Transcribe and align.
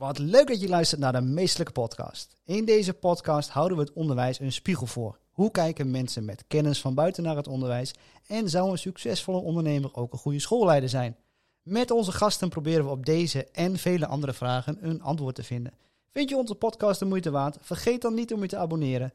Wat 0.00 0.18
leuk 0.18 0.46
dat 0.46 0.60
je 0.60 0.68
luistert 0.68 1.00
naar 1.00 1.12
de 1.12 1.20
Meestelijke 1.20 1.72
Podcast. 1.72 2.36
In 2.44 2.64
deze 2.64 2.94
podcast 2.94 3.50
houden 3.50 3.76
we 3.76 3.82
het 3.82 3.92
onderwijs 3.92 4.38
een 4.38 4.52
spiegel 4.52 4.86
voor. 4.86 5.18
Hoe 5.30 5.50
kijken 5.50 5.90
mensen 5.90 6.24
met 6.24 6.44
kennis 6.46 6.80
van 6.80 6.94
buiten 6.94 7.22
naar 7.22 7.36
het 7.36 7.48
onderwijs? 7.48 7.94
En 8.26 8.48
zou 8.48 8.70
een 8.70 8.78
succesvolle 8.78 9.40
ondernemer 9.40 9.94
ook 9.94 10.12
een 10.12 10.18
goede 10.18 10.38
schoolleider 10.38 10.88
zijn? 10.88 11.16
Met 11.62 11.90
onze 11.90 12.12
gasten 12.12 12.48
proberen 12.48 12.84
we 12.84 12.90
op 12.90 13.06
deze 13.06 13.44
en 13.44 13.78
vele 13.78 14.06
andere 14.06 14.32
vragen 14.32 14.78
een 14.88 15.02
antwoord 15.02 15.34
te 15.34 15.42
vinden. 15.42 15.72
Vind 16.10 16.28
je 16.28 16.36
onze 16.36 16.54
podcast 16.54 16.98
de 16.98 17.04
moeite 17.04 17.30
waard? 17.30 17.56
Vergeet 17.60 18.02
dan 18.02 18.14
niet 18.14 18.32
om 18.32 18.42
je 18.42 18.48
te 18.48 18.56
abonneren. 18.56 19.12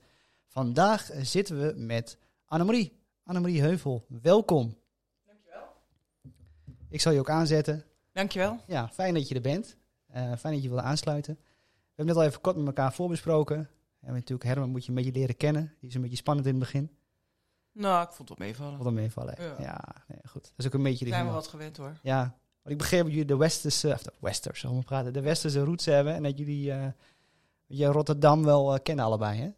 Vandaag 0.47 1.09
zitten 1.21 1.61
we 1.61 1.73
met 1.75 2.17
Annemarie. 2.45 2.99
Annemarie 3.23 3.61
Heuvel, 3.61 4.05
welkom. 4.21 4.77
Dankjewel. 5.25 5.67
Ik 6.89 7.01
zal 7.01 7.11
je 7.11 7.19
ook 7.19 7.29
aanzetten. 7.29 7.83
Dankjewel. 8.11 8.59
Ja, 8.67 8.89
fijn 8.93 9.13
dat 9.13 9.27
je 9.27 9.35
er 9.35 9.41
bent. 9.41 9.77
Uh, 10.15 10.35
fijn 10.35 10.53
dat 10.53 10.63
je 10.63 10.69
wilde 10.69 10.83
aansluiten. 10.83 11.33
We 11.35 11.93
hebben 11.95 12.15
net 12.15 12.23
al 12.23 12.29
even 12.29 12.41
kort 12.41 12.55
met 12.55 12.65
elkaar 12.65 12.93
voorbesproken. 12.93 13.69
En 13.99 14.13
natuurlijk, 14.13 14.43
Herman 14.43 14.69
moet 14.69 14.83
je 14.83 14.89
een 14.89 14.95
beetje 14.95 15.11
leren 15.11 15.37
kennen. 15.37 15.73
Die 15.79 15.89
is 15.89 15.95
een 15.95 16.01
beetje 16.01 16.17
spannend 16.17 16.47
in 16.47 16.53
het 16.53 16.63
begin. 16.63 16.91
Nou, 17.71 18.03
ik 18.03 18.11
vond 18.11 18.29
het 18.29 18.37
meevallen. 18.37 18.73
Vond 18.73 18.85
het 18.85 18.93
meevallen. 18.93 19.35
Ja, 19.37 19.55
ja 19.59 19.95
nee, 20.07 20.19
goed. 20.27 20.43
Dat 20.43 20.53
is 20.57 20.65
ook 20.65 20.73
een 20.73 20.83
beetje... 20.83 21.07
Zijn 21.07 21.25
we 21.25 21.31
wat 21.31 21.47
gewend 21.47 21.77
hoor. 21.77 21.99
Ja. 22.01 22.19
Want 22.21 22.75
ik 22.75 22.77
begreep 22.77 23.01
dat 23.01 23.11
jullie 23.11 23.25
de 23.25 23.37
westerse, 23.37 23.93
of 23.93 24.03
de 24.03 24.13
westers, 24.19 24.61
we 24.61 24.83
praten, 24.85 25.13
de 25.13 25.21
westerse 25.21 25.63
roots 25.63 25.85
hebben. 25.85 26.13
En 26.13 26.23
dat 26.23 26.37
jullie 26.37 26.67
uh, 26.67 26.87
je 27.65 27.85
Rotterdam 27.85 28.43
wel 28.43 28.73
uh, 28.73 28.79
kennen 28.83 29.05
allebei, 29.05 29.39
hè? 29.39 29.49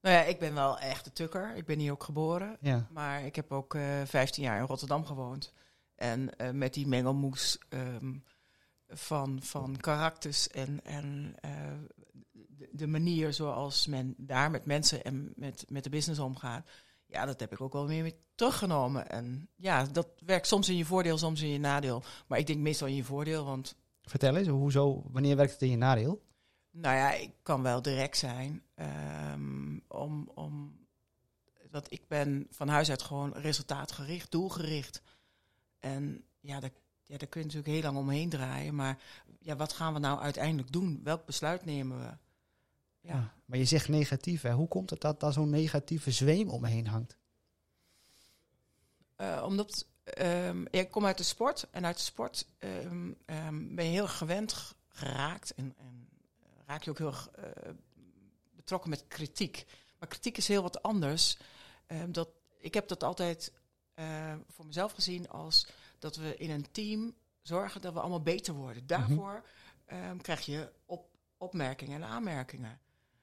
Nou 0.00 0.16
ja, 0.16 0.22
ik 0.22 0.38
ben 0.38 0.54
wel 0.54 0.78
echt 0.78 1.04
de 1.04 1.12
tukker. 1.12 1.56
Ik 1.56 1.66
ben 1.66 1.78
hier 1.78 1.92
ook 1.92 2.04
geboren. 2.04 2.56
Ja. 2.60 2.86
Maar 2.90 3.24
ik 3.24 3.36
heb 3.36 3.52
ook 3.52 3.74
uh, 3.74 3.82
15 4.04 4.42
jaar 4.42 4.60
in 4.60 4.66
Rotterdam 4.66 5.04
gewoond. 5.06 5.52
En 5.94 6.30
met 6.52 6.74
die 6.74 6.86
mengelmoes 6.86 7.58
um, 7.68 8.24
van, 8.94 9.42
van 9.42 9.76
karakters 9.76 10.48
en, 10.48 10.84
en 10.84 11.34
uh, 11.44 11.50
de, 12.32 12.68
de, 12.72 12.86
manier 12.86 13.32
zoals 13.32 13.86
men 13.86 14.14
daar 14.16 14.50
met 14.50 14.66
mensen 14.66 15.04
en 15.04 15.32
met, 15.36 15.64
met 15.68 15.84
de 15.84 15.90
business 15.90 16.20
omgaat. 16.20 16.68
Ja, 17.06 17.24
dat 17.24 17.40
heb 17.40 17.52
ik 17.52 17.60
ook 17.60 17.72
wel 17.72 17.86
meer 17.86 18.02
mee 18.02 18.18
teruggenomen. 18.34 19.10
En 19.10 19.48
ja, 19.56 19.84
dat 19.84 20.08
werkt 20.24 20.46
soms 20.46 20.68
in 20.68 20.76
je 20.76 20.84
voordeel, 20.84 21.18
soms 21.18 21.42
in 21.42 21.48
je 21.48 21.58
nadeel. 21.58 22.02
Maar 22.26 22.38
ik 22.38 22.46
denk 22.46 22.58
meestal 22.58 22.88
in 22.88 22.94
je 22.94 23.04
voordeel, 23.04 23.44
want... 23.44 23.76
Vertel 24.02 24.36
eens, 24.36 24.48
hoezo, 24.48 25.02
wanneer 25.10 25.36
werkt 25.36 25.52
het 25.52 25.62
in 25.62 25.70
je 25.70 25.76
nadeel? 25.76 26.22
Nou 26.70 26.96
ja, 26.96 27.12
ik 27.12 27.32
kan 27.42 27.62
wel 27.62 27.82
direct 27.82 28.16
zijn. 28.16 28.62
Um, 29.32 29.82
om, 29.88 30.30
om, 30.34 30.78
want 31.70 31.92
ik 31.92 32.08
ben 32.08 32.46
van 32.50 32.68
huis 32.68 32.90
uit 32.90 33.02
gewoon 33.02 33.32
resultaatgericht, 33.32 34.30
doelgericht. 34.30 35.02
En 35.78 36.24
ja, 36.40 36.60
daar, 36.60 36.70
ja, 37.06 37.16
daar 37.16 37.28
kun 37.28 37.40
je 37.40 37.46
natuurlijk 37.46 37.74
heel 37.74 37.82
lang 37.82 37.96
omheen 37.96 38.28
draaien. 38.28 38.74
Maar 38.74 38.98
ja, 39.40 39.56
wat 39.56 39.72
gaan 39.72 39.92
we 39.92 39.98
nou 39.98 40.20
uiteindelijk 40.20 40.72
doen? 40.72 41.00
Welk 41.02 41.26
besluit 41.26 41.64
nemen 41.64 41.98
we? 41.98 42.16
Ja. 43.00 43.14
ja 43.14 43.34
maar 43.44 43.58
je 43.58 43.64
zegt 43.64 43.88
negatief, 43.88 44.42
hè? 44.42 44.52
Hoe 44.52 44.68
komt 44.68 44.90
het 44.90 45.00
dat 45.00 45.20
daar 45.20 45.32
zo'n 45.32 45.50
negatieve 45.50 46.10
zweem 46.10 46.48
omheen 46.48 46.86
hangt? 46.86 47.16
Uh, 49.16 49.42
omdat 49.46 49.86
um, 50.18 50.66
ik 50.70 50.90
kom 50.90 51.06
uit 51.06 51.18
de 51.18 51.24
sport. 51.24 51.66
En 51.70 51.86
uit 51.86 51.96
de 51.96 52.02
sport 52.02 52.46
um, 52.58 53.16
um, 53.26 53.74
ben 53.74 53.84
je 53.84 53.90
heel 53.90 54.08
gewend 54.08 54.74
geraakt. 54.88 55.54
En, 55.54 55.74
en 55.76 56.08
raak 56.66 56.82
je 56.82 56.90
ook 56.90 56.98
heel 56.98 57.14
uh, 57.38 57.72
betrokken 58.56 58.90
met 58.90 59.04
kritiek. 59.08 59.66
Maar 59.98 60.08
kritiek 60.08 60.36
is 60.36 60.48
heel 60.48 60.62
wat 60.62 60.82
anders. 60.82 61.38
dat, 62.08 62.28
ik 62.58 62.74
heb 62.74 62.88
dat 62.88 63.02
altijd 63.02 63.52
uh, 63.94 64.34
voor 64.48 64.66
mezelf 64.66 64.92
gezien 64.92 65.28
als 65.28 65.66
dat 66.04 66.16
we 66.16 66.36
in 66.36 66.50
een 66.50 66.70
team 66.70 67.14
zorgen 67.42 67.80
dat 67.80 67.92
we 67.92 68.00
allemaal 68.00 68.22
beter 68.22 68.54
worden. 68.54 68.86
Daarvoor 68.86 69.44
mm 69.88 69.98
-hmm. 69.98 70.10
um, 70.10 70.20
krijg 70.20 70.46
je 70.46 70.72
op, 70.86 71.08
opmerkingen 71.36 72.02
en 72.02 72.08
aanmerkingen. 72.08 72.80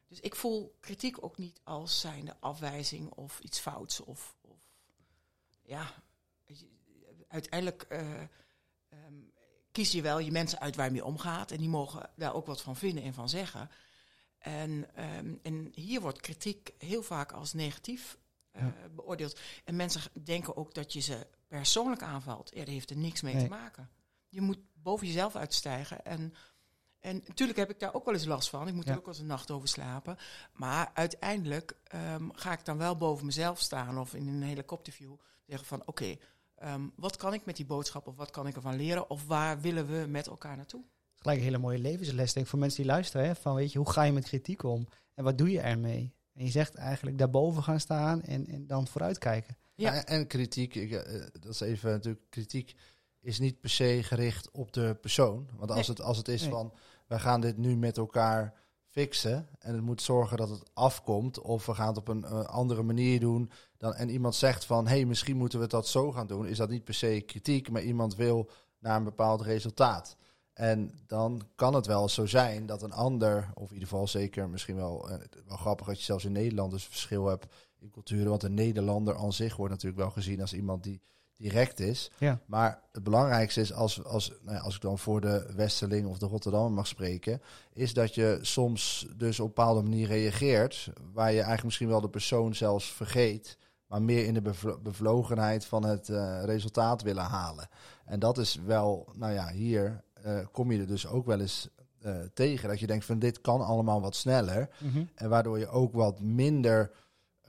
Dus 0.07 0.19
ik 0.19 0.35
voel 0.35 0.77
kritiek 0.79 1.23
ook 1.23 1.37
niet 1.37 1.59
als 1.63 1.99
zijnde 1.99 2.36
afwijzing 2.39 3.11
of 3.11 3.39
iets 3.39 3.59
fouts. 3.59 3.99
Of, 3.99 4.36
of 4.41 4.59
ja, 5.61 5.93
uiteindelijk 7.27 7.86
uh, 7.89 8.21
um, 9.08 9.31
kies 9.71 9.91
je 9.91 10.02
wel 10.02 10.20
je 10.20 10.31
mensen 10.31 10.59
uit 10.59 10.75
waar 10.75 10.86
je 10.86 10.91
mee 10.91 11.05
omgaat. 11.05 11.52
En 11.52 11.58
die 11.58 11.70
mogen 11.70 12.09
daar 12.15 12.33
ook 12.33 12.45
wat 12.45 12.61
van 12.61 12.75
vinden 12.75 13.03
en 13.03 13.14
van 13.14 13.30
zeggen. 13.30 13.70
En, 14.37 14.87
um, 15.17 15.39
en 15.41 15.71
hier 15.73 16.02
wordt 16.02 16.21
kritiek 16.21 16.73
heel 16.77 17.03
vaak 17.03 17.31
als 17.31 17.53
negatief 17.53 18.17
uh, 18.56 18.62
ja. 18.62 18.89
beoordeeld. 18.95 19.39
En 19.64 19.76
mensen 19.76 20.02
denken 20.23 20.58
ook 20.58 20.73
dat 20.73 20.94
je 20.94 21.00
ze 21.00 21.28
persoonlijk 21.48 22.02
aanvalt. 22.02 22.52
Ja, 22.54 22.60
dat 22.60 22.73
heeft 22.73 22.89
er 22.89 22.98
niks 22.98 23.22
mee 23.22 23.34
nee. 23.34 23.44
te 23.44 23.50
maken. 23.50 23.89
Je 24.30 24.42
moet 24.42 24.60
boven 24.73 25.08
jezelf 25.08 25.36
uitstijgen. 25.36 26.06
En, 26.06 26.34
en 27.00 27.23
natuurlijk 27.28 27.60
heb 27.60 27.70
ik 27.70 27.80
daar 27.80 27.94
ook 27.94 28.06
wel 28.06 28.14
eens 28.14 28.26
last 28.26 28.50
van. 28.50 28.67
Ik 28.67 28.73
moet 28.73 28.88
er 28.88 28.98
ook 28.98 29.06
wel 29.06 29.14
eens 29.14 29.22
een 29.22 29.28
nacht 29.28 29.52
over 29.52 29.67
slapen. 29.67 30.17
Maar 30.54 30.92
uiteindelijk 30.94 31.78
um, 32.14 32.32
ga 32.34 32.52
ik 32.52 32.66
dan 32.66 32.78
wel 32.78 32.98
boven 32.98 33.26
mezelf 33.26 33.60
staan 33.60 34.00
of 34.00 34.14
in 34.14 34.28
een 34.28 34.44
helikopterview 34.44 35.14
zeggen 35.45 35.68
van 35.68 35.82
oké, 35.82 35.89
okay, 35.89 36.20
um, 36.73 36.94
wat 36.95 37.18
kan 37.18 37.33
ik 37.33 37.45
met 37.45 37.56
die 37.56 37.66
boodschap 37.66 38.08
of 38.08 38.16
wat 38.16 38.32
kan 38.32 38.48
ik 38.48 38.56
ervan 38.56 38.76
leren 38.76 39.10
of 39.10 39.26
waar 39.26 39.62
willen 39.62 39.88
we 39.88 40.06
met 40.08 40.28
elkaar 40.28 40.56
naartoe? 40.56 40.83
Gelijk 41.16 41.38
een 41.38 41.45
hele 41.45 41.58
mooie 41.58 41.80
levensles 41.80 42.33
denk 42.33 42.45
ik 42.45 42.52
voor 42.52 42.60
mensen 42.60 42.82
die 42.82 42.92
luisteren. 42.92 43.26
Hè? 43.26 43.36
Van 43.36 43.56
weet 43.56 43.72
je, 43.72 43.78
hoe 43.78 43.92
ga 43.92 44.04
je 44.04 44.12
met 44.12 44.23
kritiek 44.23 44.64
om 44.64 44.88
en 45.14 45.23
wat 45.23 45.38
doe 45.38 45.52
je 45.52 45.62
ermee? 45.62 46.14
En 46.33 46.45
je 46.45 46.52
zegt 46.52 46.75
eigenlijk 46.75 47.17
daarboven 47.17 47.64
gaan 47.64 47.80
staan 47.80 48.21
en, 48.21 48.47
en 48.47 48.67
dan 48.67 48.87
vooruitkijken. 48.87 49.58
Ja. 49.75 49.93
ja 49.93 50.05
en 50.05 50.27
kritiek, 50.27 50.75
ik, 50.75 50.92
uh, 50.92 51.25
dat 51.39 51.53
is 51.53 51.59
even 51.59 51.92
natuurlijk, 51.92 52.25
kritiek 52.30 52.75
is 53.19 53.39
niet 53.39 53.59
per 53.59 53.69
se 53.69 53.99
gericht 54.03 54.52
op 54.52 54.73
de 54.73 54.97
persoon. 55.02 55.49
Want 55.55 55.71
als, 55.71 55.87
nee. 55.87 55.95
het, 55.95 56.05
als 56.05 56.17
het 56.17 56.27
is 56.27 56.41
nee. 56.41 56.49
van, 56.49 56.73
wij 57.08 57.20
gaan 57.20 57.41
dit 57.41 57.58
nu 57.58 57.75
met 57.75 57.97
elkaar 57.97 58.53
fixen 58.87 59.47
en 59.59 59.73
het 59.73 59.83
moet 59.83 60.02
zorgen 60.02 60.37
dat 60.37 60.49
het 60.49 60.64
afkomt 60.73 61.39
of 61.39 61.65
we 61.65 61.73
gaan 61.73 61.87
het 61.87 61.97
op 61.97 62.08
een 62.08 62.23
uh, 62.23 62.43
andere 62.43 62.83
manier 62.83 63.20
doen 63.20 63.52
dan, 63.77 63.93
en 63.93 64.09
iemand 64.09 64.36
zegt 64.36 64.65
van, 64.65 64.87
hé, 64.87 64.95
hey, 64.95 65.05
misschien 65.05 65.37
moeten 65.37 65.59
we 65.59 65.67
dat 65.67 65.87
zo 65.87 66.11
gaan 66.11 66.27
doen, 66.27 66.47
is 66.47 66.58
dat 66.58 66.70
niet 66.70 66.83
per 66.83 66.93
se 66.93 67.23
kritiek, 67.25 67.70
maar 67.70 67.81
iemand 67.81 68.15
wil 68.15 68.49
naar 68.80 68.97
een 68.97 69.03
bepaald 69.03 69.41
resultaat. 69.41 70.17
En 70.54 70.92
dan 71.08 71.42
kan 71.56 71.73
het 71.73 71.86
wel 71.86 72.10
zo 72.10 72.26
zijn 72.26 72.66
dat 72.66 72.82
een 72.82 72.94
ander, 72.94 73.50
of 73.54 73.67
in 73.67 73.73
ieder 73.73 73.88
geval 73.88 74.08
zeker 74.08 74.50
misschien 74.50 74.76
wel, 74.76 75.12
uh, 75.12 75.17
wel 75.48 75.58
grappig 75.58 75.88
dat 75.88 75.98
je 75.98 76.04
zelfs 76.04 76.26
in 76.26 76.32
Nederland 76.32 76.72
dus 76.72 76.86
verschil 76.86 77.28
hebt 77.28 77.54
in 77.80 77.92
culturen. 77.92 78.30
Want 78.30 78.44
een 78.44 78.54
Nederlander 78.54 79.16
aan 79.16 79.34
zich 79.34 79.56
wordt 79.56 79.73
natuurlijk 79.73 80.02
wel 80.02 80.12
gezien 80.12 80.42
als 80.42 80.54
iemand 80.54 80.84
die 80.84 81.02
direct 81.42 81.80
is. 81.80 82.12
Ja. 82.17 82.39
Maar 82.45 82.82
het 82.92 83.04
belangrijkste 83.04 83.62
is, 83.62 83.73
als, 83.73 84.04
als, 84.04 84.32
nou 84.42 84.56
ja, 84.56 84.62
als 84.62 84.76
ik 84.76 84.82
dan 84.82 85.00
voor 85.00 85.22
de 85.22 85.54
Westerling 85.56 86.08
of 86.08 86.17
de 86.17 86.26
Rotterdammer 86.26 86.72
mag 86.72 86.88
spreken, 86.88 87.42
is 87.73 87.94
dat 87.94 88.16
je 88.16 88.39
soms 88.42 89.08
dus 89.18 89.39
op 89.39 89.48
een 89.48 89.54
bepaalde 89.54 89.82
manier 89.82 90.08
reageert, 90.08 90.89
waar 91.14 91.30
je 91.30 91.36
eigenlijk 91.36 91.64
misschien 91.64 91.88
wel 91.88 92.02
de 92.02 92.10
persoon 92.10 92.56
zelfs 92.56 92.92
vergeet, 92.92 93.58
maar 93.88 94.02
meer 94.02 94.26
in 94.26 94.33
de 94.33 94.42
bevlo 94.42 94.80
bevlogenheid 94.80 95.66
van 95.66 95.83
het 95.83 96.10
uh, 96.10 96.44
resultaat 96.44 97.02
willen 97.02 97.23
halen. 97.23 97.70
En 98.06 98.20
dat 98.20 98.38
is 98.38 98.56
wel, 98.66 99.10
nou 99.16 99.33
ja, 99.33 99.52
hier 99.52 100.04
kom 100.52 100.71
je 100.71 100.80
er 100.80 100.87
dus 100.87 101.08
ook 101.08 101.26
wel 101.26 101.39
eens 101.39 101.70
uh, 102.05 102.15
tegen. 102.33 102.70
Dat 102.70 102.80
je 102.80 102.87
denkt 102.87 103.05
van 103.05 103.20
dit 103.20 103.42
kan 103.42 103.61
allemaal 103.61 104.02
wat 104.02 104.15
sneller. 104.15 104.70
Mhm. 104.77 104.86
Mm 104.86 104.92
-hmm. 104.92 105.09
En 105.15 105.30
waardoor 105.30 105.59
je 105.59 105.67
ook 105.67 105.93
wat 105.93 106.20
minder 106.20 106.92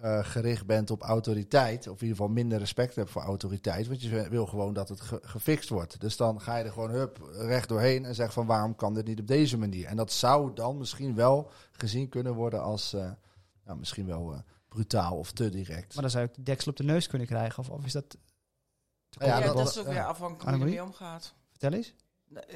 uh, 0.04 0.24
gericht 0.24 0.66
bent 0.66 0.90
op 0.90 1.02
autoriteit. 1.02 1.88
Of 1.88 1.94
in 1.94 2.06
ieder 2.06 2.16
geval 2.16 2.28
minder 2.28 2.58
respect 2.58 2.94
hebt 2.94 3.10
voor 3.10 3.22
autoriteit. 3.22 3.86
Want 3.86 4.02
je 4.02 4.28
wil 4.28 4.46
gewoon 4.46 4.72
dat 4.72 4.88
het 4.88 5.00
ge 5.00 5.18
gefixt 5.22 5.68
wordt. 5.68 6.00
Dus 6.00 6.16
dan 6.16 6.40
ga 6.40 6.56
je 6.56 6.64
er 6.64 6.72
gewoon 6.72 6.90
hup, 6.90 7.30
recht 7.32 7.68
doorheen 7.68 8.04
en 8.04 8.14
zeg 8.14 8.32
van 8.32 8.46
waarom 8.46 8.74
kan 8.74 8.94
dit 8.94 9.06
niet 9.06 9.20
op 9.20 9.26
deze 9.26 9.58
manier. 9.58 9.86
En 9.86 9.96
dat 9.96 10.12
zou 10.12 10.54
dan 10.54 10.78
misschien 10.78 11.14
wel 11.14 11.50
gezien 11.72 12.08
kunnen 12.08 12.34
worden 12.34 12.62
als 12.62 12.92
nou, 13.64 13.78
misschien 13.78 14.06
wel 14.06 14.42
brutaal 14.68 15.16
of 15.16 15.32
te 15.32 15.48
direct. 15.48 15.94
Maar 15.94 16.02
dan 16.02 16.10
zou 16.10 16.24
ik 16.24 16.34
de 16.34 16.42
deksel 16.42 16.70
op 16.70 16.76
de 16.76 16.84
neus 16.84 17.06
kunnen 17.06 17.26
krijgen. 17.26 17.58
Of, 17.58 17.70
of 17.70 17.84
is 17.84 17.92
dat... 17.92 18.16
Ja, 19.08 19.26
ja, 19.26 19.46
dat, 19.46 19.56
dat 19.56 19.68
is 19.68 19.78
ook 19.78 19.86
weer 19.86 20.04
afhankelijk 20.04 20.56
hoe 20.56 20.58
je 20.58 20.64
ermee 20.64 20.82
omgaat. 20.82 21.34
Vertel 21.50 21.72
eens 21.72 21.94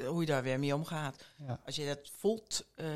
hoe 0.05 0.19
je 0.19 0.25
daar 0.25 0.43
weer 0.43 0.59
mee 0.59 0.75
omgaat. 0.75 1.25
Ja. 1.37 1.61
Als 1.65 1.75
je 1.75 1.85
dat 1.85 2.09
voelt, 2.17 2.65
uh, 2.75 2.87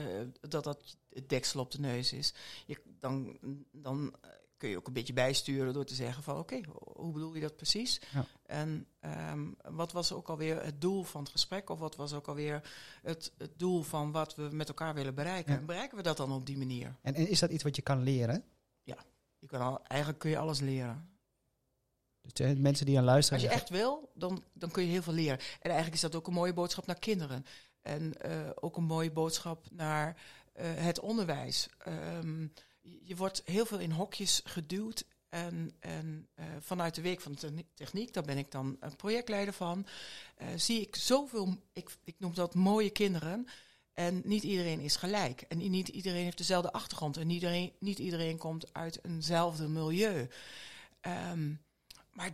dat 0.41 0.63
dat 0.63 0.97
het 1.09 1.29
deksel 1.29 1.59
op 1.59 1.71
de 1.71 1.79
neus 1.79 2.13
is, 2.13 2.33
je, 2.65 2.81
dan, 2.99 3.37
dan 3.71 4.15
kun 4.61 4.69
je 4.69 4.77
ook 4.77 4.87
een 4.87 4.93
beetje 4.93 5.13
bijsturen 5.13 5.73
door 5.73 5.85
te 5.85 5.95
zeggen 5.95 6.23
van 6.23 6.37
oké, 6.37 6.55
okay, 6.55 6.73
hoe 6.95 7.11
bedoel 7.11 7.35
je 7.35 7.41
dat 7.41 7.55
precies? 7.55 8.01
Ja. 8.13 8.25
En 8.45 8.87
um, 9.31 9.55
wat 9.61 9.91
was 9.91 10.11
ook 10.11 10.29
alweer 10.29 10.63
het 10.63 10.81
doel 10.81 11.03
van 11.03 11.21
het 11.21 11.31
gesprek 11.31 11.69
of 11.69 11.79
wat 11.79 11.95
was 11.95 12.13
ook 12.13 12.27
alweer 12.27 12.71
het, 13.01 13.31
het 13.37 13.59
doel 13.59 13.81
van 13.81 14.11
wat 14.11 14.35
we 14.35 14.49
met 14.51 14.67
elkaar 14.67 14.93
willen 14.93 15.15
bereiken? 15.15 15.53
Ja. 15.53 15.59
Bereiken 15.59 15.97
we 15.97 16.03
dat 16.03 16.17
dan 16.17 16.31
op 16.31 16.45
die 16.45 16.57
manier? 16.57 16.95
En, 17.01 17.13
en 17.13 17.27
is 17.27 17.39
dat 17.39 17.51
iets 17.51 17.63
wat 17.63 17.75
je 17.75 17.81
kan 17.81 18.03
leren? 18.03 18.43
Ja, 18.83 18.97
je 19.39 19.47
kan 19.47 19.61
al, 19.61 19.83
eigenlijk 19.83 20.19
kun 20.19 20.29
je 20.29 20.37
alles 20.37 20.59
leren. 20.59 21.09
Dus 22.21 22.57
mensen 22.57 22.85
die 22.85 22.97
aan 22.97 23.03
luisteren. 23.03 23.39
Als 23.39 23.49
je 23.49 23.55
echt 23.55 23.69
wil, 23.69 24.11
dan, 24.13 24.43
dan 24.53 24.71
kun 24.71 24.83
je 24.83 24.89
heel 24.89 25.01
veel 25.01 25.13
leren. 25.13 25.39
En 25.39 25.69
eigenlijk 25.69 25.93
is 25.93 26.01
dat 26.01 26.15
ook 26.15 26.27
een 26.27 26.33
mooie 26.33 26.53
boodschap 26.53 26.85
naar 26.85 26.99
kinderen. 26.99 27.45
En 27.81 28.13
uh, 28.25 28.49
ook 28.55 28.77
een 28.77 28.83
mooie 28.83 29.11
boodschap 29.11 29.65
naar 29.71 30.17
uh, 30.55 30.65
het 30.75 30.99
onderwijs. 30.99 31.67
Um, 31.87 32.53
je 32.81 33.15
wordt 33.15 33.41
heel 33.45 33.65
veel 33.65 33.79
in 33.79 33.91
hokjes 33.91 34.41
geduwd. 34.43 35.05
En, 35.29 35.75
en 35.79 36.27
uh, 36.35 36.45
vanuit 36.59 36.95
de 36.95 37.01
week 37.01 37.21
van 37.21 37.31
de 37.31 37.65
techniek, 37.73 38.13
daar 38.13 38.23
ben 38.23 38.37
ik 38.37 38.51
dan 38.51 38.77
een 38.79 38.95
projectleider 38.95 39.53
van, 39.53 39.85
zie 40.55 40.81
ik 40.81 40.95
zoveel, 40.95 41.55
ik, 41.73 41.89
ik 42.03 42.15
noem 42.17 42.33
dat 42.33 42.55
mooie 42.55 42.89
kinderen. 42.89 43.47
En 43.93 44.21
niet 44.23 44.43
iedereen 44.43 44.79
is 44.79 44.95
gelijk. 44.95 45.41
En 45.41 45.57
niet 45.57 45.87
iedereen 45.87 46.23
heeft 46.23 46.37
dezelfde 46.37 46.71
achtergrond. 46.71 47.17
En 47.17 47.27
niet 47.27 47.41
iedereen, 47.41 47.73
niet 47.79 47.99
iedereen 47.99 48.37
komt 48.37 48.73
uit 48.73 48.99
eenzelfde 49.03 49.67
milieu. 49.67 50.29
Ehm, 51.01 51.53
maar 52.13 52.29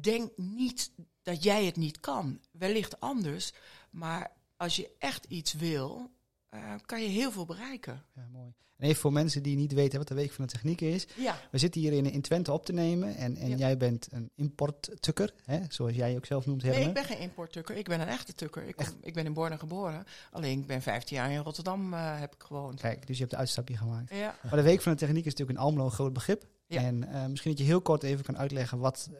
denk 0.00 0.30
niet 0.36 0.90
dat 1.22 1.42
jij 1.42 1.64
het 1.64 1.76
niet 1.76 2.00
kan. 2.00 2.40
Wellicht 2.52 3.00
anders. 3.00 3.52
Maar 3.90 4.30
als 4.56 4.76
je 4.76 4.90
echt 4.98 5.24
iets 5.28 5.52
wil, 5.52 6.10
uh, 6.54 6.74
kan 6.86 7.02
je 7.02 7.08
heel 7.08 7.32
veel 7.32 7.44
bereiken. 7.46 8.04
Ja, 8.14 8.28
mooi. 8.32 8.52
En 8.76 8.88
even 8.88 9.00
voor 9.00 9.12
mensen 9.12 9.42
die 9.42 9.56
niet 9.56 9.72
weten 9.72 9.98
wat 9.98 10.08
de 10.08 10.14
Week 10.14 10.32
van 10.32 10.46
de 10.46 10.52
Techniek 10.52 10.80
is. 10.80 11.06
Ja. 11.16 11.40
We 11.50 11.58
zitten 11.58 11.80
hier 11.80 11.92
in, 11.92 12.10
in 12.10 12.20
Twente 12.22 12.52
op 12.52 12.66
te 12.66 12.72
nemen 12.72 13.16
en, 13.16 13.36
en 13.36 13.48
Ja. 13.48 13.56
jij 13.56 13.76
bent 13.76 14.08
een 14.10 14.30
importtukker, 14.34 15.34
hè, 15.44 15.60
zoals 15.68 15.94
jij 15.94 16.10
je 16.10 16.16
ook 16.16 16.26
zelf 16.26 16.46
noemt, 16.46 16.62
Nee, 16.62 16.70
Helene. 16.72 16.88
ik 16.88 16.94
ben 16.94 17.04
geen 17.04 17.18
importtukker. 17.18 17.76
Ik 17.76 17.84
ben 17.88 18.00
een 18.00 18.08
echte 18.08 18.34
tukker. 18.34 18.62
Ik, 18.62 18.76
kom- 18.76 18.86
ik 19.00 19.14
ben 19.14 19.24
in 19.26 19.32
Borne 19.32 19.58
geboren. 19.58 20.04
Alleen 20.30 20.58
ik 20.60 20.66
ben 20.66 20.82
15 20.82 21.16
jaar 21.16 21.30
in 21.30 21.38
Rotterdam 21.38 21.94
eh, 21.94 22.20
heb 22.20 22.34
ik 22.34 22.42
gewoond. 22.42 22.80
Kijk, 22.80 23.06
dus 23.06 23.14
je 23.16 23.20
hebt 23.22 23.34
de 23.34 23.38
uitstapje 23.40 23.76
gemaakt. 23.76 24.14
Ja. 24.14 24.38
Maar 24.42 24.56
de 24.56 24.62
Week 24.62 24.82
van 24.82 24.92
de 24.92 24.98
Techniek 24.98 25.24
is 25.24 25.30
natuurlijk 25.30 25.58
in 25.58 25.64
Almelo 25.64 25.84
een 25.84 25.90
groot 25.90 26.12
begrip. 26.12 26.46
Ja. 26.74 26.82
En 26.82 27.08
eh, 27.08 27.26
misschien 27.26 27.50
dat 27.50 27.60
je 27.60 27.66
heel 27.66 27.80
kort 27.80 28.02
even 28.02 28.24
kan 28.24 28.38
uitleggen 28.38 28.78
wat, 28.78 29.08
eh, 29.10 29.18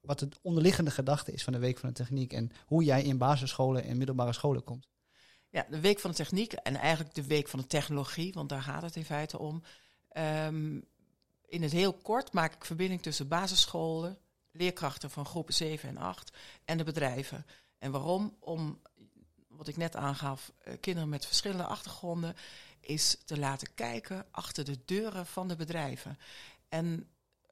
wat 0.00 0.18
de 0.18 0.28
onderliggende 0.42 0.90
gedachte 0.90 1.32
is 1.32 1.44
van 1.44 1.52
de 1.52 1.58
Week 1.58 1.78
van 1.78 1.88
de 1.88 1.94
Techniek 1.94 2.32
en 2.32 2.50
hoe 2.66 2.84
jij 2.84 3.02
in 3.02 3.18
basisscholen 3.18 3.84
en 3.84 3.96
middelbare 3.96 4.32
scholen 4.32 4.64
komt. 4.64 4.88
ja, 5.50 5.66
de 5.70 5.80
Week 5.80 5.98
van 5.98 6.10
de 6.10 6.16
Techniek 6.16 6.52
en 6.52 6.76
eigenlijk 6.76 7.14
de 7.14 7.26
Week 7.26 7.48
van 7.48 7.58
de 7.58 7.66
Technologie, 7.66 8.32
want 8.32 8.48
daar 8.48 8.62
gaat 8.62 8.82
het 8.82 8.96
in 8.96 9.04
feite 9.04 9.38
om. 9.38 9.62
Ehm, 10.08 10.80
in 11.46 11.62
het 11.62 11.72
heel 11.72 11.92
kort 11.92 12.32
maak 12.32 12.54
ik 12.54 12.64
verbinding 12.64 13.02
tussen 13.02 13.28
basisscholen, 13.28 14.18
leerkrachten 14.50 15.10
van 15.10 15.26
groepen 15.26 15.54
7 15.54 15.88
en 15.88 15.96
8 15.96 16.32
en 16.64 16.78
de 16.78 16.84
bedrijven. 16.84 17.46
En 17.78 17.90
waarom? 17.90 18.36
Om, 18.38 18.80
wat 19.48 19.68
ik 19.68 19.76
net 19.76 19.96
aangaf, 19.96 20.52
eh, 20.58 20.74
kinderen 20.80 21.08
met 21.08 21.26
verschillende 21.26 21.64
achtergronden 21.64 22.36
is 22.80 23.16
te 23.24 23.38
laten 23.38 23.74
kijken 23.74 24.26
achter 24.30 24.64
de 24.64 24.78
deuren 24.84 25.26
van 25.26 25.48
de 25.48 25.56
bedrijven. 25.56 26.18
En, 26.68 27.10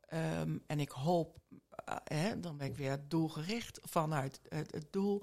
ehm, 0.08 0.58
en 0.66 0.80
ik 0.80 0.90
hoop, 0.90 1.38
eh, 1.68 1.96
hè, 2.04 2.40
dan 2.40 2.56
ben 2.56 2.66
ik 2.66 2.76
weer 2.76 3.04
doelgericht 3.08 3.78
vanuit 3.82 4.40
het, 4.48 4.86
doel, 4.90 5.22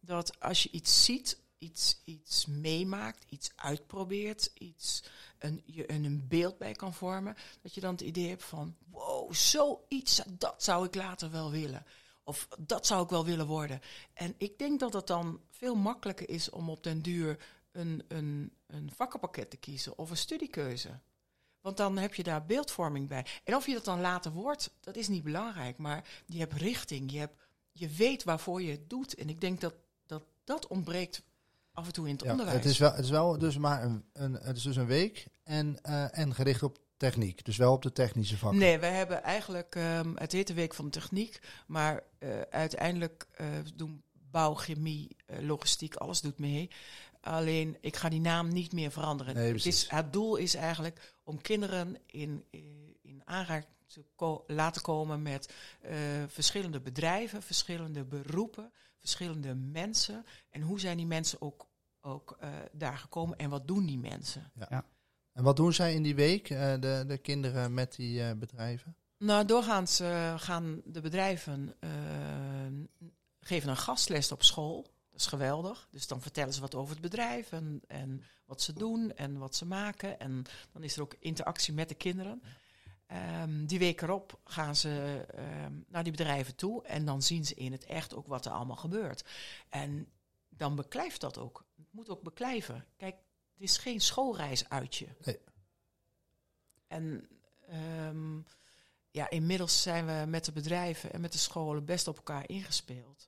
dat 0.00 0.40
als 0.40 0.62
je 0.62 0.70
iets 0.70 1.04
ziet, 1.04 1.38
iets, 1.58 2.02
iets 2.04 2.46
meemaakt, 2.46 3.24
iets 3.28 3.50
uitprobeert, 3.56 4.50
iets, 4.54 5.04
een, 5.38 5.62
je 5.66 5.92
een, 5.92 6.04
een 6.04 6.28
beeld 6.28 6.58
bij 6.58 6.72
kan 6.72 6.94
vormen, 6.94 7.36
dat 7.62 7.74
je 7.74 7.80
dan 7.80 7.92
het 7.92 8.00
idee 8.00 8.28
hebt 8.28 8.44
van, 8.44 8.76
wow, 8.90 9.32
zoiets, 9.32 10.22
dat 10.28 10.62
zou 10.62 10.86
ik 10.86 10.94
later 10.94 11.30
wel 11.30 11.50
willen. 11.50 11.84
Of 12.24 12.48
dat 12.58 12.86
zou 12.86 13.02
ik 13.02 13.10
wel 13.10 13.24
willen 13.24 13.46
worden. 13.46 13.80
En 14.14 14.34
ik 14.38 14.58
denk 14.58 14.80
dat 14.80 14.92
het 14.92 15.06
dan 15.06 15.40
veel 15.50 15.74
makkelijker 15.74 16.28
is 16.28 16.50
om 16.50 16.70
op 16.70 16.82
den 16.82 17.02
duur 17.02 17.44
een, 17.72 18.04
een, 18.08 18.52
een 18.66 18.90
vakkenpakket 18.94 19.50
te 19.50 19.56
kiezen 19.56 19.98
of 19.98 20.10
een 20.10 20.16
studiekeuze. 20.16 21.00
Want 21.60 21.76
dan 21.76 21.98
heb 21.98 22.14
je 22.14 22.22
daar 22.22 22.46
beeldvorming 22.46 23.08
bij. 23.08 23.26
En 23.44 23.54
of 23.54 23.66
je 23.66 23.72
dat 23.74 23.84
dan 23.84 24.00
later 24.00 24.32
wordt, 24.32 24.70
dat 24.80 24.96
is 24.96 25.08
niet 25.08 25.22
belangrijk. 25.22 25.78
Maar 25.78 26.04
je 26.26 26.38
hebt 26.38 26.52
richting, 26.52 27.12
je, 27.12 27.18
hebt, 27.18 27.34
je 27.72 27.88
weet 27.88 28.24
waarvoor 28.24 28.62
je 28.62 28.70
het 28.70 28.90
doet. 28.90 29.14
En 29.14 29.28
ik 29.28 29.40
denk 29.40 29.60
dat 29.60 29.74
dat, 30.06 30.22
dat 30.44 30.66
ontbreekt 30.66 31.22
af 31.72 31.86
en 31.86 31.92
toe 31.92 32.06
in 32.06 32.12
het 32.12 32.22
Ja, 32.24 32.30
onderwijs. 32.30 32.56
het, 32.56 32.66
is 32.66 32.78
wel, 32.78 32.92
het 32.92 33.04
is 33.04 33.10
wel 33.10 33.38
dus 33.38 33.58
maar 33.58 33.82
een, 33.82 34.04
een, 34.12 34.32
het 34.32 34.56
is 34.56 34.62
dus 34.62 34.76
een 34.76 34.86
week 34.86 35.26
en, 35.44 35.78
eh, 35.82 36.18
en 36.18 36.34
gericht 36.34 36.62
op 36.62 36.78
techniek. 36.96 37.44
Dus 37.44 37.56
wel 37.56 37.72
op 37.72 37.82
de 37.82 37.92
technische 37.92 38.38
vakken. 38.38 38.58
Nee, 38.58 38.78
we 38.78 38.86
hebben 38.86 39.22
eigenlijk, 39.22 39.74
ehm, 39.74 40.12
het 40.14 40.32
heet 40.32 40.46
de 40.46 40.54
Week 40.54 40.74
van 40.74 40.90
Techniek, 40.90 41.40
maar 41.66 42.02
eh, 42.18 42.40
uiteindelijk 42.40 43.26
eh, 43.34 43.46
doen 43.74 44.02
bouw, 44.30 44.54
chemie, 44.54 45.16
logistiek, 45.40 45.96
alles 45.96 46.20
doet 46.20 46.38
mee. 46.38 46.70
Alleen, 47.20 47.76
ik 47.80 47.96
ga 47.96 48.08
die 48.08 48.20
naam 48.20 48.48
niet 48.48 48.72
meer 48.72 48.90
veranderen. 48.90 49.34
Nee, 49.34 49.52
het, 49.52 49.66
is, 49.66 49.88
het 49.90 50.12
doel 50.12 50.36
is 50.36 50.54
eigenlijk 50.54 51.14
om 51.24 51.40
kinderen 51.40 51.96
in, 52.06 52.44
eh, 52.50 52.60
in 53.02 53.22
aanraking 53.24 53.72
te 53.86 54.04
ko- 54.14 54.44
laten 54.46 54.82
komen 54.82 55.22
met 55.22 55.54
eh, 55.80 55.96
verschillende 56.26 56.80
bedrijven, 56.80 57.42
verschillende 57.42 58.04
beroepen, 58.04 58.72
verschillende 58.98 59.54
mensen. 59.54 60.24
En 60.50 60.60
hoe 60.62 60.80
zijn 60.80 60.96
die 60.96 61.06
mensen 61.06 61.40
ook, 61.40 61.66
ook 62.00 62.36
eh, 62.40 62.48
daar 62.72 62.98
gekomen 62.98 63.38
en 63.38 63.50
wat 63.50 63.68
doen 63.68 63.86
die 63.86 63.98
mensen? 63.98 64.52
En 65.32 65.44
wat 65.44 65.56
doen 65.56 65.72
zij 65.72 65.94
in 65.94 66.02
die 66.02 66.14
week, 66.14 66.50
eh, 66.50 66.74
de, 66.80 67.04
de 67.06 67.18
kinderen 67.18 67.74
met 67.74 67.96
die 67.96 68.22
eh, 68.22 68.32
bedrijven? 68.36 68.96
Nou, 69.18 69.44
doorgaans 69.44 70.00
gaan 70.36 70.80
de 70.84 71.00
bedrijven 71.00 71.74
geven 73.40 73.68
een 73.68 73.76
gastles 73.76 74.32
op 74.32 74.42
school. 74.42 74.86
Dat 75.18 75.26
is 75.26 75.32
geweldig. 75.32 75.88
Dus 75.90 76.06
dan 76.06 76.20
vertellen 76.20 76.54
ze 76.54 76.60
wat 76.60 76.74
over 76.74 76.92
het 76.92 77.02
bedrijf 77.02 77.52
en, 77.52 77.80
en 77.86 78.24
wat 78.44 78.62
ze 78.62 78.72
doen 78.72 79.12
en 79.14 79.38
wat 79.38 79.54
ze 79.54 79.66
maken. 79.66 80.20
En 80.20 80.44
dan 80.72 80.82
is 80.82 80.96
er 80.96 81.02
ook 81.02 81.16
interactie 81.18 81.74
met 81.74 81.88
de 81.88 81.94
kinderen. 81.94 82.42
Ehm, 83.06 83.66
die 83.66 83.78
week 83.78 84.00
erop 84.00 84.40
gaan 84.44 84.76
ze 84.76 85.24
ehm, 85.34 85.72
naar 85.88 86.02
die 86.02 86.12
bedrijven 86.12 86.54
toe 86.54 86.84
en 86.84 87.04
dan 87.04 87.22
zien 87.22 87.44
ze 87.44 87.54
in 87.54 87.72
het 87.72 87.84
echt 87.84 88.14
ook 88.14 88.26
wat 88.26 88.46
er 88.46 88.52
allemaal 88.52 88.76
gebeurt. 88.76 89.24
En 89.68 90.08
dan 90.48 90.74
beklijft 90.74 91.20
dat 91.20 91.38
ook. 91.38 91.64
Het 91.76 91.86
moet 91.90 92.08
ook 92.08 92.22
beklijven. 92.22 92.86
Kijk, 92.96 93.14
het 93.52 93.62
is 93.62 93.78
geen 93.78 94.00
schoolreisuitje. 94.00 95.06
Nee. 95.24 95.38
En 96.86 97.28
ehm, 97.66 98.40
ja, 99.10 99.30
inmiddels 99.30 99.82
zijn 99.82 100.06
we 100.06 100.24
met 100.26 100.44
de 100.44 100.52
bedrijven 100.52 101.12
en 101.12 101.20
met 101.20 101.32
de 101.32 101.38
scholen 101.38 101.84
best 101.84 102.08
op 102.08 102.16
elkaar 102.16 102.48
ingespeeld. 102.48 103.27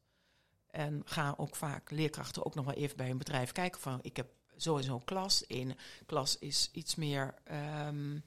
En 0.71 1.03
gaan 1.05 1.39
ook 1.39 1.57
vaak 1.57 1.91
leerkrachten 1.91 2.47
ook 2.47 2.55
nog 2.55 2.65
wel 2.65 2.75
even 2.75 2.97
bij 2.97 3.11
een 3.11 3.19
bedrijf 3.19 3.53
kijken 3.53 3.81
van 3.81 3.99
ik 4.03 4.17
heb 4.17 4.29
zo 4.57 4.77
en 4.77 4.85
zo'n 4.85 5.05
klas. 5.05 5.45
Eén 5.49 5.77
klas 6.07 6.39
is 6.39 6.69
iets 6.73 6.95
meer. 6.95 7.35
ehm, 7.45 8.19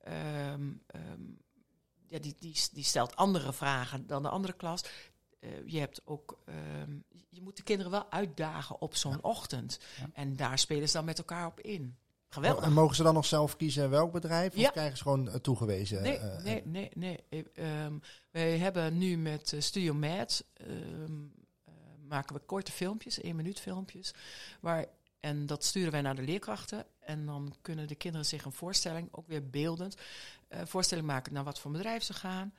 ehm, 0.00 0.72
ehm, 0.86 1.22
ja, 2.06 2.18
die, 2.18 2.34
die, 2.38 2.56
die 2.72 2.84
stelt 2.84 3.16
andere 3.16 3.52
vragen 3.52 4.06
dan 4.06 4.22
de 4.22 4.28
andere 4.28 4.52
klas. 4.52 4.84
Eh, 5.40 5.50
je 5.66 5.78
hebt 5.78 6.00
ook. 6.04 6.38
je 7.28 7.42
moet 7.42 7.56
de 7.56 7.62
kinderen 7.62 7.92
wel 7.92 8.10
uitdagen 8.10 8.80
op 8.80 8.94
zo'n 8.94 9.22
ochtend. 9.22 9.80
Ja. 9.98 10.10
En 10.12 10.36
daar 10.36 10.58
spelen 10.58 10.88
ze 10.88 10.96
dan 10.96 11.04
met 11.04 11.18
elkaar 11.18 11.46
op 11.46 11.60
in. 11.60 11.96
Geweldig. 12.28 12.64
En 12.64 12.72
mogen 12.72 12.96
ze 12.96 13.02
dan 13.02 13.14
nog 13.14 13.26
zelf 13.26 13.56
kiezen 13.56 13.90
welk 13.90 14.12
bedrijf? 14.12 14.56
Ja. 14.56 14.66
Of 14.66 14.72
krijgen 14.72 14.96
ze 14.96 15.02
gewoon 15.02 15.28
eh, 15.28 15.34
toegewezen? 15.34 16.02
Nee, 16.02 16.16
eh, 16.16 16.42
nee, 16.44 16.62
nee, 16.64 16.90
nee. 16.94 17.44
Wij 18.30 18.58
hebben 18.58 18.98
nu 18.98 19.16
met 19.16 19.54
Studio 19.58 19.94
Mad 19.94 20.44
maken 22.10 22.34
we 22.34 22.42
korte 22.46 22.72
filmpjes, 22.72 23.20
één 23.20 23.36
minuut 23.36 23.60
filmpjes. 23.60 24.14
Waar, 24.60 24.86
en 25.20 25.46
dat 25.46 25.64
sturen 25.64 25.92
wij 25.92 26.00
naar 26.00 26.14
de 26.14 26.22
leerkrachten. 26.22 26.86
En 26.98 27.26
dan 27.26 27.54
kunnen 27.60 27.88
de 27.88 27.94
kinderen 27.94 28.26
zich 28.26 28.44
een 28.44 28.52
voorstelling, 28.52 29.08
ook 29.10 29.26
weer 29.26 29.50
beeldend, 29.50 29.96
eh, 30.48 30.60
voorstelling 30.64 31.06
maken 31.06 31.32
naar 31.32 31.44
wat 31.44 31.58
voor 31.58 31.70
bedrijf 31.70 32.02
ze 32.02 32.14
gaan. 32.14 32.54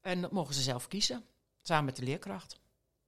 En 0.00 0.20
dat 0.20 0.32
mogen 0.32 0.54
ze 0.54 0.62
zelf 0.62 0.88
kiezen, 0.88 1.24
samen 1.62 1.84
met 1.84 1.96
de 1.96 2.02
leerkracht. 2.02 2.60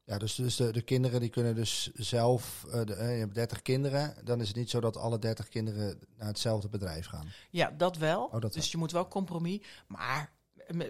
Ja, 0.05 0.19
dus, 0.19 0.35
dus 0.35 0.57
de, 0.57 0.73
de 0.73 0.83
kinderen 0.83 1.21
die 1.21 1.31
kunnen 1.31 1.55
dus 1.55 1.93
zelf, 1.95 2.65
eh, 2.71 2.85
de, 2.85 2.95
eh, 2.95 3.13
je 3.13 3.19
hebt 3.19 3.35
30 3.35 3.63
kinderen, 3.63 4.25
dan 4.25 4.41
is 4.41 4.49
het 4.49 4.57
niet 4.57 4.71
zo 4.71 4.81
dat 4.81 4.97
alle 4.97 5.19
30 5.19 5.49
kinderen 5.49 5.99
naar 6.17 6.29
hetzelfde 6.29 6.69
bedrijf 6.69 7.07
gaan. 7.07 7.29
Ja, 7.51 7.71
dat 7.71 7.97
wel. 7.97 8.25
Oh, 8.25 8.33
dat 8.33 8.53
dus 8.53 8.63
wel. 8.63 8.71
je 8.71 8.77
moet 8.77 8.93
wel 8.93 9.09
compromis. 9.09 9.67
Maar 9.87 10.33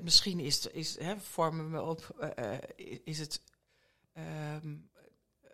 misschien 0.02 0.40
is, 0.40 0.66
is 0.66 0.98
hè, 0.98 1.18
vormen 1.18 1.70
we 1.70 1.82
op, 1.82 2.30
is 3.04 3.18
het. 3.18 3.40
Ehm, 4.16 4.76
eh, 5.42 5.50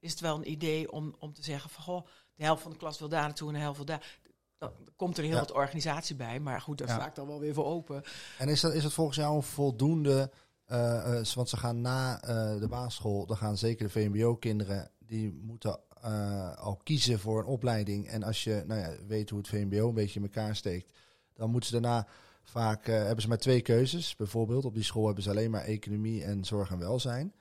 is 0.00 0.10
het 0.10 0.20
wel 0.20 0.36
een 0.36 0.50
idee 0.50 0.92
om, 0.92 1.14
om 1.18 1.32
te 1.32 1.42
zeggen 1.42 1.70
van 1.70 1.82
goh, 1.84 2.06
de 2.34 2.44
helft 2.44 2.62
van 2.62 2.70
de 2.70 2.76
klas 2.76 2.98
wil 2.98 3.08
daar 3.08 3.22
naartoe 3.22 3.48
en 3.48 3.54
de 3.54 3.60
helft 3.60 3.76
wil 3.76 3.86
daar. 3.86 4.18
Dan 4.58 4.70
komt 4.96 5.16
er 5.16 5.22
heel 5.24 5.32
Ja. 5.32 5.38
wat 5.38 5.52
organisatie 5.52 6.16
bij, 6.16 6.40
maar 6.40 6.60
goed, 6.60 6.78
daar 6.78 6.88
Ja. 6.88 7.06
ik 7.06 7.14
dan 7.14 7.26
wel 7.26 7.40
weer 7.40 7.54
voor 7.54 7.64
open. 7.64 8.02
En 8.38 8.48
is 8.48 8.60
dat, 8.60 8.74
is 8.74 8.82
dat 8.82 8.92
volgens 8.92 9.16
jou 9.16 9.36
een 9.36 9.42
voldoende, 9.42 10.30
eh, 10.64 11.18
eh, 11.20 11.26
want 11.34 11.48
ze 11.48 11.56
gaan 11.56 11.80
na 11.80 12.16
de 12.58 12.66
basisschool, 12.68 13.26
dan 13.26 13.36
gaan 13.36 13.56
zeker 13.56 13.86
de 13.86 13.92
VMBO-kinderen, 13.92 14.90
die 14.98 15.32
moeten 15.32 15.80
al 16.56 16.76
kiezen 16.82 17.18
voor 17.18 17.38
een 17.38 17.46
opleiding. 17.46 18.08
En 18.08 18.22
als 18.22 18.44
je 18.44 18.62
nou 18.66 18.80
ja, 18.80 18.92
weet 19.06 19.30
hoe 19.30 19.38
het 19.38 19.48
VMBO 19.48 19.88
een 19.88 19.94
beetje 19.94 20.20
in 20.20 20.26
elkaar 20.26 20.56
steekt, 20.56 20.92
dan 21.34 21.50
moeten 21.50 21.70
ze 21.70 21.80
daarna 21.80 22.06
vaak, 22.42 22.86
hebben 22.86 23.22
ze 23.22 23.28
maar 23.28 23.38
twee 23.38 23.60
keuzes. 23.60 24.16
Bijvoorbeeld 24.16 24.64
op 24.64 24.74
die 24.74 24.82
school 24.84 25.04
hebben 25.06 25.22
ze 25.22 25.30
alleen 25.30 25.50
maar 25.50 25.64
economie 25.64 26.24
en 26.24 26.44
zorg 26.44 26.70
en 26.70 26.78
welzijn. 26.78 27.32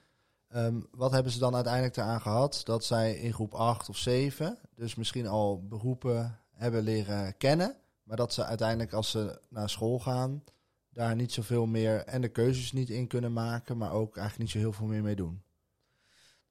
Ehm, 0.47 0.81
wat 0.91 1.11
hebben 1.11 1.31
ze 1.31 1.39
dan 1.39 1.55
uiteindelijk 1.55 1.97
eraan 1.97 2.21
gehad? 2.21 2.61
Dat 2.63 2.83
zij 2.83 3.13
in 3.15 3.33
groep 3.33 3.53
8 3.53 3.89
of 3.89 3.97
7 3.97 4.57
dus 4.75 4.95
misschien 4.95 5.27
al 5.27 5.67
beroepen 5.67 6.39
hebben 6.53 6.83
leren 6.83 7.37
kennen. 7.37 7.75
Maar 8.03 8.17
dat 8.17 8.33
ze 8.33 8.45
uiteindelijk 8.45 8.93
als 8.93 9.11
ze 9.11 9.41
naar 9.49 9.69
school 9.69 9.99
gaan, 9.99 10.43
daar 10.89 11.15
niet 11.15 11.31
zoveel 11.31 11.65
meer 11.65 12.03
en 12.03 12.21
de 12.21 12.29
keuzes 12.29 12.71
niet 12.71 12.89
in 12.89 13.07
kunnen 13.07 13.33
maken, 13.33 13.77
maar 13.77 13.91
ook 13.91 14.17
eigenlijk 14.17 14.37
niet 14.37 14.49
zo 14.49 14.57
heel 14.57 14.77
veel 14.77 14.87
meer 14.87 15.03
mee 15.03 15.15
doen. 15.15 15.41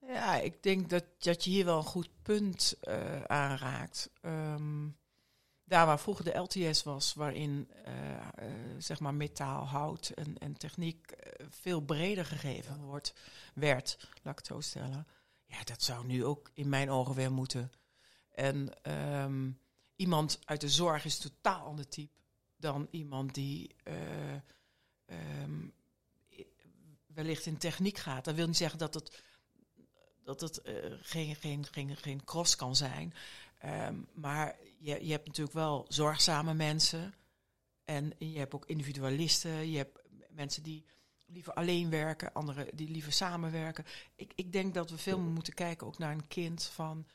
Ja, 0.07 0.37
ik 0.37 0.63
denk 0.63 0.91
dat, 0.91 1.05
dat 1.19 1.45
je 1.45 1.51
hier 1.51 1.65
wel 1.65 1.77
een 1.77 1.85
goed 1.85 2.09
punt 2.23 2.77
eh, 2.81 3.23
aanraakt. 3.23 4.11
Ehm, 4.21 4.89
daar 5.67 5.87
waar 5.87 6.01
vroeger 6.01 6.25
de 6.25 6.39
LTS 6.39 6.83
was, 6.83 7.15
waarin 7.15 7.71
eh, 7.85 8.15
eh, 8.17 8.53
zeg 8.79 9.01
maar 9.01 9.15
metaal, 9.15 9.67
hout 9.67 10.09
en, 10.09 10.39
en 10.39 10.57
techniek 10.57 11.11
eh, 11.11 11.47
veel 11.51 11.81
breder 11.81 12.25
gegeven 12.25 12.81
wordt, 12.81 13.15
werd, 13.55 13.97
laat 14.23 14.33
ik 14.33 14.39
het 14.39 14.47
zo 14.47 14.61
stellen. 14.61 15.07
Ja, 15.47 15.65
dat 15.65 15.83
zou 15.83 16.07
nu 16.07 16.25
ook 16.25 16.51
in 16.55 16.69
mijn 16.69 16.91
ogen 16.91 17.15
weer 17.15 17.33
moeten. 17.33 17.73
En 18.31 18.83
ehm, 18.83 19.51
iemand 19.97 20.39
uit 20.45 20.61
de 20.61 20.69
zorg 20.69 21.05
is 21.05 21.19
totaal 21.19 21.67
ander 21.67 21.89
type 21.89 22.21
dan 22.57 22.89
iemand 22.91 23.35
die 23.35 23.75
eh, 23.83 24.35
ehm, 25.05 25.69
wellicht 27.07 27.47
in 27.47 27.59
techniek 27.59 27.99
gaat. 27.99 28.25
Dat 28.25 28.35
wil 28.35 28.47
niet 28.47 28.57
zeggen 28.57 28.79
dat 28.79 28.95
het, 28.95 29.23
dat 30.23 30.41
het 30.41 30.61
geen, 31.01 31.37
geen, 31.37 31.67
geen, 31.67 31.97
geen 31.97 32.25
cross 32.25 32.57
kan 32.57 32.77
zijn. 32.77 33.15
Ehm, 33.59 33.97
maar 34.15 34.57
je, 34.79 35.07
je 35.07 35.13
hebt 35.13 35.27
natuurlijk 35.27 35.57
wel 35.57 35.85
zorgzame 35.89 36.55
mensen. 36.55 37.15
En 37.85 38.13
je 38.19 38.39
hebt 38.39 38.55
ook 38.55 38.67
individualisten. 38.67 39.71
Je 39.71 39.77
hebt 39.77 39.99
mensen 40.31 40.63
die 40.63 40.85
liever 41.27 41.53
alleen 41.53 41.91
werken, 41.91 42.33
anderen 42.33 42.77
die 42.77 42.89
liever 42.89 43.13
samenwerken. 43.13 43.85
Ik, 44.15 44.33
ik 44.35 44.53
denk 44.53 44.75
dat 44.75 44.91
we 44.91 44.99
veel 44.99 45.19
meer 45.19 45.33
moeten 45.33 45.55
kijken 45.55 45.87
ook 45.87 45.99
naar 45.99 46.13
een 46.13 46.29
kind 46.29 46.65
van 46.65 47.07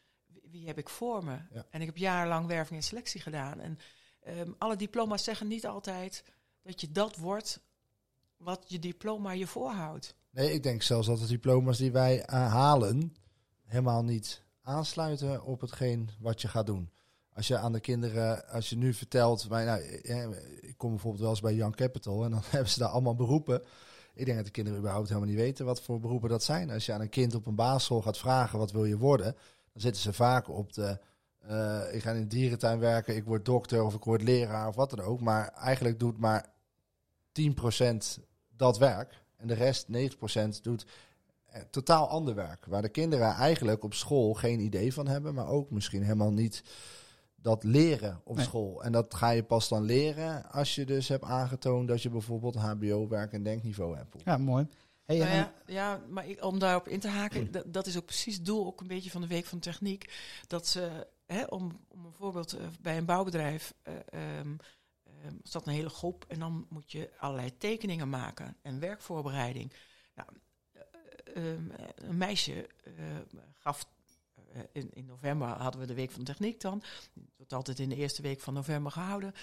wie, 0.44 0.68
heb 0.68 0.78
ik 0.78 0.90
voor 0.90 1.24
me. 1.24 1.38
Ja. 1.52 1.66
En 1.70 1.80
ik 1.80 1.86
heb 1.86 1.98
jarenlang 1.98 2.48
werving 2.48 2.80
en 2.80 2.86
selectie 2.86 3.22
gedaan. 3.22 3.60
En 3.60 3.80
ehm, 4.20 4.52
alle 4.58 4.76
diploma's 4.76 5.24
zeggen 5.24 5.48
niet 5.48 5.68
altijd 5.68 6.24
dat 6.62 6.82
je 6.82 6.92
dat 6.92 7.16
wordt 7.16 7.60
wat 8.38 8.66
je 8.68 8.80
diploma 8.80 9.32
je 9.32 9.48
voorhoudt. 9.48 10.16
Nee, 10.30 10.54
ik 10.54 10.64
denk 10.64 10.82
zelfs 10.82 11.08
dat 11.08 11.20
de 11.20 11.28
diploma's 11.28 11.78
die 11.78 11.92
wij 11.92 12.22
eh, 12.22 12.52
halen 12.52 13.16
helemaal 13.66 14.04
niet 14.04 14.44
aansluiten 14.62 15.44
op 15.44 15.62
hetgeen 15.62 16.10
wat 16.20 16.42
je 16.42 16.48
gaat 16.48 16.66
doen. 16.66 16.92
Als 17.34 17.48
je 17.48 17.58
aan 17.58 17.72
de 17.72 17.80
kinderen, 17.80 18.48
als 18.48 18.70
je 18.70 18.78
nu 18.78 18.94
vertelt, 18.94 19.50
nou, 19.50 19.82
eh, 19.82 20.30
ik 20.62 20.78
kom 20.78 20.90
bijvoorbeeld 20.90 21.22
wel 21.22 21.32
eens 21.32 21.42
bij 21.42 21.54
Young 21.54 21.76
Capital 21.76 22.24
en 22.24 22.32
dan 22.32 22.42
hebben 22.50 22.70
ze 22.70 22.80
daar 22.80 22.90
allemaal 22.90 23.16
beroepen. 23.16 23.64
Ik 24.14 24.26
denk 24.26 24.38
dat 24.38 24.46
de 24.46 24.52
kinderen 24.52 24.80
überhaupt 24.80 25.08
helemaal 25.08 25.30
niet 25.30 25.38
weten 25.38 25.66
wat 25.66 25.82
voor 25.82 26.00
beroepen 26.00 26.30
dat 26.30 26.44
zijn. 26.44 26.70
Als 26.70 26.86
je 26.86 26.94
aan 26.94 27.02
een 27.02 27.10
kind 27.10 27.36
op 27.36 27.46
een 27.46 27.56
basisschool 27.56 28.02
gaat 28.02 28.18
vragen 28.18 28.60
wat 28.60 28.72
wil 28.72 28.86
je 28.86 28.98
worden, 28.98 29.36
dan 29.72 29.82
zitten 29.82 30.02
ze 30.02 30.14
vaak 30.14 30.50
op 30.50 30.74
de, 30.74 31.00
eh, 31.40 31.94
ik 31.94 32.02
ga 32.02 32.12
in 32.12 32.22
de 32.22 32.28
dierentuin 32.28 32.80
werken, 32.80 33.16
ik 33.16 33.26
word 33.26 33.46
dokter 33.46 33.84
of 33.84 33.94
ik 33.94 34.04
word 34.04 34.22
leraar 34.22 34.68
of 34.68 34.76
wat 34.76 34.90
dan 34.90 35.02
ook. 35.02 35.22
Maar 35.22 35.48
eigenlijk 35.48 36.00
doet 36.00 36.18
maar 36.18 36.46
10% 37.32 38.20
dat 38.56 38.78
werk. 38.78 39.24
En 39.38 39.48
de 39.48 39.54
rest, 39.54 39.88
90%, 39.88 40.64
doet 40.64 40.86
eh, 41.46 41.62
totaal 41.70 42.08
ander 42.08 42.36
werk. 42.36 42.66
Waar 42.66 42.82
de 42.82 42.90
kinderen 42.90 43.34
eigenlijk 43.34 43.84
op 43.84 43.94
school 43.94 44.34
geen 44.34 44.60
idee 44.60 44.94
van 44.94 45.08
hebben, 45.08 45.34
maar 45.34 45.48
ook 45.48 45.72
misschien 45.72 46.04
helemaal 46.04 46.32
niet 46.32 46.64
dat 47.42 47.64
leren 47.64 48.22
op 48.24 48.36
Nee. 48.36 48.46
school. 48.46 48.84
En 48.84 48.92
dat 48.92 49.14
ga 49.14 49.30
je 49.30 49.44
pas 49.44 49.68
dan 49.70 49.84
leren 49.84 50.52
als 50.52 50.76
je 50.76 50.86
dus 50.86 51.08
hebt 51.08 51.24
aangetoond 51.24 51.88
dat 51.88 52.02
je 52.02 52.10
bijvoorbeeld 52.10 52.56
HBO-werk 52.56 53.34
en 53.34 53.44
denkniveau 53.44 53.98
hebt. 53.98 54.16
Ja, 54.26 54.38
mooi. 54.38 54.68
Hey, 55.06 55.18
Nou 55.18 55.30
ja, 55.32 55.54
ja, 55.66 56.02
maar 56.10 56.28
ik, 56.28 56.44
om 56.44 56.60
daarop 56.60 56.88
in 56.88 57.00
te 57.00 57.08
haken, 57.08 57.52
dat, 57.52 57.74
dat 57.74 57.88
is 57.88 57.98
ook 57.98 58.06
precies 58.06 58.36
het 58.36 58.46
doel 58.46 58.66
ook 58.66 58.82
een 58.82 58.88
beetje 58.88 59.10
van 59.10 59.22
de 59.22 59.28
Week 59.28 59.46
van 59.46 59.60
Techniek. 59.60 60.14
Dat 60.48 60.68
ze, 60.68 61.08
hè, 61.26 61.44
om, 61.44 61.80
om 61.88 62.06
een 62.06 62.14
voorbeeld, 62.14 62.54
eh, 62.54 62.66
bij 62.82 62.98
een 62.98 63.06
bouwbedrijf 63.06 63.74
eh, 63.82 63.94
ehm, 64.10 64.56
ehm, 65.04 65.36
staat 65.44 65.68
een 65.68 65.74
hele 65.74 65.90
groep 65.90 66.26
en 66.28 66.40
dan 66.40 66.66
moet 66.70 66.92
je 66.92 67.10
allerlei 67.20 67.58
tekeningen 67.58 68.10
maken 68.10 68.58
en 68.62 68.80
werkvoorbereiding. 68.80 69.74
Nou, 70.16 70.30
eh, 70.72 71.52
ehm, 71.54 71.70
een 71.96 72.18
meisje 72.18 72.68
eh, 72.84 72.94
gaf, 73.58 73.86
in, 74.72 74.90
in 74.94 75.06
november 75.06 75.48
hadden 75.48 75.82
we 75.82 75.88
de 75.88 75.94
Week 75.94 76.12
van 76.12 76.24
Techniek 76.24 76.62
dan, 76.62 76.84
dat 77.14 77.24
wordt 77.38 77.54
altijd 77.54 77.80
in 77.80 77.90
de 77.90 77.96
eerste 77.96 78.22
week 78.22 78.40
van 78.40 78.54
november 78.54 78.92
gehouden. 78.92 79.34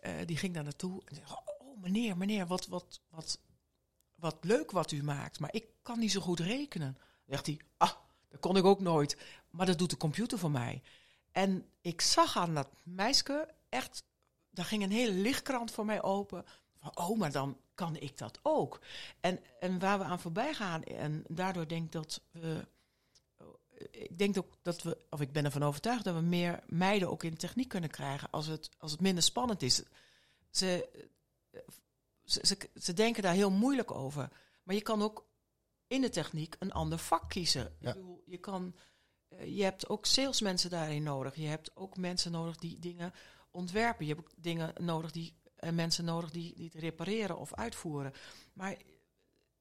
Eh, 0.00 0.12
die 0.26 0.36
ging 0.36 0.54
daar 0.54 0.62
naartoe 0.62 1.02
en 1.04 1.14
zei, 1.14 1.26
oh 1.28 1.82
meneer, 1.82 2.16
meneer, 2.16 2.46
wat, 2.46 2.66
wat, 2.66 3.00
wat, 3.10 3.40
wat 4.14 4.36
leuk 4.40 4.70
wat 4.70 4.92
u 4.92 5.02
maakt, 5.02 5.40
maar 5.40 5.54
ik 5.54 5.66
kan 5.82 5.98
niet 5.98 6.12
zo 6.12 6.20
goed 6.20 6.40
rekenen. 6.40 6.92
Dan 6.92 7.26
zegt 7.26 7.46
hij, 7.46 7.60
ah, 7.76 7.92
dat 8.28 8.40
kon 8.40 8.56
ik 8.56 8.64
ook 8.64 8.80
nooit, 8.80 9.16
maar 9.50 9.66
dat 9.66 9.78
doet 9.78 9.90
de 9.90 9.96
computer 9.96 10.38
voor 10.38 10.50
mij. 10.50 10.82
En 11.32 11.66
ik 11.80 12.00
zag 12.00 12.36
aan 12.36 12.54
dat 12.54 12.68
meisje 12.82 13.54
echt, 13.68 14.04
daar 14.50 14.64
ging 14.64 14.82
een 14.82 14.90
hele 14.90 15.12
lichtkrant 15.12 15.70
voor 15.70 15.84
mij 15.84 16.02
open. 16.02 16.44
Van, 16.78 16.96
oh, 16.96 17.18
maar 17.18 17.32
dan 17.32 17.56
kan 17.74 17.96
ik 17.96 18.18
dat 18.18 18.38
ook. 18.42 18.80
En, 19.20 19.40
en 19.60 19.78
waar 19.78 19.98
we 19.98 20.04
aan 20.04 20.20
voorbij 20.20 20.54
gaan, 20.54 20.84
en 20.84 21.24
daardoor 21.28 21.68
denk 21.68 21.84
ik 21.84 21.92
dat 21.92 22.20
we, 22.30 22.66
ik 23.90 24.18
denk 24.18 24.38
ook 24.38 24.56
dat 24.62 24.82
we, 24.82 24.98
of 25.10 25.20
ik 25.20 25.32
ben 25.32 25.44
ervan 25.44 25.62
overtuigd 25.62 26.04
dat 26.04 26.14
we 26.14 26.20
meer 26.20 26.62
meiden 26.66 27.10
ook 27.10 27.22
in 27.22 27.36
techniek 27.36 27.68
kunnen 27.68 27.90
krijgen 27.90 28.30
als 28.30 28.46
het, 28.46 28.70
als 28.78 28.90
het 28.90 29.00
minder 29.00 29.22
spannend 29.22 29.62
is. 29.62 29.82
Ze, 30.50 30.88
ze, 32.24 32.40
ze, 32.42 32.58
ze 32.74 32.92
denken 32.92 33.22
daar 33.22 33.34
heel 33.34 33.50
moeilijk 33.50 33.90
over. 33.90 34.28
Maar 34.62 34.74
je 34.74 34.82
kan 34.82 35.02
ook 35.02 35.26
in 35.86 36.00
de 36.00 36.10
techniek 36.10 36.56
een 36.58 36.72
ander 36.72 36.98
vak 36.98 37.28
kiezen. 37.28 37.76
Ja. 37.78 37.88
Ik 37.88 37.94
bedoel, 37.94 38.22
je, 38.26 38.38
kan, 38.38 38.74
eh, 39.28 39.56
je 39.56 39.62
hebt 39.62 39.88
ook 39.88 40.06
salesmensen 40.06 40.70
daarin 40.70 41.02
nodig. 41.02 41.34
Je 41.34 41.46
hebt 41.46 41.76
ook 41.76 41.96
mensen 41.96 42.32
nodig 42.32 42.56
die 42.56 42.78
dingen 42.78 43.12
ontwerpen. 43.50 44.06
Je 44.06 44.14
hebt 44.14 44.26
ook 44.26 44.34
dingen 44.36 44.72
nodig 44.80 45.10
die, 45.10 45.34
en 45.56 45.74
mensen 45.74 46.04
nodig 46.04 46.30
die, 46.30 46.54
die 46.54 46.70
het 46.72 46.74
repareren 46.74 47.38
of 47.38 47.54
uitvoeren. 47.54 48.12
Maar 48.52 48.76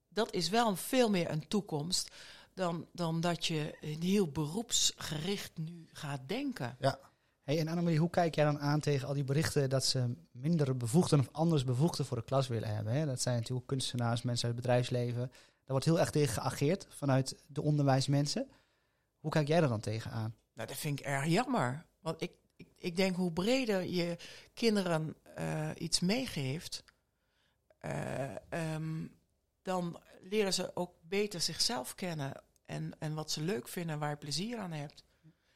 dat 0.07 0.33
is 0.33 0.49
wel 0.49 0.75
veel 0.75 1.09
meer 1.09 1.29
een 1.31 1.47
toekomst 1.47 2.11
dan, 2.57 2.87
dan 2.91 3.21
dat 3.21 3.45
je 3.45 3.77
een 3.81 4.01
heel 4.01 4.31
beroepsgericht 4.31 5.57
nu 5.57 5.87
gaat 5.91 6.21
denken. 6.27 6.77
Hey, 7.43 7.59
en 7.59 7.67
Annemarie, 7.67 7.99
hoe 7.99 8.09
kijk 8.09 8.35
jij 8.35 8.45
dan 8.45 8.59
aan 8.59 8.79
tegen 8.79 9.07
al 9.07 9.13
die 9.13 9.23
berichten 9.23 9.69
dat 9.69 9.85
ze 9.85 10.15
minder 10.31 10.77
bevoegden 10.77 11.19
of 11.19 11.29
anders 11.31 11.63
bevoegden 11.63 12.05
voor 12.05 12.17
de 12.17 12.23
klas 12.23 12.47
willen 12.47 12.75
hebben? 12.75 12.93
Hè? 12.93 13.05
Dat 13.05 13.21
zijn 13.21 13.35
natuurlijk 13.35 13.67
kunstenaars, 13.67 14.21
mensen 14.21 14.47
uit 14.47 14.55
het 14.55 14.65
bedrijfsleven. 14.65 15.27
Daar 15.27 15.65
wordt 15.65 15.85
heel 15.85 15.99
erg 15.99 16.09
tegen 16.09 16.33
geageerd 16.33 16.87
vanuit 16.89 17.43
de 17.47 17.61
onderwijsmensen. 17.61 18.49
Hoe 19.19 19.31
kijk 19.31 19.47
jij 19.47 19.61
er 19.61 19.67
dan 19.67 19.79
tegenaan? 19.79 20.35
Nou, 20.53 20.67
dat 20.67 20.77
vind 20.77 20.99
ik 20.99 21.05
erg 21.05 21.25
jammer. 21.25 21.85
Want 21.99 22.21
ik, 22.21 22.31
ik, 22.55 22.67
ik 22.77 22.95
denk 22.95 23.15
hoe 23.15 23.31
breder 23.31 23.83
je 23.83 24.17
kinderen 24.53 25.15
eh, 25.35 25.69
iets 25.75 25.99
meegeeft, 25.99 26.83
eh, 27.77 28.35
ehm, 28.49 29.07
dan 29.61 30.01
leren 30.21 30.53
ze 30.53 30.75
ook 30.75 30.93
beter 31.01 31.41
zichzelf 31.41 31.95
kennen 31.95 32.45
en, 32.67 32.93
en 32.99 33.13
wat 33.13 33.31
ze 33.31 33.41
leuk 33.41 33.67
vinden, 33.67 33.99
waar 33.99 34.09
je 34.09 34.15
plezier 34.15 34.57
aan 34.57 34.71
hebt. 34.71 35.05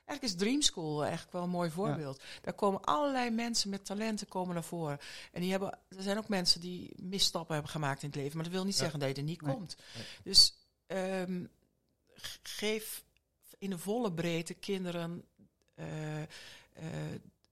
Eigenlijk 0.05 0.23
is 0.39 0.45
Dream 0.47 0.61
School 0.61 1.01
eigenlijk 1.03 1.31
wel 1.33 1.43
een 1.43 1.49
mooi 1.49 1.69
voorbeeld. 1.69 2.23
Daar 2.41 2.53
komen 2.53 2.81
allerlei 2.81 3.29
mensen 3.29 3.69
met 3.69 3.85
talenten 3.85 4.27
komen 4.27 4.53
naar 4.53 4.63
voren. 4.63 4.99
En 5.31 5.41
die 5.41 5.51
hebben, 5.51 5.79
er 5.89 6.01
zijn 6.03 6.17
ook 6.17 6.27
mensen 6.27 6.61
die 6.61 6.93
misstappen 7.01 7.53
hebben 7.53 7.71
gemaakt 7.71 8.01
in 8.03 8.07
het 8.09 8.17
leven. 8.17 8.35
Maar 8.35 8.43
dat 8.43 8.53
wil 8.53 8.63
niet 8.65 8.73
Ja. 8.73 8.79
zeggen 8.79 8.99
dat 8.99 9.09
je 9.09 9.15
er 9.15 9.23
niet 9.23 9.41
Nee. 9.41 9.53
komt. 9.55 9.75
Dus 10.23 10.53
ehm, 10.87 11.45
geef 12.43 13.03
in 13.57 13.69
de 13.69 13.77
volle 13.77 14.13
breedte 14.13 14.53
kinderen 14.53 15.23
eh, 15.75 16.21
eh, 16.21 16.27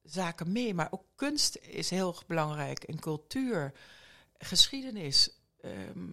zaken 0.04 0.52
mee. 0.52 0.74
Maar 0.74 0.88
ook 0.92 1.04
kunst 1.16 1.56
is 1.56 1.90
heel 1.90 2.16
belangrijk. 2.28 2.84
En 2.84 3.00
cultuur, 3.00 3.74
geschiedenis. 4.38 5.30
ehm, 5.62 6.08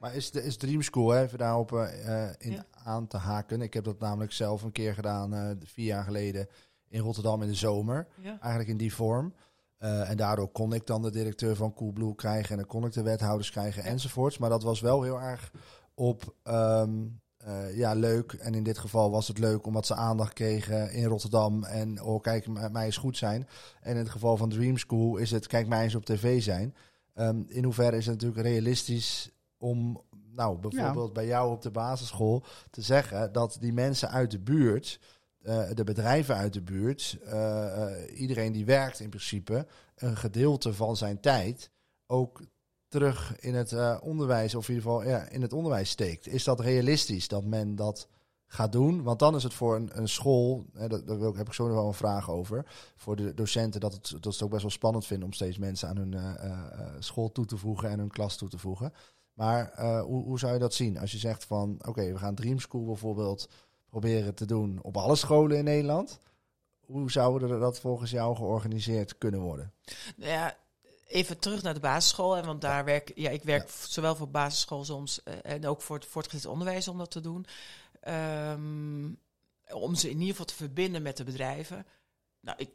Maar 0.00 0.14
is, 0.14 0.30
de, 0.30 0.42
is 0.44 0.56
Dream 0.56 0.82
School, 0.82 1.10
hè, 1.10 1.22
even 1.22 1.38
daarop 1.38 1.72
eh, 1.72 2.24
eh, 2.24 2.34
in 2.38 2.52
Ja. 2.52 2.64
aan 2.84 3.06
te 3.06 3.16
haken. 3.16 3.60
Ik 3.62 3.74
heb 3.74 3.84
dat 3.84 3.98
namelijk 4.00 4.32
zelf 4.32 4.62
een 4.62 4.72
keer 4.72 4.94
gedaan, 4.94 5.34
eh, 5.34 5.50
vier 5.64 5.84
jaar 5.86 6.04
geleden, 6.04 6.48
in 6.88 7.00
Rotterdam 7.00 7.42
in 7.42 7.48
de 7.48 7.54
zomer. 7.54 8.06
ja. 8.20 8.38
Eigenlijk 8.40 8.70
in 8.70 8.76
die 8.76 8.94
vorm. 8.94 9.34
En 9.78 10.16
daardoor 10.16 10.48
kon 10.48 10.72
ik 10.72 10.86
dan 10.86 11.02
de 11.02 11.10
directeur 11.10 11.56
van 11.56 11.74
Coolblue 11.74 12.14
krijgen 12.14 12.50
en 12.50 12.56
dan 12.56 12.66
kon 12.66 12.84
ik 12.84 12.92
de 12.92 13.02
wethouders 13.02 13.50
krijgen 13.50 13.82
Ja. 13.82 13.88
enzovoorts. 13.88 14.38
Maar 14.38 14.50
dat 14.50 14.62
was 14.62 14.80
wel 14.80 15.02
heel 15.02 15.20
erg 15.20 15.52
op, 15.94 16.34
ehm, 16.42 16.90
eh, 17.36 17.76
ja, 17.76 17.94
leuk. 17.94 18.32
En 18.32 18.54
in 18.54 18.62
dit 18.62 18.78
geval 18.78 19.10
was 19.10 19.28
het 19.28 19.38
leuk 19.38 19.66
omdat 19.66 19.86
ze 19.86 19.94
aandacht 19.94 20.32
kregen 20.32 20.92
in 20.92 21.04
Rotterdam. 21.04 21.64
En 21.64 22.02
oh, 22.02 22.20
kijk, 22.22 22.70
mij 22.72 22.86
is 22.86 22.96
goed 22.96 23.16
zijn. 23.16 23.48
En 23.80 23.90
in 23.92 23.96
het 23.98 24.10
geval 24.10 24.36
van 24.36 24.48
Dream 24.48 24.76
School 24.78 25.16
is 25.16 25.30
het, 25.30 25.46
kijk, 25.46 25.66
mij 25.68 25.82
eens 25.82 25.94
op 25.94 26.04
tv 26.04 26.42
zijn. 26.42 26.74
Ehm, 27.14 27.42
in 27.46 27.64
hoeverre 27.64 27.96
is 27.96 28.06
het 28.06 28.14
natuurlijk 28.14 28.46
realistisch 28.46 29.30
om, 29.60 30.00
nou, 30.34 30.58
bijvoorbeeld 30.58 31.12
bij 31.12 31.26
jou 31.26 31.52
op 31.52 31.62
de 31.62 31.70
basisschool 31.70 32.44
te 32.70 32.82
zeggen 32.82 33.32
dat 33.32 33.56
die 33.60 33.72
mensen 33.72 34.10
uit 34.10 34.30
de 34.30 34.38
buurt, 34.38 35.00
eh, 35.42 35.68
de 35.74 35.84
bedrijven 35.84 36.36
uit 36.36 36.52
de 36.52 36.62
buurt, 36.62 37.18
eh, 37.24 37.82
eh, 37.82 38.20
iedereen 38.20 38.52
die 38.52 38.64
werkt 38.64 39.00
in 39.00 39.08
principe, 39.08 39.66
een 39.96 40.16
gedeelte 40.16 40.74
van 40.74 40.96
zijn 40.96 41.20
tijd 41.20 41.70
ook 42.06 42.40
terug 42.88 43.40
in 43.40 43.54
het 43.54 44.00
onderwijs, 44.00 44.54
of 44.54 44.68
in 44.68 44.74
ieder 44.74 44.90
geval 44.90 45.08
ja, 45.08 45.28
in 45.28 45.42
het 45.42 45.52
onderwijs 45.52 45.90
steekt. 45.90 46.26
Is 46.26 46.44
dat 46.44 46.60
realistisch 46.60 47.28
dat 47.28 47.44
men 47.44 47.76
dat 47.76 48.08
gaat 48.46 48.72
doen? 48.72 49.02
Want 49.02 49.18
dan 49.18 49.34
is 49.34 49.42
het 49.42 49.54
voor 49.54 49.76
een, 49.76 49.90
een 49.92 50.08
school, 50.08 50.64
hè, 50.72 50.88
daar 50.88 51.18
heb 51.18 51.46
ik 51.46 51.52
zo 51.52 51.66
nog 51.66 51.74
wel 51.74 51.86
een 51.86 51.94
vraag 51.94 52.30
over, 52.30 52.66
voor 52.96 53.16
de 53.16 53.34
docenten, 53.34 53.80
dat, 53.80 53.92
het, 53.92 54.02
dat 54.02 54.22
ze 54.22 54.28
het 54.28 54.42
ook 54.42 54.50
best 54.50 54.62
wel 54.62 54.70
spannend 54.70 55.06
vinden 55.06 55.26
om 55.26 55.32
steeds 55.32 55.58
mensen 55.58 55.88
aan 55.88 55.96
hun 55.96 56.16
school 56.98 57.32
toe 57.32 57.44
te 57.44 57.56
voegen 57.56 57.90
en 57.90 57.98
hun 57.98 58.10
klas 58.10 58.36
toe 58.36 58.48
te 58.48 58.58
voegen. 58.58 58.92
Maar 59.40 59.72
eh, 59.72 60.02
hoe, 60.02 60.24
hoe 60.24 60.38
zou 60.38 60.52
je 60.52 60.58
dat 60.58 60.74
zien? 60.74 60.98
Als 60.98 61.12
je 61.12 61.18
zegt 61.18 61.44
van, 61.44 61.78
oké, 61.86 62.12
we 62.12 62.18
gaan 62.18 62.34
Dream 62.34 62.58
School 62.58 62.84
bijvoorbeeld 62.84 63.48
proberen 63.88 64.34
te 64.34 64.46
doen 64.46 64.78
op 64.82 64.96
alle 64.96 65.16
scholen 65.16 65.56
in 65.56 65.64
Nederland. 65.64 66.20
Hoe 66.80 67.10
zou 67.10 67.58
dat 67.58 67.80
volgens 67.80 68.10
jou 68.10 68.36
georganiseerd 68.36 69.18
kunnen 69.18 69.40
worden? 69.40 69.72
Nou 70.16 70.30
ja, 70.30 70.56
even 71.06 71.38
terug 71.38 71.62
naar 71.62 71.74
de 71.74 71.80
basisschool. 71.80 72.34
Hè, 72.34 72.42
want 72.42 72.60
daar 72.60 72.84
werk 72.84 73.12
ja, 73.14 73.30
ik 73.30 73.42
werk 73.42 73.70
zowel 73.70 74.16
voor 74.16 74.30
basisschool 74.30 74.84
soms 74.84 75.22
eh, 75.22 75.34
en 75.42 75.66
ook 75.66 75.82
voor 75.82 75.96
het 75.96 76.06
voortgezet 76.06 76.50
onderwijs 76.50 76.88
om 76.88 76.98
dat 76.98 77.10
te 77.10 77.20
doen. 77.20 77.46
Ehm, 78.00 79.04
om 79.04 79.82
om 79.82 79.94
ze 79.94 80.08
in 80.10 80.18
ieder 80.18 80.30
geval 80.30 80.46
te 80.46 80.54
verbinden 80.54 81.02
met 81.02 81.16
de 81.16 81.24
bedrijven. 81.24 81.86
Nou, 82.40 82.58
ik, 82.58 82.70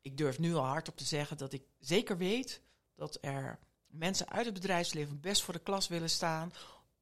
ik 0.00 0.16
durf 0.16 0.38
nu 0.38 0.54
al 0.54 0.64
hardop 0.64 0.96
te 0.96 1.04
zeggen 1.04 1.36
dat 1.36 1.52
ik 1.52 1.62
zeker 1.78 2.16
weet 2.16 2.60
dat 2.94 3.18
er 3.20 3.58
mensen 3.92 4.28
uit 4.28 4.44
het 4.44 4.54
bedrijfsleven 4.54 5.20
best 5.20 5.42
voor 5.42 5.54
de 5.54 5.60
klas 5.60 5.88
willen 5.88 6.10
staan 6.10 6.52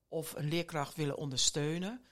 of 0.09 0.35
een 0.35 0.49
leerkracht 0.49 0.97
willen 0.97 1.17
ondersteunen 1.17 2.05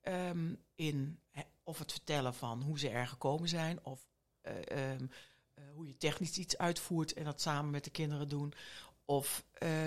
ehm, 0.00 0.54
in 0.74 1.18
of 1.64 1.78
het 1.78 1.92
vertellen 1.92 2.34
van 2.34 2.62
hoe 2.62 2.78
ze 2.78 2.88
er 2.88 3.06
gekomen 3.06 3.48
zijn 3.48 3.84
of 3.84 4.06
eh, 4.40 4.92
ehm, 4.92 5.06
eh, 5.54 5.64
hoe 5.74 5.86
je 5.86 5.96
technisch 5.96 6.38
iets 6.38 6.58
uitvoert 6.58 7.12
en 7.12 7.24
dat 7.24 7.40
samen 7.40 7.70
met 7.70 7.84
de 7.84 7.90
kinderen 7.90 8.28
doen. 8.28 8.54
Of 9.04 9.44
uh, 9.62 9.86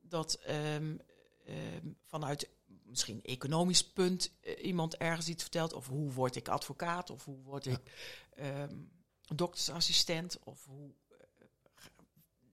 dat 0.00 0.34
ehm, 0.34 0.96
vanuit 2.04 2.48
misschien 2.66 3.22
economisch 3.22 3.92
punt 3.92 4.32
iemand 4.62 4.96
ergens 4.96 5.28
iets 5.28 5.42
vertelt. 5.42 5.72
Of 5.72 5.86
hoe 5.86 6.12
word 6.12 6.36
ik 6.36 6.48
advocaat? 6.48 7.10
Of 7.10 7.24
hoe 7.24 7.42
word 7.42 7.66
ik 7.66 7.80
doktersassistent? 9.34 10.38
Of 10.44 10.64
hoe 10.64 10.94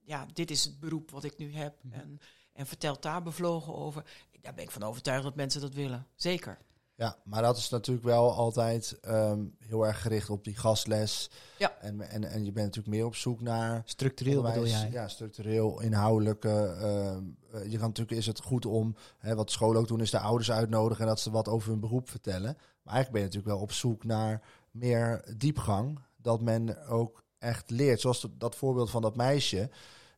ja, 0.08 0.26
dit 0.34 0.52
is 0.52 0.64
het 0.64 0.80
beroep 0.80 1.12
wat 1.12 1.24
ik 1.24 1.38
nu 1.38 1.56
heb. 1.56 1.76
Mhm. 1.82 2.00
En, 2.00 2.20
en 2.54 2.66
vertelt 2.66 3.02
daar 3.02 3.24
bevlogen 3.24 3.76
over. 3.76 4.04
Daar 4.42 4.54
ben 4.54 4.64
ik 4.64 4.72
van 4.72 4.84
overtuigd 4.84 5.24
dat 5.24 5.36
mensen 5.36 5.62
dat 5.62 5.74
willen. 5.74 6.08
Zeker. 6.16 6.58
Ja, 6.96 7.18
maar 7.24 7.42
dat 7.42 7.58
is 7.58 7.70
natuurlijk 7.70 8.06
wel 8.06 8.34
altijd 8.34 9.00
ehm, 9.02 9.46
heel 9.60 9.86
erg 9.86 10.02
gericht 10.02 10.30
op 10.30 10.44
die 10.44 10.56
gastles. 10.56 11.30
Ja. 11.58 11.78
En, 11.82 12.02
en, 12.02 12.24
en 12.24 12.46
je 12.46 12.52
bent 12.52 12.66
natuurlijk 12.66 12.96
meer 12.96 13.06
op 13.06 13.16
zoek 13.16 13.42
naar... 13.42 13.82
Structureel 13.86 14.42
bedoel 14.42 14.68
jij? 14.68 14.90
Ja, 14.92 15.08
structureel, 15.08 15.82
inhoudelijke. 15.82 16.78
Uh, 16.82 17.72
je 17.72 17.78
kan 17.78 17.88
natuurlijk, 17.88 18.18
is 18.18 18.26
het 18.26 18.42
goed 18.42 18.66
om, 18.66 18.96
hè, 19.18 19.36
wat 19.36 19.52
scholen 19.52 19.82
ook 19.82 19.88
doen, 19.88 20.02
is 20.02 20.12
de 20.12 20.20
ouders 20.20 20.52
uitnodigen 20.52 21.04
en 21.04 21.10
dat 21.10 21.20
ze 21.20 21.32
wat 21.32 21.48
over 21.48 21.70
hun 21.70 21.80
beroep 21.80 22.10
vertellen. 22.10 22.58
Maar 22.84 22.94
eigenlijk 22.94 23.12
ben 23.12 23.22
je 23.22 23.28
natuurlijk 23.28 23.54
wel 23.54 23.62
op 23.62 23.72
zoek 23.72 24.04
naar 24.04 24.42
meer 24.72 25.34
diepgang. 25.38 26.00
Dat 26.22 26.42
men 26.42 26.88
ook 26.88 27.24
echt 27.38 27.70
leert. 27.70 28.02
Zoals 28.02 28.28
dat 28.38 28.56
voorbeeld 28.56 28.90
van 28.90 29.02
dat 29.02 29.16
meisje 29.16 29.70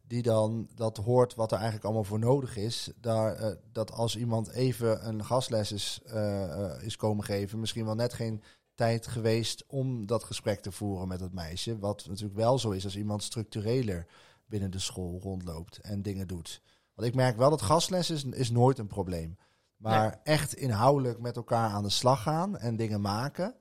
die 0.10 0.22
dan 0.22 0.68
dat 0.76 0.98
hoort 0.98 1.36
wat 1.36 1.52
er 1.52 1.58
eigenlijk 1.58 1.86
allemaal 1.86 2.04
voor 2.04 2.20
nodig 2.20 2.58
is. 2.58 2.92
Daar, 3.02 3.42
uh, 3.42 3.52
dat 3.72 3.92
als 3.92 4.18
iemand 4.18 4.50
even 4.50 5.08
een 5.08 5.26
gastles 5.26 5.72
is, 5.72 6.02
uh, 6.06 6.82
is 6.82 6.96
komen 6.96 7.24
geven, 7.24 7.60
misschien 7.60 7.86
wel 7.86 7.96
net 7.96 8.14
geen 8.14 8.44
tijd 8.76 9.08
geweest 9.08 9.64
om 9.68 10.06
dat 10.06 10.24
gesprek 10.24 10.60
te 10.60 10.72
voeren 10.72 11.08
met 11.08 11.20
het 11.20 11.34
meisje. 11.34 11.80
Wat 11.80 12.06
natuurlijk 12.08 12.36
wel 12.36 12.60
zo 12.60 12.72
is 12.72 12.84
als 12.84 12.98
iemand 12.98 13.24
structureler 13.24 14.08
binnen 14.46 14.72
de 14.72 14.80
school 14.80 15.20
rondloopt 15.22 15.78
en 15.78 16.02
dingen 16.02 16.28
doet. 16.28 16.62
Want 16.94 17.08
ik 17.08 17.16
merk 17.16 17.38
wel 17.38 17.50
dat 17.50 17.62
gastles 17.62 18.10
is, 18.10 18.24
is 18.24 18.50
nooit 18.50 18.78
een 18.78 18.88
probleem. 18.88 19.38
Maar 19.78 20.20
echt 20.24 20.54
inhoudelijk 20.54 21.20
met 21.20 21.36
elkaar 21.36 21.70
aan 21.70 21.84
de 21.84 21.90
slag 21.90 22.22
gaan 22.22 22.58
en 22.58 22.76
dingen 22.76 23.02
maken, 23.02 23.56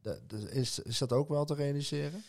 de, 0.00 0.20
de, 0.26 0.50
is, 0.50 0.78
is 0.78 0.98
dat 0.98 1.12
ook 1.12 1.28
wel 1.28 1.44
te 1.44 1.54
realiseren? 1.54 2.24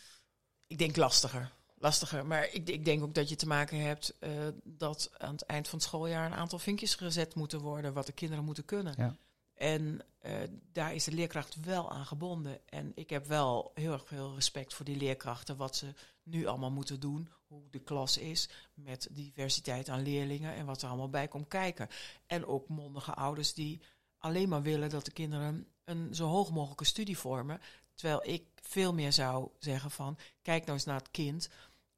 Ik 0.67 0.77
denk 0.77 0.95
lastiger 0.95 1.59
lastiger. 1.81 2.25
Maar 2.25 2.49
ik, 2.51 2.69
ik, 2.69 2.85
denk 2.85 3.03
ook 3.03 3.13
dat 3.13 3.29
je 3.29 3.35
te 3.35 3.47
maken 3.47 3.79
hebt 3.79 4.13
uh, 4.19 4.29
dat 4.63 5.11
aan 5.17 5.31
het 5.31 5.41
eind 5.41 5.67
van 5.67 5.79
het 5.79 5.87
schooljaar 5.87 6.25
een 6.25 6.37
aantal 6.37 6.59
vinkjes 6.59 6.95
gezet 6.95 7.35
moeten 7.35 7.59
worden 7.59 7.93
wat 7.93 8.05
de 8.05 8.11
kinderen 8.11 8.43
moeten 8.45 8.65
kunnen. 8.65 8.93
Ja. 8.97 9.15
En 9.53 9.99
uh, 10.25 10.33
daar 10.71 10.93
is 10.93 11.03
de 11.03 11.11
leerkracht 11.11 11.65
wel 11.65 11.91
aan 11.91 12.05
gebonden. 12.05 12.69
En 12.69 12.91
ik 12.95 13.09
heb 13.09 13.25
wel 13.25 13.71
heel 13.73 13.91
erg 13.91 14.07
veel 14.07 14.35
respect 14.35 14.73
voor 14.73 14.85
die 14.85 14.97
leerkrachten, 14.97 15.57
wat 15.57 15.75
ze 15.75 15.93
nu 16.23 16.45
allemaal 16.45 16.71
moeten 16.71 16.99
doen, 16.99 17.29
hoe 17.47 17.69
de 17.69 17.79
klas 17.79 18.17
is, 18.17 18.49
met 18.73 19.07
diversiteit 19.11 19.89
aan 19.89 20.01
leerlingen 20.01 20.53
en 20.53 20.65
wat 20.65 20.81
er 20.81 20.87
allemaal 20.87 21.09
bij 21.09 21.27
komt 21.27 21.47
kijken. 21.47 21.87
En 22.25 22.45
ook 22.45 22.67
mondige 22.67 23.13
ouders 23.13 23.53
die 23.53 23.81
alleen 24.17 24.49
maar 24.49 24.61
willen 24.61 24.89
dat 24.89 25.05
de 25.05 25.11
kinderen 25.11 25.67
een 25.83 26.15
zo 26.15 26.27
hoog 26.27 26.51
mogelijke 26.51 26.85
studie 26.85 27.17
vormen. 27.17 27.61
Terwijl 27.95 28.33
ik 28.33 28.43
veel 28.61 28.93
meer 28.93 29.13
zou 29.13 29.49
zeggen 29.59 29.91
van, 29.91 30.17
kijk 30.41 30.61
nou 30.61 30.73
eens 30.73 30.85
naar 30.85 30.99
het 30.99 31.11
kind. 31.11 31.49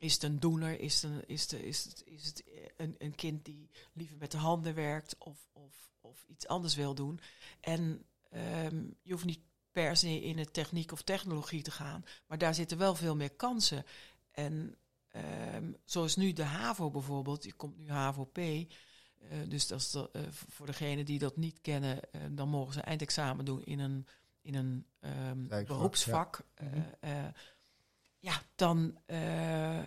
Is 0.03 0.13
het 0.13 0.23
een 0.23 0.39
doener? 0.39 0.79
Is 0.79 1.01
het, 1.01 1.11
een, 1.11 1.27
is 1.27 1.41
het, 1.41 1.53
is 1.53 1.83
het, 1.83 2.03
is 2.05 2.25
het 2.25 2.43
een, 2.77 2.95
een 2.97 3.15
kind 3.15 3.45
die 3.45 3.69
liever 3.93 4.17
met 4.17 4.31
de 4.31 4.37
handen 4.37 4.75
werkt 4.75 5.15
of, 5.17 5.47
of, 5.53 5.91
of 6.01 6.25
iets 6.27 6.47
anders 6.47 6.75
wil 6.75 6.95
doen? 6.95 7.19
En 7.59 8.05
um, 8.65 8.95
je 9.01 9.11
hoeft 9.11 9.25
niet 9.25 9.39
per 9.71 9.97
se 9.97 10.21
in 10.21 10.35
de 10.35 10.51
techniek 10.51 10.91
of 10.91 11.01
technologie 11.01 11.61
te 11.61 11.71
gaan, 11.71 12.05
maar 12.27 12.37
daar 12.37 12.53
zitten 12.53 12.77
wel 12.77 12.95
veel 12.95 13.15
meer 13.15 13.29
kansen. 13.29 13.85
En 14.31 14.75
um, 15.55 15.77
zoals 15.85 16.15
nu 16.15 16.33
de 16.33 16.43
HAVO 16.43 16.91
bijvoorbeeld, 16.91 17.41
die 17.41 17.53
komt 17.53 17.77
nu 17.77 17.89
HAVO-P. 17.89 18.37
Uh, 18.37 18.67
dus 19.47 19.67
dat 19.67 19.79
is 19.79 19.89
de, 19.89 20.09
uh, 20.13 20.21
voor 20.31 20.65
degenen 20.65 21.05
die 21.05 21.19
dat 21.19 21.37
niet 21.37 21.61
kennen, 21.61 21.99
uh, 22.11 22.21
dan 22.31 22.49
mogen 22.49 22.73
ze 22.73 22.81
eindexamen 22.81 23.45
doen 23.45 23.63
in 23.63 23.79
een, 23.79 24.07
in 24.41 24.55
een 24.55 24.85
um, 25.29 25.47
beroepsvak. 25.47 26.45
Ja 27.01 27.33
ja, 28.23 28.41
dan 28.55 28.97
uh, 29.07 29.79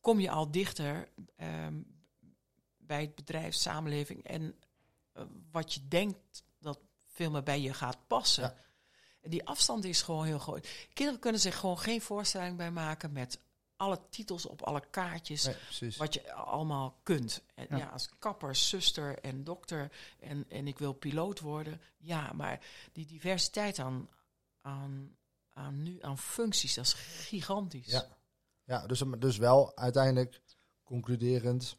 kom 0.00 0.20
je 0.20 0.30
al 0.30 0.50
dichter 0.50 1.08
um, 1.36 1.86
bij 2.76 3.00
het 3.00 3.14
bedrijf, 3.14 3.54
samenleving 3.54 4.24
en 4.24 4.54
uh, 5.14 5.22
wat 5.50 5.74
je 5.74 5.88
denkt 5.88 6.44
dat 6.58 6.78
veel 7.06 7.30
meer 7.30 7.42
bij 7.42 7.60
je 7.60 7.74
gaat 7.74 8.06
passen. 8.06 8.42
Ja. 8.42 8.54
En 9.20 9.30
die 9.30 9.46
afstand 9.46 9.84
is 9.84 10.02
gewoon 10.02 10.24
heel 10.24 10.38
groot. 10.38 10.68
Kinderen 10.92 11.20
kunnen 11.20 11.40
zich 11.40 11.58
gewoon 11.58 11.78
geen 11.78 12.00
voorstelling 12.00 12.56
bij 12.56 12.70
maken 12.70 13.12
met 13.12 13.38
alle 13.76 14.00
titels 14.10 14.46
op 14.46 14.62
alle 14.62 14.82
kaartjes, 14.90 15.44
nee, 15.80 15.94
wat 15.96 16.14
je 16.14 16.32
allemaal 16.32 17.00
kunt. 17.02 17.42
En 17.54 17.66
ja. 17.70 17.76
ja. 17.76 17.88
als 17.88 18.08
kapper, 18.18 18.56
zuster 18.56 19.18
en 19.18 19.44
dokter 19.44 19.92
en, 20.20 20.44
en 20.48 20.66
ik 20.66 20.78
wil 20.78 20.92
piloot 20.92 21.40
worden. 21.40 21.80
Ja, 21.98 22.32
maar 22.32 22.60
die 22.92 23.06
diversiteit 23.06 23.78
aan, 23.78 24.08
aan 24.60 25.16
aan 25.52 25.82
nu 25.82 25.98
aan 26.02 26.18
functies. 26.18 26.74
Dat 26.74 26.84
is 26.84 26.92
gigantisch. 26.92 27.86
Ja, 27.86 28.06
ja 28.64 28.86
dus, 28.86 29.02
dus 29.18 29.36
wel 29.36 29.76
uiteindelijk 29.76 30.42
concluderend 30.84 31.76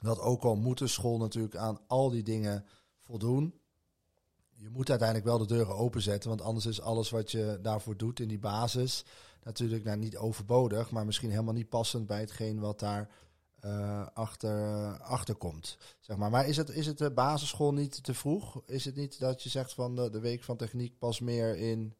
dat 0.00 0.18
ook 0.18 0.42
al 0.42 0.56
moet 0.56 0.78
de 0.78 0.86
school 0.86 1.18
natuurlijk 1.18 1.56
aan 1.56 1.80
al 1.86 2.10
die 2.10 2.22
dingen 2.22 2.66
voldoen. 2.98 3.60
Je 4.50 4.70
moet 4.70 4.90
uiteindelijk 4.90 5.28
wel 5.28 5.38
de 5.38 5.46
deuren 5.46 5.74
openzetten, 5.74 6.28
want 6.28 6.42
anders 6.42 6.66
is 6.66 6.80
alles 6.80 7.10
wat 7.10 7.30
je 7.30 7.58
daarvoor 7.62 7.96
doet 7.96 8.20
in 8.20 8.28
die 8.28 8.38
basis 8.38 9.04
natuurlijk 9.42 9.84
nou, 9.84 9.98
niet 9.98 10.16
overbodig, 10.16 10.90
maar 10.90 11.06
misschien 11.06 11.30
helemaal 11.30 11.54
niet 11.54 11.68
passend 11.68 12.06
bij 12.06 12.20
hetgeen 12.20 12.60
wat 12.60 12.78
daar 12.78 13.08
uh, 13.64 14.06
achter, 14.14 14.98
achter 14.98 15.34
komt. 15.34 15.76
Zeg 16.00 16.16
maar. 16.16 16.30
maar 16.30 16.46
is 16.46 16.56
het, 16.56 16.68
is 16.68 16.86
het 16.86 16.98
de 16.98 17.10
basisschool 17.10 17.72
niet 17.72 18.02
te 18.02 18.14
vroeg? 18.14 18.62
Is 18.66 18.84
het 18.84 18.96
niet 18.96 19.18
dat 19.18 19.42
je 19.42 19.48
zegt 19.48 19.74
van 19.74 19.96
de, 19.96 20.10
de 20.10 20.20
week 20.20 20.42
van 20.42 20.56
techniek 20.56 20.98
pas 20.98 21.20
meer 21.20 21.56
in 21.56 21.94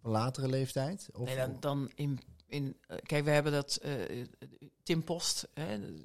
op 0.00 0.06
een 0.06 0.10
latere 0.10 0.48
leeftijd? 0.48 1.08
Of 1.12 1.26
nee, 1.26 1.36
dan, 1.36 1.56
dan 1.60 1.90
in, 1.94 2.20
in, 2.46 2.76
uh, 2.88 2.96
kijk, 3.02 3.24
we 3.24 3.30
hebben 3.30 3.52
dat 3.52 3.80
uh, 3.84 4.26
Tim 4.82 5.04
Post, 5.04 5.48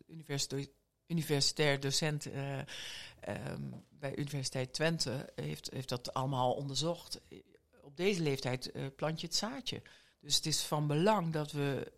universitair, 0.08 0.68
universitair 1.08 1.80
docent 1.80 2.28
uh, 2.28 2.58
um, 2.58 3.84
bij 3.90 4.18
Universiteit 4.18 4.74
Twente, 4.74 5.30
heeft, 5.36 5.70
heeft 5.72 5.90
dat 5.90 6.14
allemaal 6.14 6.54
onderzocht. 6.54 7.22
Op 7.82 7.98
deze 7.98 8.22
leeftijd 8.22 8.72
plant 8.96 9.22
je 9.22 9.28
het 9.28 9.36
zaadje. 9.36 9.82
Dus 10.20 10.36
het 10.36 10.46
is 10.46 10.62
van 10.62 10.88
belang 10.88 11.34
dat 11.34 11.52
we 11.52 11.92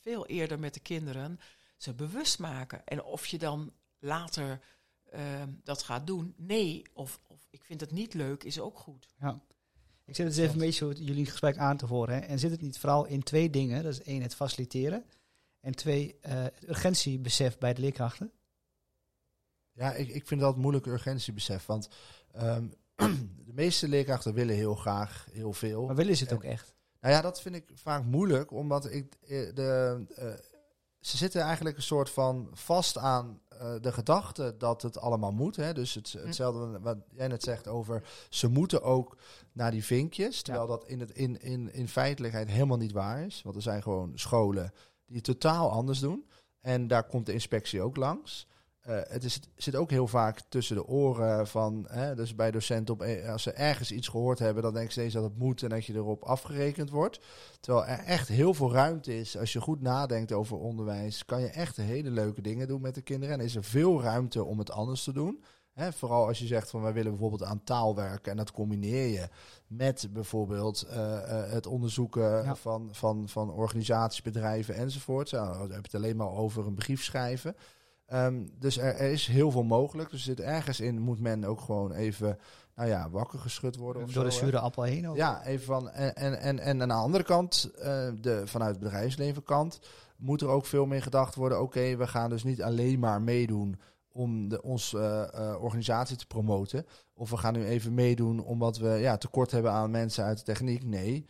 veel 0.00 0.26
eerder 0.26 0.58
met 0.58 0.74
de 0.74 0.80
kinderen 0.80 1.40
ze 1.76 1.94
bewust 1.94 2.38
maken. 2.38 2.86
En 2.86 3.02
of 3.02 3.26
je 3.26 3.38
dan 3.38 3.72
later 3.98 4.60
ehm, 5.10 5.50
dat 5.62 5.82
gaat 5.82 6.06
doen, 6.06 6.34
nee, 6.36 6.82
of, 6.92 7.20
of 7.26 7.46
ik 7.50 7.64
vind 7.64 7.80
het 7.80 7.90
niet 7.90 8.14
leuk, 8.14 8.44
is 8.44 8.60
ook 8.60 8.78
goed. 8.78 9.08
Ja. 9.18 9.40
Ik 10.06 10.14
zit 10.14 10.26
het 10.26 10.36
eens 10.36 10.44
even 10.44 10.60
een 10.60 10.66
beetje 10.66 11.04
jullie 11.04 11.26
gesprek 11.26 11.56
aan 11.56 11.76
te 11.76 11.86
horen. 11.86 12.14
Hè. 12.14 12.20
En 12.20 12.38
zit 12.38 12.50
het 12.50 12.60
niet 12.60 12.78
vooral 12.78 13.06
in 13.06 13.22
twee 13.22 13.50
dingen? 13.50 13.82
Dat 13.82 13.92
is 13.92 14.02
één, 14.02 14.22
het 14.22 14.34
faciliteren. 14.34 15.04
En 15.60 15.74
twee, 15.74 16.18
uh, 16.26 16.32
het 16.32 16.68
urgentiebesef 16.68 17.58
bij 17.58 17.74
de 17.74 17.80
leerkrachten? 17.80 18.32
Ja, 19.72 19.92
ik, 19.92 20.08
ik 20.08 20.26
vind 20.26 20.40
dat 20.40 20.56
moeilijk 20.56 20.86
urgentiebesef. 20.86 21.66
Want 21.66 21.88
um, 22.36 22.72
de 23.46 23.52
meeste 23.52 23.88
leerkrachten 23.88 24.34
willen 24.34 24.54
heel 24.54 24.74
graag 24.74 25.26
heel 25.32 25.52
veel. 25.52 25.86
Maar 25.86 25.94
willen 25.94 26.16
ze 26.16 26.24
het 26.24 26.32
ook 26.32 26.44
echt? 26.44 26.74
Nou 27.00 27.14
ja, 27.14 27.20
dat 27.20 27.40
vind 27.40 27.54
ik 27.54 27.70
vaak 27.74 28.04
moeilijk. 28.04 28.50
Omdat 28.50 28.90
ik 28.90 29.14
eh, 29.14 29.54
de, 29.54 30.04
uh, 30.18 30.32
ze 31.06 31.16
zitten 31.16 31.40
eigenlijk 31.40 31.76
een 31.76 31.82
soort 31.82 32.10
van 32.10 32.48
vast 32.52 32.98
aan 32.98 33.40
uh, 33.52 33.74
de 33.80 33.92
gedachte 33.92 34.54
dat 34.58 34.82
het 34.82 34.98
allemaal 34.98 35.32
moet. 35.32 35.56
Hè? 35.56 35.74
Dus 35.74 35.94
het, 35.94 36.12
hm. 36.12 36.26
hetzelfde 36.26 36.80
wat 36.80 36.96
jij 37.10 37.28
net 37.28 37.42
zegt 37.42 37.68
over 37.68 38.02
ze 38.28 38.48
moeten 38.48 38.82
ook 38.82 39.16
naar 39.52 39.70
die 39.70 39.84
vinkjes. 39.84 40.42
Terwijl 40.42 40.66
dat 40.66 40.86
in, 40.86 41.00
het, 41.00 41.10
in, 41.10 41.40
in, 41.40 41.72
in 41.72 41.88
feitelijkheid 41.88 42.48
helemaal 42.48 42.76
niet 42.76 42.92
waar 42.92 43.26
is. 43.26 43.42
Want 43.42 43.56
er 43.56 43.62
zijn 43.62 43.82
gewoon 43.82 44.12
scholen 44.14 44.72
die 45.06 45.16
het 45.16 45.24
totaal 45.24 45.70
anders 45.70 45.98
doen. 45.98 46.26
En 46.60 46.88
daar 46.88 47.06
komt 47.06 47.26
de 47.26 47.32
inspectie 47.32 47.82
ook 47.82 47.96
langs. 47.96 48.46
Uh, 48.88 48.98
het, 49.08 49.24
is, 49.24 49.40
zit 49.56 49.76
ook 49.76 49.90
heel 49.90 50.06
vaak 50.06 50.40
tussen 50.48 50.76
de 50.76 50.86
oren 50.86 51.46
van, 51.46 51.86
hè, 51.88 52.14
dus 52.14 52.34
bij 52.34 52.50
docenten, 52.50 52.94
op, 52.94 53.02
eh, 53.02 53.32
als 53.32 53.42
ze 53.42 53.52
ergens 53.52 53.92
iets 53.92 54.08
gehoord 54.08 54.38
hebben, 54.38 54.62
dan 54.62 54.72
denken 54.72 54.92
ze 54.92 54.98
steeds 54.98 55.14
dat 55.14 55.24
het 55.24 55.38
moet 55.38 55.62
en 55.62 55.68
dat 55.68 55.84
je 55.84 55.94
erop 55.94 56.22
afgerekend 56.22 56.90
wordt. 56.90 57.20
Terwijl 57.60 57.86
er 57.86 57.98
echt 57.98 58.28
heel 58.28 58.54
veel 58.54 58.72
ruimte 58.72 59.18
is. 59.18 59.38
Als 59.38 59.52
je 59.52 59.60
goed 59.60 59.80
nadenkt 59.80 60.32
over 60.32 60.58
onderwijs, 60.58 61.24
kan 61.24 61.40
je 61.40 61.48
echt 61.48 61.76
hele 61.76 62.10
leuke 62.10 62.42
dingen 62.42 62.68
doen 62.68 62.80
met 62.80 62.94
de 62.94 63.02
kinderen. 63.02 63.38
En 63.38 63.44
is 63.44 63.56
er 63.56 63.64
veel 63.64 64.02
ruimte 64.02 64.44
om 64.44 64.58
het 64.58 64.70
anders 64.70 65.04
te 65.04 65.12
doen. 65.12 65.42
Hè, 65.76 65.92
vooral 65.92 66.26
als 66.26 66.38
je 66.38 66.46
zegt 66.46 66.70
van 66.70 66.82
wij 66.82 66.92
willen 66.92 67.10
bijvoorbeeld 67.10 67.44
aan 67.44 67.64
taal 67.64 67.94
werken 67.94 68.30
en 68.30 68.36
dat 68.36 68.52
combineer 68.52 69.06
je 69.06 69.28
met 69.66 70.08
bijvoorbeeld 70.12 70.82
eh, 70.82 71.16
eh, 71.16 71.52
het 71.52 71.66
onderzoeken 71.66 72.22
Ja. 72.22 72.54
van, 72.54 72.88
van, 72.92 73.28
van 73.28 73.50
organisaties, 73.50 74.22
bedrijven 74.22 74.74
enzovoort. 74.74 75.30
Dan 75.30 75.60
heb 75.60 75.70
je 75.70 75.76
het 75.76 75.94
alleen 75.94 76.16
maar 76.16 76.30
over 76.30 76.66
een 76.66 76.74
brief 76.74 77.04
schrijven. 77.04 77.56
Ehm, 78.06 78.46
dus 78.58 78.78
er, 78.78 78.94
er 78.94 79.10
is 79.10 79.26
heel 79.26 79.50
veel 79.50 79.64
mogelijk. 79.64 80.10
Dus 80.10 80.24
zit 80.24 80.40
ergens 80.40 80.80
in 80.80 81.00
moet 81.00 81.20
men 81.20 81.44
ook 81.44 81.60
gewoon 81.60 81.92
even 81.92 82.38
nou 82.76 82.88
ja, 82.88 83.10
wakker 83.10 83.38
geschud 83.38 83.76
worden. 83.76 84.02
Of 84.02 84.12
Door 84.12 84.24
de 84.24 84.30
zo, 84.30 84.38
hè. 84.38 84.44
zure 84.44 84.58
appel 84.58 84.82
heen 84.82 85.08
ook. 85.08 85.16
Ja, 85.16 85.44
even 85.44 85.66
van. 85.66 85.90
En, 85.90 86.14
en, 86.14 86.38
en, 86.40 86.58
en 86.58 86.82
aan 86.82 86.88
de 86.88 86.94
andere 86.94 87.24
kant, 87.24 87.70
eh, 87.78 88.08
de, 88.20 88.42
vanuit 88.44 88.74
het 88.74 88.84
bedrijfsleven 88.84 89.42
kant, 89.42 89.80
moet 90.16 90.40
er 90.40 90.48
ook 90.48 90.66
veel 90.66 90.86
meer 90.86 91.02
gedacht 91.02 91.34
worden. 91.34 91.60
Oké, 91.60 91.96
we 91.96 92.06
gaan 92.06 92.30
dus 92.30 92.44
niet 92.44 92.62
alleen 92.62 92.98
maar 92.98 93.22
meedoen 93.22 93.80
om 94.08 94.48
de, 94.48 94.62
onze 94.62 94.98
eh, 94.98 95.50
eh, 95.50 95.62
organisatie 95.62 96.16
te 96.16 96.26
promoten. 96.26 96.86
Of 97.14 97.30
we 97.30 97.36
gaan 97.36 97.52
nu 97.52 97.64
even 97.64 97.94
meedoen 97.94 98.44
omdat 98.44 98.78
we 98.78 98.88
ja, 98.88 99.16
tekort 99.16 99.50
hebben 99.50 99.72
aan 99.72 99.90
mensen 99.90 100.24
uit 100.24 100.38
de 100.38 100.44
techniek. 100.44 100.84
Nee, 100.84 101.26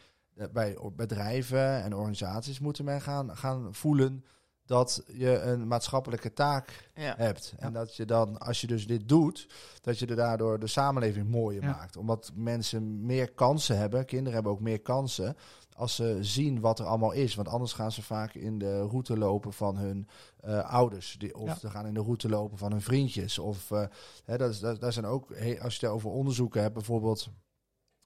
bij 0.53 0.77
bedrijven 0.97 1.83
en 1.83 1.95
organisaties 1.95 2.59
moeten 2.59 2.85
men 2.85 3.01
gaan, 3.01 3.37
gaan 3.37 3.75
voelen 3.75 4.25
dat 4.67 5.03
je 5.13 5.41
een 5.41 5.67
maatschappelijke 5.67 6.33
taak 6.33 6.91
Ja. 6.95 7.15
hebt. 7.17 7.55
En 7.59 7.73
Ja. 7.73 7.79
dat 7.79 7.97
je 7.97 8.05
dan, 8.05 8.39
als 8.39 8.61
je 8.61 8.67
dus 8.67 8.87
dit 8.87 9.09
doet, 9.09 9.49
dat 9.83 9.99
je 9.99 10.07
er 10.07 10.17
daardoor 10.17 10.59
de 10.59 10.67
samenleving 10.67 11.29
mooier 11.29 11.63
Ja. 11.63 11.69
maakt. 11.71 11.97
Omdat 11.97 12.31
mensen 12.35 13.05
meer 13.07 13.33
kansen 13.33 13.79
hebben, 13.79 14.05
kinderen 14.05 14.33
hebben 14.35 14.53
ook 14.53 14.61
meer 14.61 14.81
kansen, 14.81 15.37
als 15.77 15.95
ze 15.95 16.19
zien 16.21 16.61
wat 16.61 16.79
er 16.79 16.87
allemaal 16.87 17.13
is. 17.13 17.35
Want 17.35 17.49
anders 17.49 17.73
gaan 17.73 17.93
ze 17.93 18.03
vaak 18.03 18.35
in 18.35 18.59
de 18.59 18.81
route 18.81 19.19
lopen 19.19 19.53
van 19.53 19.77
hun 19.77 20.09
eh, 20.41 20.71
ouders. 20.73 21.17
Die, 21.19 21.37
of 21.37 21.59
ze 21.59 21.71
gaan 21.71 21.87
in 21.87 21.95
de 21.95 22.01
route 22.03 22.29
lopen 22.29 22.59
van 22.59 22.71
hun 22.71 22.81
vriendjes. 22.81 23.39
Of 23.39 23.71
eh, 23.71 23.85
hè, 24.25 24.37
dat, 24.37 24.51
is- 24.51 24.61
dat, 24.61 24.81
daar 24.81 24.93
zijn 24.93 25.07
ook, 25.07 25.31
als 25.63 25.77
je 25.77 25.87
het 25.87 25.95
over 25.95 26.11
onderzoeken 26.11 26.61
hebt, 26.63 26.75
bijvoorbeeld. 26.75 27.29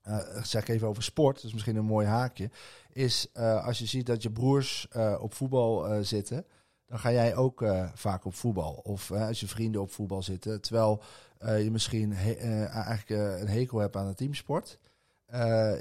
Eh, 0.02 0.42
zeg 0.42 0.62
ik 0.62 0.68
even 0.68 0.88
over 0.88 1.02
sport, 1.02 1.44
is 1.44 1.52
misschien 1.52 1.76
een 1.76 1.84
mooi 1.84 2.06
haakje. 2.06 2.50
Is 2.92 3.28
eh, 3.32 3.66
als 3.66 3.78
je 3.78 3.86
ziet 3.86 4.06
dat 4.06 4.22
je 4.22 4.30
broers 4.30 4.86
eh, 4.90 5.16
op 5.20 5.34
voetbal 5.34 6.04
zitten, 6.04 6.44
dan 6.86 6.98
ga 6.98 7.12
jij 7.12 7.36
ook 7.36 7.64
vaak 7.94 8.24
op 8.24 8.34
voetbal. 8.34 8.72
Of 8.72 9.10
als 9.10 9.40
je 9.40 9.46
vrienden 9.46 9.80
op 9.80 9.92
voetbal 9.92 10.22
zitten. 10.22 10.60
Terwijl 10.60 11.02
je 11.38 11.70
misschien 11.70 12.12
eigenlijk 12.12 13.40
een 13.40 13.48
hekel 13.48 13.78
hebt 13.78 13.96
aan 13.96 14.08
de 14.08 14.14
teamsport. 14.14 14.78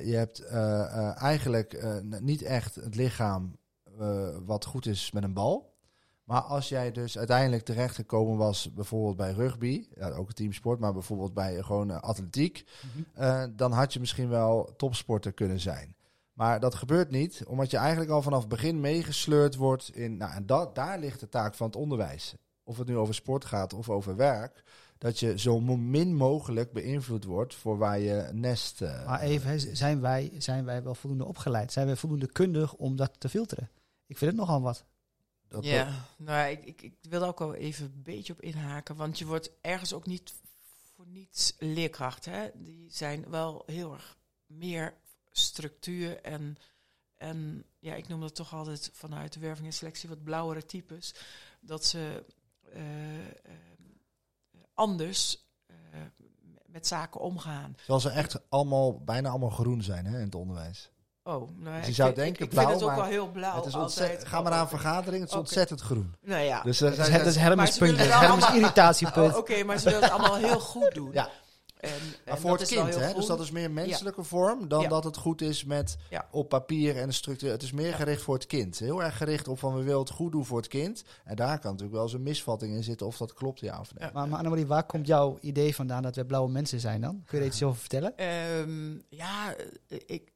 Je 0.03 0.13
hebt 0.15 0.45
eigenlijk 1.15 1.83
niet 2.19 2.41
echt 2.41 2.75
het 2.75 2.95
lichaam 2.95 3.57
wat 4.45 4.65
goed 4.65 4.85
is 4.85 5.11
met 5.11 5.23
een 5.23 5.33
bal. 5.33 5.68
Maar 6.29 6.41
als 6.41 6.69
jij 6.69 6.91
dus 6.91 7.17
uiteindelijk 7.17 7.63
terechtgekomen 7.63 8.37
was, 8.37 8.73
bijvoorbeeld 8.73 9.15
bij 9.17 9.31
rugby, 9.31 9.87
ja, 9.95 10.09
ook 10.11 10.27
een 10.27 10.33
teamsport, 10.33 10.79
maar 10.79 10.93
bijvoorbeeld 10.93 11.33
bij 11.33 11.63
gewoon 11.63 12.01
atletiek, 12.01 12.65
Mhm. 12.81 13.23
eh, 13.23 13.43
dan 13.55 13.71
had 13.71 13.93
je 13.93 13.99
misschien 13.99 14.29
wel 14.29 14.73
topsporter 14.77 15.31
kunnen 15.33 15.59
zijn. 15.59 15.95
Maar 16.33 16.59
dat 16.59 16.75
gebeurt 16.75 17.11
niet, 17.11 17.43
omdat 17.47 17.71
je 17.71 17.77
eigenlijk 17.77 18.11
al 18.11 18.21
vanaf 18.21 18.39
het 18.39 18.49
begin 18.49 18.79
meegesleurd 18.79 19.55
wordt 19.55 19.95
in. 19.95 20.17
Nou, 20.17 20.33
en 20.33 20.45
dat, 20.45 20.75
daar 20.75 20.99
ligt 20.99 21.19
de 21.19 21.29
taak 21.29 21.53
van 21.55 21.67
het 21.67 21.75
onderwijs. 21.75 22.33
Of 22.63 22.77
het 22.77 22.87
nu 22.87 22.97
over 22.97 23.13
sport 23.13 23.45
gaat 23.45 23.73
of 23.73 23.89
over 23.89 24.15
werk. 24.15 24.63
Dat 24.97 25.19
je 25.19 25.39
zo 25.39 25.59
min 25.59 26.15
mogelijk 26.15 26.71
beïnvloed 26.71 27.23
wordt 27.23 27.55
voor 27.55 27.77
waar 27.77 27.99
je 27.99 28.29
nest. 28.33 28.81
eh, 28.81 29.05
Maar 29.05 29.21
even, 29.21 29.77
zijn 29.77 30.01
wij, 30.01 30.31
zijn 30.37 30.65
wij 30.65 30.83
wel 30.83 30.95
voldoende 30.95 31.25
opgeleid? 31.25 31.71
Zijn 31.71 31.85
wij 31.85 31.95
voldoende 31.95 32.31
kundig 32.31 32.73
om 32.73 32.95
dat 32.95 33.11
te 33.19 33.29
filteren? 33.29 33.69
Ik 34.07 34.17
vind 34.17 34.31
het 34.31 34.39
nogal 34.39 34.61
wat. 34.61 34.85
Dat- 35.49 35.63
Ja, 35.65 36.05
nou, 36.17 36.49
ik, 36.49 36.65
ik, 36.65 36.81
ik 36.81 36.95
wil 37.01 37.23
ook 37.23 37.39
wel 37.39 37.53
even 37.53 37.85
een 37.85 38.03
beetje 38.03 38.33
op 38.33 38.41
inhaken. 38.41 38.95
Want 38.95 39.19
je 39.19 39.25
wordt 39.25 39.51
ergens 39.61 39.93
ook 39.93 40.05
niet 40.05 40.33
voor 40.95 41.07
niets 41.07 41.53
leerkracht. 41.59 42.25
Hè? 42.25 42.49
Die 42.53 42.91
zijn 42.91 43.29
wel 43.29 43.63
heel 43.65 43.93
erg 43.93 44.17
meer 44.45 44.93
structuur 45.31 46.21
en, 46.21 46.57
en 47.17 47.65
ja, 47.79 47.95
ik 47.95 48.07
noem 48.07 48.19
dat 48.21 48.35
toch 48.35 48.53
altijd 48.53 48.89
vanuit 48.93 49.33
de 49.33 49.39
werving 49.39 49.67
en 49.67 49.73
selectie 49.73 50.09
wat 50.09 50.23
blauwere 50.23 50.65
types. 50.65 51.13
Dat 51.61 51.85
ze 51.85 52.25
eh, 52.73 53.19
eh, 53.27 53.33
anders 54.73 55.45
eh, 55.65 55.75
met 56.65 56.87
zaken 56.87 57.19
omgaan. 57.21 57.73
Terwijl 57.75 57.99
ze 57.99 58.09
echt 58.09 58.49
allemaal, 58.49 59.03
bijna 59.03 59.29
allemaal 59.29 59.49
groen 59.49 59.81
zijn 59.83 60.05
hè, 60.05 60.17
in 60.17 60.25
het 60.25 60.35
onderwijs. 60.35 60.89
Oh, 61.35 61.49
nou, 61.57 61.77
Dus 61.77 61.87
je 61.87 61.93
zou 61.93 62.07
vind- 62.13 62.19
denken 62.21 62.43
ik, 62.43 62.47
ik 62.47 62.49
blauw, 62.49 62.67
vind 62.67 62.79
het 62.79 62.89
ook 62.89 62.95
maar 62.95 63.05
wel 63.05 63.09
heel 63.13 63.29
blauw. 63.31 63.55
het 63.55 63.65
is 63.65 63.73
altijd. 63.73 63.83
ontzettend, 63.99 64.27
ga 64.27 64.41
maar 64.41 64.51
naar 64.51 64.61
een 64.61 64.67
vergadering, 64.67 65.21
het 65.23 65.31
is 65.31 65.37
ontzettend 65.37 65.81
groen. 65.81 66.15
Nou 66.23 66.41
ja, 66.43 66.61
Dus 66.63 66.77
Dat 66.77 66.91
is, 66.91 66.97
dat 66.97 67.07
is 67.07 67.13
Maar 67.13 67.55
puntje. 67.77 68.03
Hermes 68.03 68.13
allemaal- 68.29 68.55
irritatiepunt. 68.55 69.31
Oh, 69.33 69.37
Oké, 69.37 69.63
maar 69.63 69.77
ze 69.77 69.85
willen 69.89 70.01
het 70.03 70.11
allemaal 70.11 70.35
heel 70.35 70.59
goed 70.59 70.93
doen. 70.93 71.09
Ja. 71.13 71.29
En, 71.79 71.89
en 71.89 71.95
Maar 72.25 72.37
voor 72.37 72.51
het 72.51 72.61
is 72.61 72.67
kind, 72.67 72.95
hè? 72.95 73.13
Dus 73.13 73.25
dat 73.25 73.39
is 73.39 73.51
meer 73.51 73.71
menselijke 73.71 74.23
vorm 74.23 74.67
dan 74.67 74.81
Ja. 74.81 74.87
dat 74.87 75.03
het 75.03 75.17
goed 75.17 75.41
is 75.41 75.63
met 75.63 75.97
Ja. 76.09 76.27
op 76.31 76.49
papier 76.49 76.97
en 76.97 77.07
de 77.07 77.13
structuur. 77.13 77.51
Het 77.51 77.63
is 77.63 77.71
meer 77.71 77.89
Ja. 77.89 77.95
gericht 77.95 78.21
voor 78.21 78.33
het 78.33 78.45
kind. 78.45 78.79
Heel 78.79 79.03
erg 79.03 79.17
gericht 79.17 79.47
op 79.47 79.59
van 79.59 79.75
we 79.75 79.83
willen 79.83 79.99
het 79.99 80.09
goed 80.09 80.31
doen 80.31 80.45
voor 80.45 80.57
het 80.57 80.67
kind. 80.67 81.03
En 81.23 81.35
daar 81.35 81.59
kan 81.59 81.71
natuurlijk 81.71 81.93
wel 81.93 82.03
eens 82.03 82.13
een 82.13 82.23
misvatting 82.23 82.73
in 82.75 82.83
zitten 82.83 83.07
of 83.07 83.17
dat 83.17 83.33
klopt 83.33 83.59
ja 83.59 83.79
of 83.79 83.93
nee. 83.95 84.07
Ja. 84.07 84.13
Maar, 84.13 84.27
maar 84.27 84.37
Annemarie, 84.37 84.67
waar 84.67 84.83
komt 84.83 85.07
jouw 85.07 85.37
idee 85.41 85.75
vandaan 85.75 86.01
dat 86.01 86.15
we 86.15 86.25
blauwe 86.25 86.49
mensen 86.51 86.79
zijn 86.79 87.01
dan? 87.01 87.23
Kun 87.25 87.37
je 87.37 87.43
er 87.43 87.49
iets 87.51 87.63
over 87.63 87.79
vertellen? 87.79 88.17
Ehm, 88.17 88.97
ja, 89.09 89.53
eh, 89.87 89.97
ik, 90.05 90.28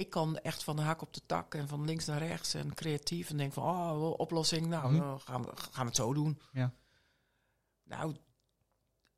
ik 0.00 0.10
kan 0.10 0.38
echt 0.38 0.64
van 0.64 0.76
de 0.76 0.82
hak 0.82 1.02
op 1.02 1.14
de 1.14 1.20
tak 1.26 1.54
en 1.54 1.68
van 1.68 1.84
links 1.84 2.04
naar 2.04 2.18
rechts 2.18 2.54
en 2.54 2.74
creatief 2.74 3.30
en 3.30 3.36
denk 3.36 3.52
van, 3.52 3.62
oh, 3.62 4.18
oplossing, 4.18 4.66
nou, 4.66 4.96
eh, 4.96 5.14
gaan, 5.18 5.42
we, 5.42 5.50
gaan 5.54 5.82
we 5.82 5.86
het 5.86 5.96
zo 5.96 6.14
doen. 6.14 6.40
Ja. 6.52 6.72
Nou, 7.84 8.16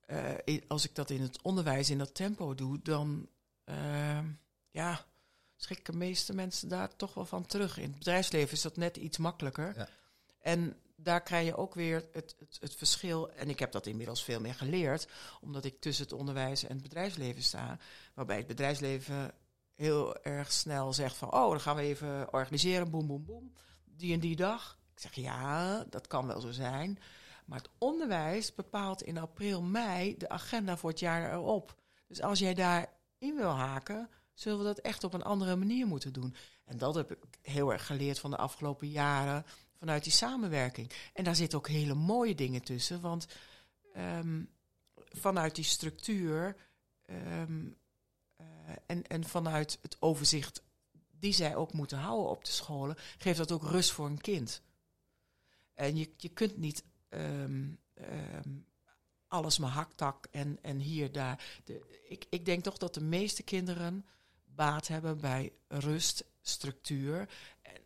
eh, 0.07 0.61
als 0.69 0.85
ik 0.85 0.95
dat 0.95 1.11
in 1.11 1.21
het 1.21 1.43
onderwijs 1.43 1.91
in 1.91 1.99
dat 1.99 2.15
tempo 2.15 2.55
doe, 2.55 2.81
dan, 2.83 3.29
ehm, 3.65 4.27
ja, 4.71 5.05
schrikken 5.57 5.93
de 5.93 5.99
meeste 5.99 6.35
mensen 6.35 6.69
daar 6.69 6.97
toch 6.97 7.15
wel 7.15 7.27
van 7.27 7.47
terug. 7.47 7.77
In 7.79 7.89
het 7.89 7.99
bedrijfsleven 7.99 8.53
is 8.53 8.63
dat 8.63 8.77
net 8.77 8.97
iets 8.97 9.19
makkelijker. 9.19 9.77
Ja. 9.77 9.89
En 10.41 10.77
daar 10.97 11.23
krijg 11.23 11.47
je 11.47 11.57
ook 11.57 11.75
weer 11.75 12.09
het, 12.13 12.37
het, 12.39 12.57
het 12.61 12.75
verschil. 12.75 13.31
En 13.33 13.49
ik 13.49 13.59
heb 13.59 13.73
dat 13.73 13.87
inmiddels 13.87 14.25
veel 14.25 14.41
meer 14.41 14.55
geleerd, 14.55 15.09
omdat 15.41 15.65
ik 15.65 15.81
tussen 15.81 16.05
het 16.05 16.13
onderwijs 16.13 16.63
en 16.63 16.73
het 16.73 16.83
bedrijfsleven 16.83 17.43
sta. 17.43 17.79
Waarbij 18.15 18.37
het 18.37 18.47
bedrijfsleven 18.47 19.35
heel 19.83 20.23
erg 20.23 20.53
snel 20.53 20.93
zegt 20.93 21.17
van, 21.17 21.33
oh, 21.33 21.51
dan 21.51 21.61
gaan 21.61 21.77
we 21.77 21.83
even 21.83 22.33
organiseren, 22.33 22.91
boem, 22.91 23.07
boem, 23.07 23.25
boem, 23.25 23.53
die 23.85 24.13
en 24.13 24.21
die 24.21 24.37
dag. 24.37 24.79
Ik 24.95 25.01
zeg, 25.01 25.15
ja, 25.15 25.85
dat 25.91 26.07
kan 26.07 26.27
wel 26.27 26.41
zo 26.41 26.51
zijn. 26.51 26.99
Maar 27.47 27.59
het 27.59 27.71
onderwijs 27.79 28.55
bepaalt 28.55 29.03
in 29.03 29.19
april, 29.19 29.63
mei 29.63 30.17
de 30.17 30.29
agenda 30.29 30.77
voor 30.77 30.91
het 30.91 30.99
jaar 30.99 31.33
erop. 31.33 31.75
Dus 32.07 32.23
als 32.23 32.39
jij 32.39 32.55
daarin 32.55 33.37
wil 33.37 33.51
haken, 33.51 34.09
zullen 34.35 34.59
we 34.59 34.65
dat 34.65 34.79
echt 34.79 35.05
op 35.05 35.15
een 35.15 35.23
andere 35.23 35.57
manier 35.57 35.87
moeten 35.87 36.13
doen. 36.13 36.35
En 36.65 36.79
dat 36.79 36.95
heb 36.95 37.11
ik 37.11 37.19
heel 37.43 37.73
erg 37.73 37.87
geleerd 37.87 38.19
van 38.19 38.31
de 38.31 38.37
afgelopen 38.37 38.89
jaren 38.89 39.45
vanuit 39.79 40.05
die 40.05 40.13
samenwerking. 40.13 40.93
En 41.13 41.25
daar 41.25 41.37
zitten 41.37 41.59
ook 41.59 41.69
hele 41.69 41.95
mooie 41.95 42.35
dingen 42.35 42.63
tussen, 42.63 43.01
want 43.01 43.27
ehm, 43.95 44.43
vanuit 44.95 45.55
die 45.55 45.65
structuur 45.65 46.57
ehm, 47.03 47.67
eh, 47.67 47.82
en, 48.87 49.07
en 49.07 49.25
vanuit 49.25 49.79
het 49.83 49.97
overzicht 50.01 50.63
die 51.11 51.33
zij 51.33 51.57
ook 51.57 51.73
moeten 51.73 51.99
houden 51.99 52.31
op 52.31 52.45
de 52.45 52.51
scholen, 52.51 52.97
geeft 53.19 53.39
dat 53.39 53.53
ook 53.53 53.63
rust 53.63 53.91
voor 53.91 54.07
een 54.07 54.21
kind. 54.21 54.63
En 55.75 55.97
je, 55.97 56.11
je 56.17 56.29
kunt 56.29 56.57
niet 56.57 56.85
ehm, 57.09 57.69
ehm, 57.95 58.51
alles 59.27 59.59
maar 59.59 59.71
haktak 59.71 60.27
en, 60.31 60.59
en 60.63 60.79
hier, 60.79 61.13
daar. 61.13 61.61
De, 61.65 62.03
ik, 62.09 62.27
ik 62.31 62.45
denk 62.45 62.63
toch 62.63 62.79
dat 62.79 62.95
de 62.95 63.01
meeste 63.01 63.43
kinderen 63.43 64.07
baat 64.45 64.89
hebben 64.89 65.21
bij 65.21 65.53
rust, 65.69 66.25
structuur, 66.41 67.29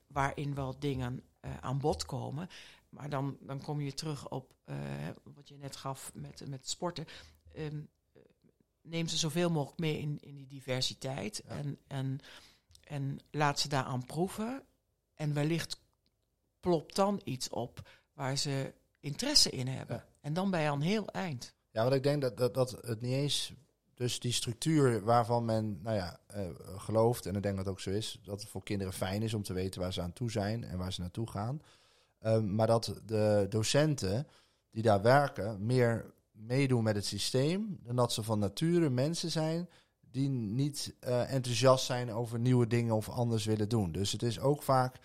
waarin 0.06 0.54
wel 0.54 0.78
dingen 0.78 1.22
eh, 1.40 1.56
aan 1.60 1.78
bod 1.78 2.04
komen. 2.04 2.48
Maar 2.88 3.08
dan, 3.08 3.36
dan 3.40 3.62
kom 3.62 3.80
je 3.80 3.94
terug 3.94 4.28
op 4.28 4.54
eh, 4.64 4.76
wat 5.22 5.48
je 5.48 5.56
net 5.56 5.76
gaf 5.76 6.10
met, 6.14 6.48
met 6.48 6.68
sporten. 6.68 7.06
Ehm, 7.52 7.76
eh, 7.76 7.82
neem 8.88 9.08
ze 9.08 9.16
zoveel 9.16 9.50
mogelijk 9.50 9.78
mee 9.78 9.98
in, 9.98 10.18
in 10.20 10.36
die 10.36 10.46
diversiteit. 10.46 11.42
Ja. 11.48 11.54
En, 11.54 11.78
en, 11.86 12.20
en 12.84 13.18
laat 13.30 13.60
ze 13.60 13.68
daaraan 13.68 14.04
proeven. 14.04 14.62
En 15.14 15.34
wellicht 15.34 15.80
plopt 16.60 16.94
dan 16.94 17.20
iets 17.24 17.48
op 17.48 17.88
waar 18.12 18.36
ze 18.36 18.74
interesse 19.00 19.50
in 19.50 19.66
hebben. 19.66 19.96
Ja. 19.96 20.06
En 20.20 20.34
dan 20.34 20.50
ben 20.50 20.60
je 20.60 20.68
aan 20.68 20.80
een 20.80 20.86
heel 20.86 21.08
eind. 21.08 21.54
Ja, 21.70 21.82
want 21.82 21.94
ik 21.94 22.02
denk 22.02 22.22
dat, 22.22 22.36
dat, 22.36 22.54
dat 22.54 22.70
het 22.70 23.00
niet 23.00 23.12
eens... 23.12 23.52
Dus 23.94 24.20
die 24.20 24.32
structuur 24.32 25.04
waarvan 25.04 25.44
men 25.44 25.82
nou 25.82 25.96
ja, 25.96 26.20
eh, 26.26 26.48
gelooft, 26.76 27.26
en 27.26 27.36
ik 27.36 27.42
denk 27.42 27.56
dat 27.56 27.64
het 27.64 27.74
ook 27.74 27.80
zo 27.80 27.90
is, 27.90 28.20
dat 28.22 28.40
het 28.40 28.50
voor 28.50 28.62
kinderen 28.62 28.92
fijn 28.92 29.22
is 29.22 29.34
om 29.34 29.42
te 29.42 29.52
weten 29.52 29.80
waar 29.80 29.92
ze 29.92 30.00
aan 30.00 30.12
toe 30.12 30.30
zijn 30.30 30.64
en 30.64 30.78
waar 30.78 30.92
ze 30.92 31.00
naartoe 31.00 31.30
gaan. 31.30 31.62
Ehm, 32.18 32.54
maar 32.54 32.66
dat 32.66 33.00
de 33.04 33.46
docenten 33.48 34.26
die 34.70 34.82
daar 34.82 35.02
werken 35.02 35.66
meer 35.66 36.14
meedoen 36.36 36.82
met 36.82 36.94
het 36.94 37.06
systeem 37.06 37.78
dan 37.82 37.96
dat 37.96 38.12
ze 38.12 38.22
van 38.22 38.38
nature 38.38 38.90
mensen 38.90 39.30
zijn 39.30 39.68
die 40.10 40.28
niet 40.28 40.94
eh, 41.00 41.32
enthousiast 41.32 41.84
zijn 41.84 42.12
over 42.12 42.38
nieuwe 42.38 42.66
dingen 42.66 42.94
of 42.94 43.08
anders 43.08 43.44
willen 43.44 43.68
doen. 43.68 43.92
Dus 43.92 44.12
het 44.12 44.22
is 44.22 44.40
ook 44.40 44.62
vaak, 44.62 44.96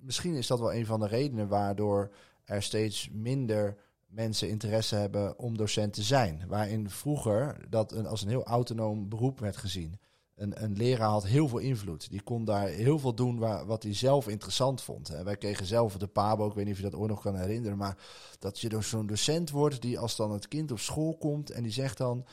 misschien 0.00 0.34
is 0.34 0.46
dat 0.46 0.58
wel 0.58 0.74
een 0.74 0.86
van 0.86 1.00
de 1.00 1.06
redenen 1.06 1.48
waardoor 1.48 2.14
er 2.44 2.62
steeds 2.62 3.08
minder 3.12 3.76
mensen 4.06 4.48
interesse 4.48 4.94
hebben 4.94 5.38
om 5.38 5.56
docent 5.56 5.92
te 5.92 6.02
zijn. 6.02 6.44
Waarin 6.48 6.90
vroeger 6.90 7.56
dat 7.68 7.92
een, 7.92 8.06
als 8.06 8.22
een 8.22 8.28
heel 8.28 8.44
autonoom 8.44 9.08
beroep 9.08 9.40
werd 9.40 9.56
gezien. 9.56 9.98
Een, 10.34 10.62
een 10.62 10.76
leraar 10.76 11.08
had 11.08 11.26
heel 11.26 11.48
veel 11.48 11.58
invloed. 11.58 12.10
Die 12.10 12.22
kon 12.22 12.44
daar 12.44 12.68
heel 12.68 12.98
veel 12.98 13.14
doen 13.14 13.38
waar, 13.38 13.66
wat 13.66 13.82
hij 13.82 13.94
zelf 13.94 14.28
interessant 14.28 14.82
vond. 14.82 15.08
Wij 15.08 15.36
kregen 15.36 15.66
zelf 15.66 15.96
de 15.96 16.06
PABO, 16.06 16.46
ik 16.46 16.54
weet 16.54 16.64
niet 16.64 16.74
of 16.74 16.80
je 16.80 16.90
dat 16.90 17.00
ooit 17.00 17.10
nog 17.10 17.20
kan 17.20 17.36
herinneren. 17.36 17.78
Maar 17.78 17.98
dat 18.38 18.60
je 18.60 18.68
door 18.68 18.82
zo'n 18.82 19.06
docent 19.06 19.50
wordt 19.50 19.82
die 19.82 19.98
als 19.98 20.16
dan 20.16 20.32
het 20.32 20.48
kind 20.48 20.70
op 20.70 20.78
school 20.78 21.16
komt 21.16 21.50
en 21.50 21.62
die 21.62 21.72
zegt 21.72 21.98
dan... 21.98 22.26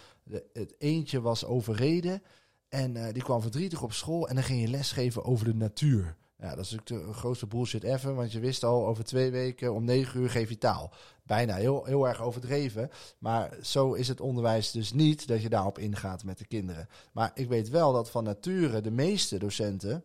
Het 0.54 0.76
eentje 0.78 1.22
was 1.22 1.46
overreden 1.46 2.22
en 2.70 2.96
eh, 2.96 3.14
die 3.14 3.24
kwam 3.24 3.42
verdrietig 3.42 3.82
op 3.82 3.94
school 3.94 4.28
en 4.28 4.36
dan 4.36 4.44
ging 4.44 4.62
je 4.62 4.68
lesgeven 4.68 5.24
over 5.24 5.46
de 5.46 5.54
natuur. 5.54 6.16
Ja, 6.38 6.56
dat 6.56 6.66
is 6.66 6.72
natuurlijk 6.72 7.10
de 7.10 7.18
grootste 7.18 7.48
bullshit 7.48 7.84
ever, 7.84 8.16
want 8.16 8.32
je 8.32 8.40
wist 8.40 8.64
al 8.64 8.88
over 8.88 9.04
twee 9.04 9.32
weken 9.32 9.74
om 9.74 9.84
negen 9.84 10.22
uur 10.22 10.30
geef 10.30 10.50
je 10.50 10.58
taal. 10.58 10.94
Bijna 11.32 11.56
heel, 11.56 11.86
heel 11.86 12.08
erg 12.08 12.22
overdreven, 12.22 12.90
maar 13.18 13.58
zo 13.62 13.94
is 13.94 14.08
het 14.08 14.22
onderwijs 14.22 14.72
dus 14.72 14.94
niet 14.94 15.28
dat 15.28 15.42
je 15.42 15.50
daarop 15.50 15.78
ingaat 15.78 16.24
met 16.24 16.38
de 16.38 16.46
kinderen. 16.46 16.88
Maar 17.12 17.32
ik 17.34 17.48
weet 17.48 17.70
wel 17.70 17.94
dat 17.94 18.10
van 18.10 18.24
nature 18.24 18.82
de 18.82 18.92
meeste 18.92 19.40
docenten 19.40 20.04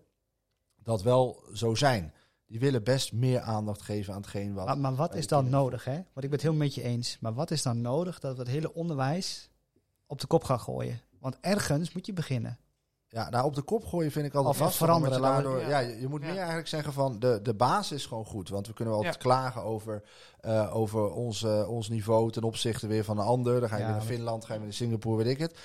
dat 0.82 1.02
wel 1.02 1.42
zo 1.52 1.74
zijn. 1.74 2.12
Die 2.46 2.60
willen 2.60 2.84
best 2.84 3.12
meer 3.12 3.40
aandacht 3.40 3.82
geven 3.82 4.14
aan 4.14 4.20
hetgeen 4.20 4.54
wat... 4.54 4.66
Maar, 4.66 4.78
maar 4.78 4.94
wat 4.94 5.14
is 5.14 5.26
dan 5.26 5.48
nodig, 5.48 5.84
hè? 5.84 5.94
Want 5.94 6.04
ik 6.04 6.12
ben 6.20 6.30
het 6.30 6.42
helemaal 6.42 6.64
met 6.64 6.74
je 6.74 6.82
eens. 6.82 7.16
Maar 7.20 7.34
wat 7.34 7.50
is 7.50 7.62
dan 7.62 7.80
nodig 7.80 8.18
dat 8.18 8.36
we 8.36 8.42
het 8.42 8.50
hele 8.50 8.74
onderwijs 8.74 9.50
op 10.06 10.20
de 10.20 10.26
kop 10.26 10.44
gaan 10.44 10.60
gooien? 10.60 11.00
Want 11.20 11.36
ergens 11.40 11.92
moet 11.92 12.06
je 12.06 12.12
beginnen. 12.12 12.58
Ja, 13.08 13.30
nou 13.30 13.44
op 13.44 13.54
de 13.54 13.62
kop 13.62 13.84
gooien 13.84 14.10
vind 14.10 14.26
ik 14.26 14.34
altijd 14.34 14.54
Of 14.54 14.60
lastig. 14.60 14.78
veranderen, 14.86 15.16
je 15.16 15.22
daardoor- 15.22 15.60
Ja. 15.60 15.68
ja, 15.68 15.78
je, 15.78 16.00
je 16.00 16.08
moet 16.08 16.20
Ja. 16.22 16.26
meer 16.28 16.36
eigenlijk 16.36 16.68
zeggen 16.68 16.92
van 16.92 17.18
de, 17.18 17.40
de 17.42 17.54
basis 17.54 17.96
is 17.98 18.06
gewoon 18.06 18.24
goed. 18.24 18.48
Want 18.48 18.66
we 18.66 18.72
kunnen 18.72 18.94
wel 18.94 19.02
Ja. 19.02 19.10
klagen 19.10 19.62
over, 19.62 20.02
eh, 20.40 20.76
over 20.76 21.10
ons, 21.12 21.42
eh, 21.42 21.68
ons 21.70 21.88
niveau 21.88 22.30
ten 22.30 22.42
opzichte 22.42 22.86
weer 22.86 23.04
van 23.04 23.18
een 23.18 23.24
ander. 23.26 23.60
Dan 23.60 23.68
ga 23.68 23.76
je 23.76 23.82
Ja, 23.82 23.88
weer 23.88 23.96
naar 23.96 24.06
Finland, 24.06 24.44
ga 24.44 24.52
je 24.52 24.58
weer 24.58 24.68
naar 24.68 24.76
Singapore, 24.76 25.16
weet 25.24 25.32
ik 25.32 25.38
het. 25.38 25.58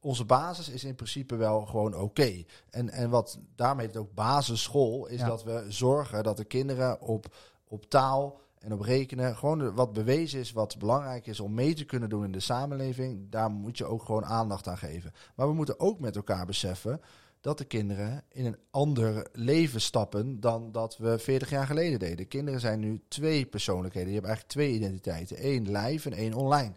Onze 0.00 0.24
basis 0.24 0.68
is 0.68 0.84
in 0.84 0.94
principe 0.94 1.36
wel 1.36 1.66
gewoon 1.66 1.96
oké. 1.96 2.44
En, 2.70 2.90
en 2.90 3.10
wat 3.10 3.38
daarmee 3.56 3.86
het 3.86 3.96
ook 3.96 4.14
basisschool 4.14 5.06
is 5.06 5.20
Ja. 5.20 5.26
dat 5.26 5.44
we 5.44 5.64
zorgen 5.68 6.22
dat 6.22 6.36
de 6.36 6.44
kinderen 6.44 7.00
op, 7.00 7.26
op 7.68 7.84
taal 7.90 8.40
en 8.60 8.72
op 8.72 8.80
rekenen 8.80 9.36
gewoon 9.36 9.74
wat 9.74 9.92
bewezen 9.92 10.40
is, 10.40 10.52
wat 10.52 10.78
belangrijk 10.78 11.26
is 11.26 11.40
om 11.40 11.54
mee 11.54 11.74
te 11.74 11.84
kunnen 11.84 12.08
doen 12.08 12.24
in 12.24 12.32
de 12.32 12.40
samenleving. 12.40 13.30
Daar 13.30 13.50
moet 13.50 13.78
je 13.78 13.84
ook 13.84 14.02
gewoon 14.02 14.24
aandacht 14.24 14.68
aan 14.68 14.78
geven. 14.78 15.12
Maar 15.34 15.48
we 15.48 15.54
moeten 15.54 15.80
ook 15.80 16.00
met 16.00 16.16
elkaar 16.16 16.46
beseffen 16.46 17.00
dat 17.40 17.58
de 17.58 17.64
kinderen 17.64 18.24
in 18.28 18.46
een 18.46 18.58
ander 18.70 19.28
leven 19.32 19.80
stappen 19.80 20.40
dan 20.40 20.72
dat 20.72 20.96
we 20.96 21.18
40 21.18 21.50
jaar 21.50 21.66
geleden 21.66 21.98
deden. 21.98 22.28
Kinderen 22.28 22.60
zijn 22.60 22.80
nu 22.80 23.00
twee 23.08 23.46
persoonlijkheden. 23.46 24.08
Je 24.08 24.14
hebt 24.14 24.26
eigenlijk 24.26 24.54
twee 24.54 24.74
identiteiten. 24.74 25.36
één 25.36 25.70
live 25.70 26.10
en 26.10 26.16
één 26.16 26.34
online. 26.34 26.72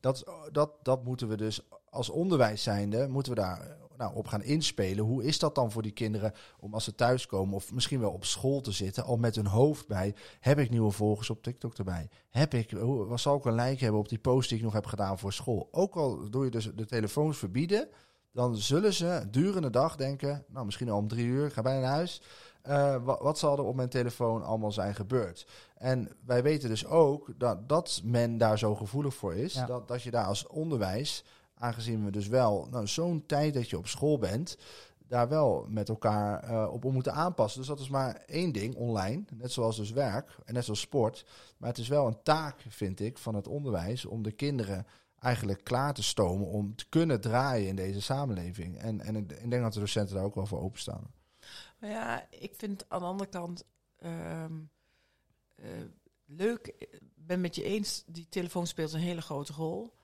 Dat, 0.00 0.24
dat, 0.52 0.70
dat 0.82 1.04
moeten 1.04 1.28
we 1.28 1.36
dus 1.36 1.60
als 1.90 2.10
onderwijs 2.10 2.62
zijnde, 2.62 3.08
moeten 3.08 3.34
we 3.34 3.40
daar 3.40 3.76
nou, 3.96 4.14
op 4.14 4.26
gaan 4.26 4.42
inspelen. 4.42 5.04
Hoe 5.04 5.24
is 5.24 5.38
dat 5.38 5.54
dan 5.54 5.72
voor 5.72 5.82
die 5.82 5.92
kinderen 5.92 6.32
om 6.60 6.74
als 6.74 6.84
ze 6.84 6.94
thuiskomen 6.94 7.54
of 7.54 7.72
misschien 7.72 8.00
wel 8.00 8.10
op 8.10 8.24
school 8.24 8.60
te 8.60 8.72
zitten, 8.72 9.04
al 9.04 9.16
met 9.16 9.36
hun 9.36 9.46
hoofd 9.46 9.86
bij, 9.86 10.14
heb 10.40 10.58
ik 10.58 10.70
nieuwe 10.70 10.90
volgers 10.90 11.30
op 11.30 11.42
TikTok 11.42 11.78
erbij? 11.78 12.08
Heb 12.30 12.54
ik, 12.54 12.70
wat 13.08 13.20
zal 13.20 13.36
ik 13.36 13.44
een 13.44 13.54
like 13.54 13.82
hebben 13.82 14.00
op 14.00 14.08
die 14.08 14.18
post 14.18 14.48
die 14.48 14.58
ik 14.58 14.64
nog 14.64 14.72
heb 14.72 14.86
gedaan 14.86 15.18
voor 15.18 15.32
school? 15.32 15.68
Ook 15.70 15.94
al 15.94 16.30
doe 16.30 16.44
je 16.44 16.50
dus 16.50 16.70
de 16.74 16.86
telefoons 16.86 17.38
verbieden, 17.38 17.88
dan 18.32 18.56
zullen 18.56 18.92
ze 18.92 19.26
durende 19.30 19.70
dag 19.70 19.96
denken, 19.96 20.44
nou 20.48 20.64
misschien 20.64 20.90
al 20.90 20.98
om 20.98 21.08
drie 21.08 21.26
uur, 21.26 21.50
ga 21.50 21.62
bijna 21.62 21.80
naar 21.80 21.90
huis. 21.90 22.22
Eh, 22.62 22.96
wat, 23.04 23.20
wat 23.20 23.38
zal 23.38 23.58
er 23.58 23.64
op 23.64 23.74
mijn 23.74 23.88
telefoon 23.88 24.44
allemaal 24.44 24.72
zijn 24.72 24.94
gebeurd? 24.94 25.46
En 25.76 26.08
wij 26.24 26.42
weten 26.42 26.68
dus 26.68 26.86
ook 26.86 27.32
dat, 27.36 27.68
dat 27.68 28.00
men 28.04 28.38
daar 28.38 28.58
zo 28.58 28.74
gevoelig 28.74 29.14
voor 29.14 29.34
is. 29.34 29.54
Ja. 29.54 29.66
Dat, 29.66 29.88
dat 29.88 30.02
je 30.02 30.10
daar 30.10 30.24
als 30.24 30.46
onderwijs, 30.46 31.24
aangezien 31.58 32.04
we 32.04 32.10
dus 32.10 32.26
wel 32.26 32.66
nou, 32.70 32.86
zo'n 32.86 33.26
tijd 33.26 33.54
dat 33.54 33.70
je 33.70 33.78
op 33.78 33.86
school 33.86 34.18
bent, 34.18 34.58
daar 35.08 35.28
wel 35.28 35.66
met 35.68 35.88
elkaar 35.88 36.42
eh, 36.42 36.72
op 36.72 36.84
moeten 36.84 37.14
aanpassen. 37.14 37.60
Dus 37.60 37.68
dat 37.68 37.80
is 37.80 37.88
maar 37.88 38.14
één 38.26 38.52
ding 38.52 38.74
online, 38.74 39.24
net 39.34 39.52
zoals 39.52 39.76
dus 39.76 39.90
werk 39.90 40.36
en 40.44 40.54
net 40.54 40.64
zoals 40.64 40.80
sport. 40.80 41.26
Maar 41.56 41.68
het 41.68 41.78
is 41.78 41.88
wel 41.88 42.06
een 42.06 42.22
taak, 42.22 42.64
vind 42.68 43.00
ik, 43.00 43.18
van 43.18 43.34
het 43.34 43.48
onderwijs 43.48 44.04
om 44.04 44.22
de 44.22 44.32
kinderen 44.32 44.86
eigenlijk 45.18 45.64
klaar 45.64 45.94
te 45.94 46.02
stomen 46.02 46.46
om 46.46 46.74
te 46.74 46.88
kunnen 46.88 47.20
draaien 47.20 47.68
in 47.68 47.76
deze 47.76 48.00
samenleving. 48.00 48.78
En, 48.78 49.00
en 49.00 49.16
ik 49.16 49.50
denk 49.50 49.62
dat 49.62 49.72
de 49.72 49.80
docenten 49.80 50.14
daar 50.14 50.24
ook 50.24 50.34
wel 50.34 50.46
voor 50.46 50.60
openstaan. 50.60 51.10
Ja, 51.80 52.26
ik 52.30 52.54
vind 52.54 52.84
aan 52.88 53.00
de 53.00 53.06
andere 53.06 53.30
kant 53.30 53.64
ehm, 53.96 54.54
eh, 55.54 55.68
leuk. 56.24 56.66
Ik 56.78 57.00
ben 57.14 57.40
met 57.40 57.54
je 57.54 57.62
eens, 57.62 58.04
die 58.06 58.26
telefoon 58.28 58.66
speelt 58.66 58.92
een 58.92 59.00
hele 59.00 59.22
grote 59.22 59.52
rol. 59.52 59.94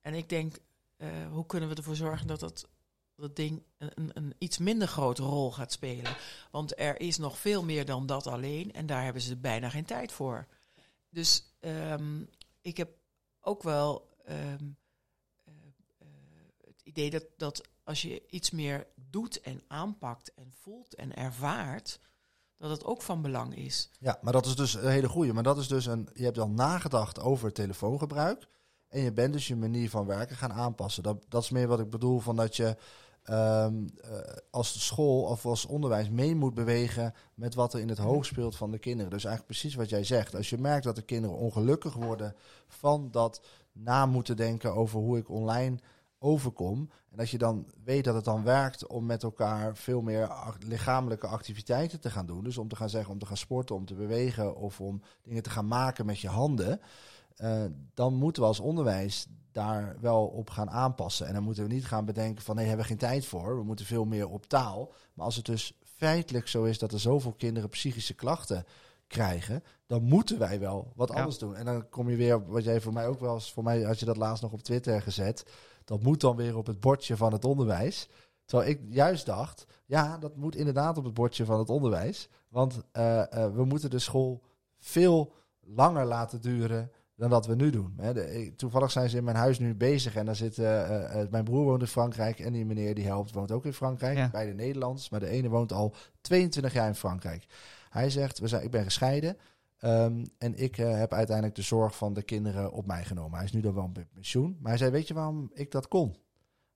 En 0.00 0.14
ik 0.14 0.28
denk, 0.28 0.56
eh, 0.96 1.08
hoe 1.30 1.46
kunnen 1.46 1.68
we 1.68 1.74
ervoor 1.74 1.96
zorgen 1.96 2.26
dat 2.26 2.40
dat, 2.40 2.68
dat 3.14 3.36
ding 3.36 3.62
een, 3.78 4.10
een, 4.14 4.34
iets 4.38 4.58
minder 4.58 4.88
grote 4.88 5.22
rol 5.22 5.52
gaat 5.52 5.72
spelen? 5.72 6.16
Want 6.50 6.78
er 6.78 7.00
is 7.00 7.18
nog 7.18 7.38
veel 7.38 7.64
meer 7.64 7.84
dan 7.84 8.06
dat 8.06 8.26
alleen 8.26 8.72
en 8.72 8.86
daar 8.86 9.04
hebben 9.04 9.22
ze 9.22 9.36
bijna 9.36 9.68
geen 9.68 9.84
tijd 9.84 10.12
voor. 10.12 10.46
Dus 11.08 11.54
ehm, 11.60 12.22
ik 12.60 12.76
heb 12.76 12.96
ook 13.40 13.62
wel 13.62 14.16
ehm, 14.24 14.70
eh, 15.44 15.54
eh, 15.98 16.06
het 16.60 16.80
idee 16.82 17.10
dat, 17.10 17.24
dat 17.36 17.68
als 17.84 18.02
je 18.02 18.26
iets 18.26 18.50
meer 18.50 18.86
doet 18.94 19.40
en 19.40 19.62
aanpakt 19.68 20.34
en 20.34 20.52
voelt 20.60 20.94
en 20.94 21.14
ervaart, 21.16 22.00
dat 22.56 22.70
het 22.70 22.84
ook 22.84 23.02
van 23.02 23.22
belang 23.22 23.56
is. 23.56 23.90
Ja, 23.98 24.18
maar 24.22 24.32
dat 24.32 24.46
is 24.46 24.56
dus 24.56 24.74
een 24.74 24.90
hele 24.90 25.08
goeie. 25.08 25.32
Maar 25.32 25.42
dat 25.42 25.58
is 25.58 25.68
dus 25.68 25.86
een. 25.86 26.08
Je 26.14 26.24
hebt 26.24 26.36
dan 26.36 26.54
nagedacht 26.54 27.20
over 27.20 27.52
telefoongebruik. 27.52 28.48
En 28.94 29.00
je 29.00 29.12
bent 29.12 29.32
dus 29.32 29.48
je 29.48 29.56
manier 29.56 29.90
van 29.90 30.06
werken 30.06 30.36
gaan 30.36 30.52
aanpassen. 30.52 31.02
Dat, 31.02 31.24
dat 31.28 31.42
is 31.42 31.50
meer 31.50 31.66
wat 31.66 31.80
ik 31.80 31.90
bedoel 31.90 32.20
van 32.20 32.36
dat 32.36 32.56
je 32.56 32.76
ehm, 33.22 33.74
eh, 34.02 34.18
als 34.50 34.86
school 34.86 35.22
of 35.22 35.46
als 35.46 35.66
onderwijs 35.66 36.10
mee 36.10 36.34
moet 36.34 36.54
bewegen 36.54 37.14
met 37.34 37.54
wat 37.54 37.74
er 37.74 37.80
in 37.80 37.88
het 37.88 37.98
hoofd 37.98 38.26
speelt 38.26 38.56
van 38.56 38.70
de 38.70 38.78
kinderen. 38.78 39.10
Dus 39.10 39.24
eigenlijk 39.24 39.58
precies 39.58 39.74
wat 39.76 39.88
jij 39.88 40.04
zegt. 40.04 40.34
Als 40.34 40.50
je 40.50 40.58
merkt 40.58 40.84
dat 40.84 40.96
de 40.96 41.02
kinderen 41.02 41.36
ongelukkig 41.36 41.94
worden 41.94 42.34
van 42.66 43.08
dat 43.10 43.42
na 43.72 44.06
moeten 44.06 44.36
denken 44.36 44.74
over 44.74 44.98
hoe 44.98 45.18
ik 45.18 45.28
online 45.28 45.78
overkom. 46.18 46.90
En 47.10 47.16
dat 47.16 47.30
je 47.30 47.38
dan 47.38 47.66
weet 47.84 48.04
dat 48.04 48.14
het 48.14 48.24
dan 48.24 48.44
werkt 48.44 48.86
om 48.86 49.06
met 49.06 49.22
elkaar 49.22 49.76
veel 49.76 50.02
meer 50.02 50.30
lichamelijke 50.58 51.26
activiteiten 51.26 52.00
te 52.00 52.10
gaan 52.10 52.26
doen. 52.26 52.44
Dus 52.44 52.58
om 52.58 52.68
te 52.68 52.76
gaan 52.76 52.90
zeggen, 52.90 53.12
om 53.12 53.18
te 53.18 53.26
gaan 53.26 53.36
sporten, 53.36 53.76
om 53.76 53.84
te 53.84 53.94
bewegen 53.94 54.56
of 54.56 54.80
om 54.80 55.02
dingen 55.22 55.42
te 55.42 55.50
gaan 55.50 55.66
maken 55.68 56.06
met 56.06 56.20
je 56.20 56.28
handen. 56.28 56.80
Eh, 57.36 57.64
dan 57.94 58.14
moeten 58.14 58.42
we 58.42 58.48
als 58.48 58.60
onderwijs 58.60 59.26
daar 59.52 59.96
wel 60.00 60.26
op 60.26 60.50
gaan 60.50 60.70
aanpassen. 60.70 61.26
En 61.26 61.34
dan 61.34 61.42
moeten 61.42 61.66
we 61.66 61.74
niet 61.74 61.86
gaan 61.86 62.04
bedenken 62.04 62.44
van 62.44 62.56
nee, 62.56 62.66
hebben 62.66 62.82
we 62.84 62.90
geen 62.90 62.98
tijd 62.98 63.26
voor. 63.26 63.56
We 63.56 63.64
moeten 63.64 63.86
veel 63.86 64.04
meer 64.04 64.28
op 64.28 64.46
taal. 64.46 64.92
Maar 65.14 65.24
als 65.24 65.36
het 65.36 65.44
dus 65.44 65.78
feitelijk 65.96 66.48
zo 66.48 66.64
is 66.64 66.78
dat 66.78 66.92
er 66.92 67.00
zoveel 67.00 67.32
kinderen 67.32 67.68
psychische 67.68 68.14
klachten 68.14 68.64
krijgen, 69.06 69.62
dan 69.86 70.02
moeten 70.02 70.38
wij 70.38 70.60
wel 70.60 70.92
wat 70.94 71.08
Ja. 71.08 71.14
anders 71.14 71.38
doen. 71.38 71.56
En 71.56 71.64
dan 71.64 71.88
kom 71.88 72.10
je 72.10 72.16
weer 72.16 72.34
op 72.34 72.48
wat 72.48 72.64
jij 72.64 72.80
voor 72.80 72.92
mij 72.92 73.06
ook 73.06 73.20
wel 73.20 73.34
eens, 73.34 73.52
voor 73.52 73.62
mij 73.62 73.82
had 73.82 73.98
je 73.98 74.04
dat 74.04 74.16
laatst 74.16 74.42
nog 74.42 74.52
op 74.52 74.62
Twitter 74.62 75.02
gezet. 75.02 75.44
Dat 75.84 76.02
moet 76.02 76.20
dan 76.20 76.36
weer 76.36 76.56
op 76.56 76.66
het 76.66 76.80
bordje 76.80 77.16
van 77.16 77.32
het 77.32 77.44
onderwijs. 77.44 78.08
Terwijl 78.44 78.70
ik 78.70 78.80
juist 78.88 79.26
dacht, 79.26 79.66
ja, 79.86 80.18
dat 80.18 80.36
moet 80.36 80.56
inderdaad 80.56 80.98
op 80.98 81.04
het 81.04 81.14
bordje 81.14 81.44
van 81.44 81.58
het 81.58 81.70
onderwijs. 81.70 82.28
Want 82.48 82.80
eh, 82.92 83.44
eh, 83.44 83.54
we 83.54 83.64
moeten 83.64 83.90
de 83.90 83.98
school 83.98 84.42
veel 84.78 85.32
langer 85.60 86.04
laten 86.04 86.40
duren 86.40 86.90
dan 87.30 87.32
dat 87.32 87.46
we 87.46 87.54
nu 87.54 87.70
doen. 87.70 87.94
Hè, 87.96 88.14
de- 88.14 88.52
toevallig 88.56 88.90
zijn 88.90 89.10
ze 89.10 89.16
in 89.16 89.24
mijn 89.24 89.36
huis 89.36 89.58
nu 89.58 89.74
bezig 89.74 90.16
en 90.16 90.26
daar 90.26 90.36
zit, 90.36 90.58
eh, 90.58 90.82
eh, 90.82 91.20
eh, 91.22 91.30
mijn 91.30 91.44
broer 91.44 91.64
woont 91.64 91.80
in 91.80 91.86
Frankrijk 91.86 92.38
en 92.38 92.52
die 92.52 92.64
meneer 92.64 92.94
die 92.94 93.04
helpt 93.06 93.32
woont 93.32 93.50
ook 93.50 93.64
in 93.64 93.72
Frankrijk. 93.72 94.16
Ja. 94.16 94.28
Beide 94.30 94.52
Nederlands, 94.52 95.10
maar 95.10 95.20
de 95.20 95.28
ene 95.28 95.48
woont 95.48 95.72
al 95.72 95.94
22 96.20 96.72
jaar 96.72 96.86
in 96.88 96.94
Frankrijk. 96.94 97.46
Hij 97.90 98.10
zegt, 98.10 98.38
we 98.38 98.48
zijn, 98.48 98.62
ik 98.62 98.70
ben 98.70 98.84
gescheiden 98.84 99.36
ehm, 99.78 100.24
en 100.38 100.54
ik 100.54 100.76
heb 100.76 101.12
uiteindelijk 101.12 101.56
de 101.56 101.62
zorg 101.62 101.96
van 101.96 102.12
de 102.14 102.22
kinderen 102.22 102.72
op 102.72 102.86
mij 102.86 103.04
genomen. 103.04 103.36
Hij 103.36 103.44
is 103.44 103.52
nu 103.52 103.60
dan 103.60 103.74
wel 103.74 103.90
met 103.94 104.12
pensioen, 104.12 104.56
maar 104.60 104.70
hij 104.70 104.78
zei, 104.78 104.90
weet 104.90 105.08
je 105.08 105.14
waarom 105.14 105.50
ik 105.52 105.70
dat 105.70 105.88
kon? 105.88 106.16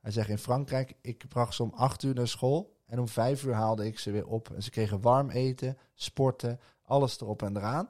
Hij 0.00 0.10
zegt, 0.10 0.28
in 0.28 0.38
Frankrijk, 0.38 0.94
ik 1.00 1.28
bracht 1.28 1.54
ze 1.54 1.62
om 1.62 1.72
acht 1.74 2.02
uur 2.02 2.14
naar 2.14 2.28
school 2.28 2.76
en 2.86 2.98
om 2.98 3.08
vijf 3.08 3.44
uur 3.44 3.54
haalde 3.54 3.86
ik 3.86 3.98
ze 3.98 4.10
weer 4.10 4.26
op. 4.26 4.50
En 4.54 4.62
ze 4.62 4.70
kregen 4.70 5.00
warm 5.00 5.30
eten, 5.30 5.76
sporten, 5.94 6.60
alles 6.82 7.20
erop 7.20 7.42
en 7.42 7.56
eraan. 7.56 7.88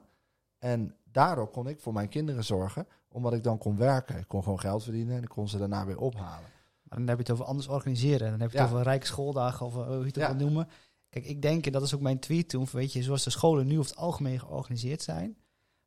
En 0.57 0.95
daardoor 1.11 1.49
kon 1.49 1.67
ik 1.67 1.79
voor 1.79 1.93
mijn 1.93 2.09
kinderen 2.09 2.43
zorgen, 2.43 2.87
omdat 3.07 3.33
ik 3.33 3.43
dan 3.43 3.57
kon 3.57 3.77
werken. 3.77 4.17
Ik 4.17 4.27
kon 4.27 4.43
gewoon 4.43 4.59
geld 4.59 4.83
verdienen 4.83 5.15
en 5.17 5.23
ik 5.23 5.29
kon 5.29 5.47
ze 5.49 5.57
daarna 5.57 5.85
weer 5.85 5.99
ophalen. 5.99 6.49
Maar 6.83 6.97
dan 6.97 7.07
heb 7.07 7.17
je 7.17 7.23
het 7.23 7.31
over 7.31 7.45
anders 7.45 7.67
organiseren. 7.67 8.29
Dan 8.31 8.39
heb 8.39 8.51
je 8.51 8.57
het 8.57 8.67
Ja. 8.67 8.73
over 8.73 8.85
rijke 8.85 9.05
schooldagen 9.05 9.65
of 9.65 9.75
eh, 9.77 9.85
hoe 9.85 9.99
je 9.99 10.05
het 10.05 10.17
ook 10.17 10.23
Ja. 10.23 10.35
wil 10.35 10.45
noemen. 10.45 10.67
Kijk, 11.09 11.25
ik 11.25 11.41
denk, 11.41 11.65
en 11.65 11.71
dat 11.71 11.81
is 11.81 11.95
ook 11.95 12.01
mijn 12.01 12.19
tweet 12.19 12.49
toen, 12.49 12.67
weet 12.71 12.93
je, 12.93 13.03
zoals 13.03 13.23
de 13.23 13.29
scholen 13.29 13.67
nu 13.67 13.77
over 13.79 13.91
het 13.91 13.99
algemeen 13.99 14.39
georganiseerd 14.39 15.01
zijn, 15.01 15.37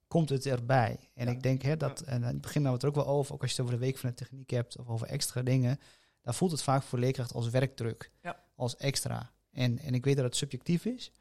komt 0.08 0.28
het 0.28 0.46
erbij. 0.46 1.10
En 1.14 1.26
Ja. 1.26 1.32
ik 1.32 1.42
denk 1.42 1.62
hè, 1.62 1.76
dat, 1.76 2.00
en 2.00 2.16
in 2.16 2.22
het 2.22 2.40
begin 2.40 2.64
hadden 2.64 2.80
we 2.80 2.86
het 2.86 2.96
er 2.96 3.00
ook 3.00 3.06
wel 3.06 3.14
over, 3.16 3.34
ook 3.34 3.42
als 3.42 3.50
je 3.50 3.56
het 3.56 3.64
over 3.66 3.78
de 3.80 3.84
week 3.86 3.98
van 3.98 4.08
de 4.08 4.14
techniek 4.14 4.50
hebt 4.50 4.78
of 4.78 4.88
over 4.88 5.06
extra 5.06 5.42
dingen, 5.42 5.78
dan 6.22 6.34
voelt 6.34 6.50
het 6.50 6.62
vaak 6.62 6.82
voor 6.82 6.98
leerkracht 6.98 7.32
als 7.34 7.48
werkdruk, 7.50 8.12
als 8.54 8.76
extra. 8.76 9.30
En, 9.50 9.78
en 9.78 9.94
ik 9.94 10.04
weet 10.04 10.16
dat 10.16 10.24
het 10.24 10.36
subjectief 10.36 10.84
is, 10.84 11.12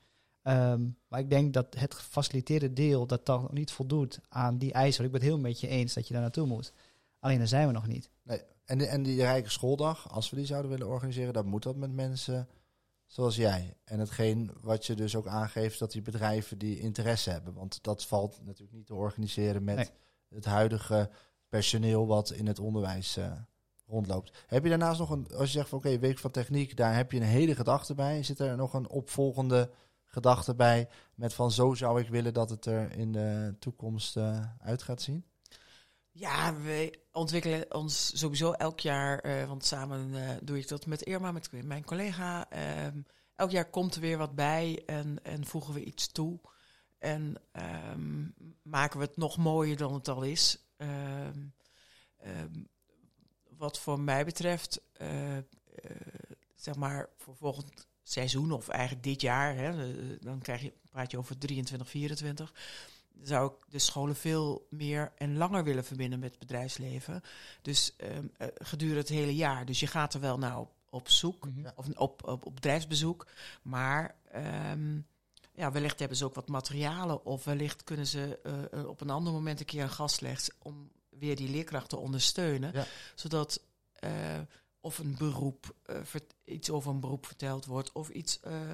Ehm, 0.42 0.82
maar 1.08 1.20
ik 1.20 1.30
denk 1.30 1.54
dat 1.54 1.76
het 1.78 1.94
gefaciliteerde 1.94 2.74
deel 2.74 3.08
dat 3.08 3.26
dan 3.26 3.48
niet 3.52 3.72
voldoet 3.72 4.20
aan 4.30 4.58
die 4.58 4.74
eisen. 4.74 5.06
Ik 5.06 5.12
ben 5.12 5.20
het 5.20 5.30
heel 5.30 5.40
met 5.40 5.60
je 5.60 5.68
eens 5.68 5.94
dat 5.94 6.08
je 6.08 6.14
daar 6.14 6.22
naartoe 6.22 6.48
moet. 6.48 6.74
Alleen 7.20 7.38
daar 7.38 7.48
zijn 7.48 7.68
we 7.68 7.74
nog 7.74 7.88
niet. 7.88 8.10
Nee. 8.24 8.42
En, 8.66 8.78
de, 8.78 8.86
en 8.86 9.04
die 9.04 9.22
rijke 9.22 9.50
schooldag, 9.50 10.12
als 10.12 10.30
we 10.30 10.36
die 10.36 10.46
zouden 10.46 10.72
willen 10.72 10.88
organiseren, 10.88 11.34
dan 11.34 11.46
moet 11.46 11.64
dat 11.64 11.76
met 11.76 11.92
mensen 11.94 12.48
zoals 13.06 13.36
jij. 13.36 13.74
En 13.84 14.00
hetgeen 14.00 14.52
wat 14.62 14.86
je 14.86 14.96
dus 14.96 15.16
ook 15.16 15.28
aangeeft, 15.28 15.80
dat 15.80 15.92
die 15.92 16.02
bedrijven 16.02 16.58
die 16.58 16.80
interesse 16.80 17.30
hebben. 17.30 17.54
Want 17.54 17.84
dat 17.84 18.06
valt 18.06 18.40
natuurlijk 18.44 18.78
niet 18.78 18.86
te 18.86 18.94
organiseren 18.94 19.64
met 19.64 19.76
Nee. 19.76 19.90
het 20.30 20.46
huidige 20.46 21.10
personeel 21.50 22.08
wat 22.08 22.32
in 22.32 22.48
het 22.48 22.60
onderwijs 22.60 23.18
eh, 23.18 23.32
rondloopt. 23.88 24.44
Heb 24.48 24.64
je 24.64 24.70
daarnaast 24.70 25.00
nog 25.00 25.10
een, 25.10 25.28
als 25.36 25.52
je 25.52 25.58
zegt 25.58 25.70
van 25.70 25.78
oké, 25.78 26.00
week 26.00 26.18
van 26.18 26.32
techniek, 26.32 26.78
daar 26.78 26.96
heb 26.96 27.12
je 27.12 27.18
een 27.18 27.24
hele 27.24 27.56
gedachte 27.56 27.94
bij. 27.96 28.24
Zit 28.24 28.40
er 28.40 28.58
nog 28.58 28.74
een 28.74 28.90
opvolgende 28.90 29.70
gedachte 30.12 30.56
bij 30.56 30.90
met 31.16 31.34
van 31.34 31.52
zo 31.52 31.74
zou 31.74 32.02
ik 32.02 32.10
willen 32.10 32.34
dat 32.34 32.50
het 32.50 32.66
er 32.66 32.92
in 32.98 33.12
de 33.12 33.56
toekomst 33.60 34.18
eh, 34.18 34.46
uit 34.60 34.84
gaat 34.84 35.02
zien? 35.02 35.26
Ja, 36.12 36.56
we 36.56 37.00
ontwikkelen 37.12 37.74
ons 37.74 38.20
sowieso 38.20 38.52
elk 38.52 38.80
jaar, 38.80 39.20
eh, 39.20 39.48
want 39.48 39.66
samen 39.66 40.16
eh, 40.16 40.36
doe 40.44 40.58
ik 40.58 40.68
dat 40.68 40.86
met 40.86 41.02
Irma, 41.02 41.32
met 41.32 41.52
mijn 41.64 41.86
collega. 41.86 42.50
Ehm, 42.50 43.02
elk 43.36 43.52
jaar 43.52 43.70
komt 43.70 43.96
er 43.96 44.02
weer 44.02 44.18
wat 44.18 44.36
bij 44.36 44.84
en, 44.86 45.24
en 45.24 45.46
voegen 45.46 45.74
we 45.74 45.84
iets 45.84 46.12
toe. 46.12 46.40
En 46.98 47.36
ehm, 47.52 48.28
maken 48.62 49.00
we 49.00 49.06
het 49.06 49.18
nog 49.18 49.38
mooier 49.38 49.78
dan 49.78 49.94
het 49.94 50.08
al 50.08 50.22
is. 50.22 50.66
Ehm, 50.78 51.40
wat 53.58 53.80
voor 53.80 54.00
mij 54.00 54.26
betreft, 54.26 54.82
zeg 56.56 56.76
maar 56.76 57.10
voor 57.18 57.36
volgend 57.36 57.88
seizoen 58.12 58.52
of 58.52 58.68
eigenlijk 58.68 59.04
dit 59.04 59.22
jaar, 59.22 59.56
hè, 59.56 59.70
eh, 59.70 60.18
dan 60.20 60.40
krijg 60.40 60.62
je, 60.62 60.74
praat 60.90 61.12
je 61.12 61.18
over 61.18 61.38
23, 61.38 61.90
24 61.90 62.54
zou 63.24 63.52
ik 63.52 63.72
de 63.72 63.80
scholen 63.80 64.16
veel 64.16 64.68
meer 64.70 65.12
en 65.18 65.38
langer 65.38 65.64
willen 65.64 65.86
verbinden 65.86 66.20
met 66.20 66.30
het 66.30 66.40
bedrijfsleven. 66.40 67.22
Dus 67.62 67.94
ehm, 67.98 68.26
eh, 68.38 68.48
gedurende 68.54 69.00
het 69.00 69.10
hele 69.10 69.36
jaar. 69.36 69.66
Dus 69.66 69.80
je 69.80 69.88
gaat 69.88 70.14
er 70.14 70.20
wel 70.20 70.38
naar 70.38 70.60
op, 70.60 70.72
op 70.90 71.10
zoek, 71.10 71.46
Mhm. 71.46 71.70
of 71.76 71.88
op, 71.96 72.28
op, 72.28 72.46
op 72.46 72.56
bedrijfsbezoek. 72.56 73.28
Maar 73.62 74.16
ehm, 74.32 75.00
ja, 75.54 75.72
wellicht 75.72 76.00
hebben 76.00 76.18
ze 76.18 76.26
ook 76.26 76.36
wat 76.36 76.48
materialen. 76.48 77.26
Of 77.26 77.44
wellicht 77.44 77.84
kunnen 77.84 78.08
ze 78.08 78.40
eh, 78.72 78.88
op 78.88 79.02
een 79.02 79.10
ander 79.10 79.34
moment 79.34 79.60
een 79.60 79.66
keer 79.66 79.84
een 79.84 79.90
gast 79.90 80.22
leggen 80.22 80.54
om 80.62 80.92
weer 81.10 81.36
die 81.36 81.50
leerkracht 81.50 81.90
te 81.90 81.98
ondersteunen. 81.98 82.72
Ja. 82.74 82.86
Zodat 83.16 83.62
of 84.82 84.98
een 84.98 85.16
beroep, 85.18 85.76
eh, 85.86 85.98
iets 86.44 86.70
over 86.70 86.92
een 86.92 87.00
beroep 87.00 87.26
verteld 87.26 87.66
wordt. 87.66 87.92
Of 87.92 88.10
iets, 88.10 88.40
eh, 88.40 88.72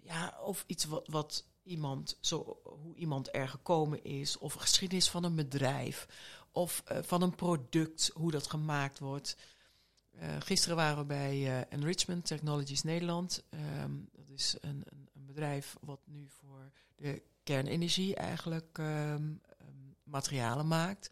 ja, 0.00 0.38
of 0.42 0.64
iets 0.66 0.84
wat, 0.84 1.08
wat 1.08 1.46
iemand, 1.62 2.18
zo, 2.20 2.60
hoe 2.64 2.94
iemand 2.94 3.34
er 3.34 3.48
gekomen 3.48 4.04
is. 4.04 4.38
Of 4.38 4.52
geschiedenis 4.52 5.10
van 5.10 5.24
een 5.24 5.34
bedrijf. 5.34 6.08
Of 6.52 6.82
eh, 6.84 7.02
van 7.02 7.22
een 7.22 7.34
product, 7.34 8.10
hoe 8.14 8.30
dat 8.30 8.46
gemaakt 8.46 8.98
wordt. 8.98 9.36
Gisteren 10.38 10.76
waren 10.76 10.98
we 10.98 11.04
bij 11.04 11.66
Enrichment 11.68 12.26
Technologies 12.26 12.82
Nederland. 12.82 13.44
Ehm, 13.50 13.92
dat 14.12 14.28
is 14.28 14.56
een, 14.60 14.82
een, 14.84 15.08
een 15.14 15.26
bedrijf 15.26 15.76
wat 15.80 16.00
nu 16.04 16.28
voor 16.28 16.70
de 16.96 17.22
kernenergie 17.42 18.14
eigenlijk 18.14 18.78
ehm, 18.78 19.32
ehm, 19.58 19.92
materialen 20.02 20.68
maakt. 20.68 21.10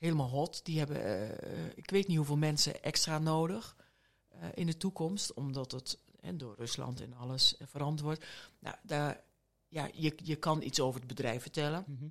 Helemaal 0.00 0.28
hot. 0.28 0.60
Die 0.64 0.78
hebben, 0.78 1.04
eh, 1.04 1.66
ik 1.74 1.90
weet 1.90 2.06
niet 2.08 2.16
hoeveel 2.16 2.36
mensen 2.36 2.82
extra 2.82 3.18
nodig 3.18 3.76
eh, 4.28 4.38
in 4.54 4.66
de 4.66 4.76
toekomst, 4.76 5.34
omdat 5.34 5.72
het 5.72 5.98
en 6.20 6.38
door 6.38 6.54
Rusland 6.58 7.00
en 7.00 7.14
alles 7.14 7.56
eh, 7.56 7.66
veranderd 7.70 8.00
wordt. 8.00 8.24
Nou, 8.58 8.76
daar, 8.82 9.20
ja, 9.68 9.88
je, 9.94 10.12
je 10.22 10.36
kan 10.36 10.62
iets 10.62 10.80
over 10.80 10.98
het 11.00 11.08
bedrijf 11.08 11.42
vertellen. 11.42 11.84
Mhm. 11.86 12.04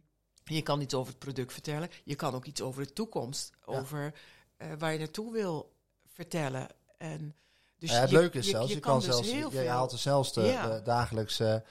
Je 0.43 0.61
kan 0.61 0.81
iets 0.81 0.93
over 0.93 1.09
het 1.11 1.19
product 1.19 1.53
vertellen. 1.53 1.89
Je 2.03 2.15
kan 2.15 2.33
ook 2.33 2.45
iets 2.45 2.61
over 2.61 2.83
de 2.87 2.93
toekomst, 2.93 3.51
Ja. 3.65 3.79
over 3.79 4.13
eh, 4.57 4.71
waar 4.77 4.91
je 4.91 4.97
naartoe 4.99 5.31
wil 5.31 5.71
vertellen. 6.07 6.67
En 6.97 7.35
dus 7.77 7.89
Ja, 7.91 7.99
het 7.99 8.09
je- 8.09 8.15
leuke 8.17 8.37
is 8.37 8.47
zelfs, 8.49 8.73
je, 8.73 8.79
kan, 8.79 8.95
dus 8.99 9.05
zelfs, 9.05 9.31
je, 9.53 9.67
haalt 9.67 9.91
er 9.91 9.97
zelfs 9.97 10.33
de, 10.33 10.41
Ja. 10.41 10.75
de 10.77 10.81
dagelijkse 10.81 11.45
eh, 11.45 11.55
eh, 11.55 11.61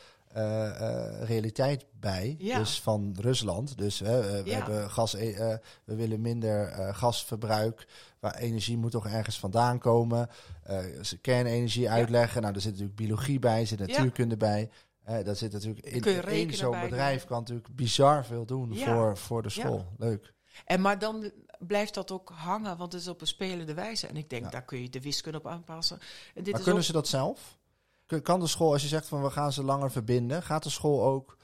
realiteit 1.24 1.84
bij. 2.00 2.34
Ja. 2.38 2.58
Dus 2.58 2.80
van 2.80 3.16
Rusland. 3.20 3.78
Dus 3.78 3.98
hè, 3.98 4.20
eh, 4.20 4.42
we, 4.42 4.50
Ja. 4.50 4.56
hebben 4.56 4.90
gas, 4.90 5.14
eh, 5.14 5.52
eh, 5.52 5.58
we 5.84 5.94
willen 5.94 6.20
minder 6.20 6.66
eh, 6.68 6.96
gasverbruik. 6.96 7.86
Waar 8.20 8.34
energie 8.34 8.76
moet 8.76 8.90
toch 8.90 9.06
ergens 9.06 9.38
vandaan 9.38 9.78
komen. 9.78 10.28
Eh, 10.62 10.78
ze 11.02 11.18
kernenergie 11.18 11.90
uitleggen. 11.90 12.42
Nou, 12.42 12.54
er 12.54 12.60
zit 12.60 12.70
natuurlijk 12.72 12.96
biologie 12.98 13.38
bij, 13.38 13.66
zit 13.66 13.78
natuurkunde 13.78 14.36
bij. 14.36 14.70
Eh 15.04 15.24
dat 15.24 15.38
zit 15.38 15.52
natuurlijk 15.52 15.86
in 15.86 16.22
één 16.24 16.54
zo'n 16.54 16.80
bedrijf 16.80 17.24
kan 17.24 17.38
natuurlijk 17.38 17.68
bizar 17.76 18.24
veel 18.24 18.44
doen 18.44 18.72
Ja. 18.72 18.84
voor, 18.94 19.16
voor 19.16 19.42
de 19.42 19.48
Ja. 19.52 19.60
school. 19.60 19.86
Leuk. 19.98 20.32
En 20.64 20.80
maar 20.80 20.98
dan 20.98 21.30
blijft 21.58 21.94
dat 21.94 22.10
ook 22.12 22.32
hangen, 22.34 22.76
want 22.76 22.92
het 22.92 23.02
is 23.02 23.08
op 23.08 23.20
een 23.20 23.26
spelende 23.26 23.74
wijze. 23.74 24.06
En 24.06 24.16
ik 24.16 24.30
denk, 24.30 24.44
Ja. 24.44 24.50
daar 24.50 24.64
kun 24.64 24.82
je 24.82 24.88
de 24.90 25.00
wiskunde 25.00 25.38
op 25.38 25.46
aanpassen. 25.46 25.98
En 25.98 26.04
dit 26.34 26.44
Maar 26.44 26.54
is 26.54 26.60
kunnen 26.62 26.80
ook, 26.80 26.86
ze 26.86 26.92
dat 26.92 27.08
zelf? 27.08 27.57
Kan 28.22 28.40
de 28.40 28.46
school, 28.46 28.72
als 28.72 28.82
je 28.82 28.88
zegt 28.88 29.08
van 29.08 29.22
we 29.22 29.30
gaan 29.30 29.52
ze 29.52 29.62
langer 29.62 29.90
verbinden, 29.90 30.42
gaat 30.42 30.62
de 30.62 30.70
school 30.70 31.02
ook 31.02 31.36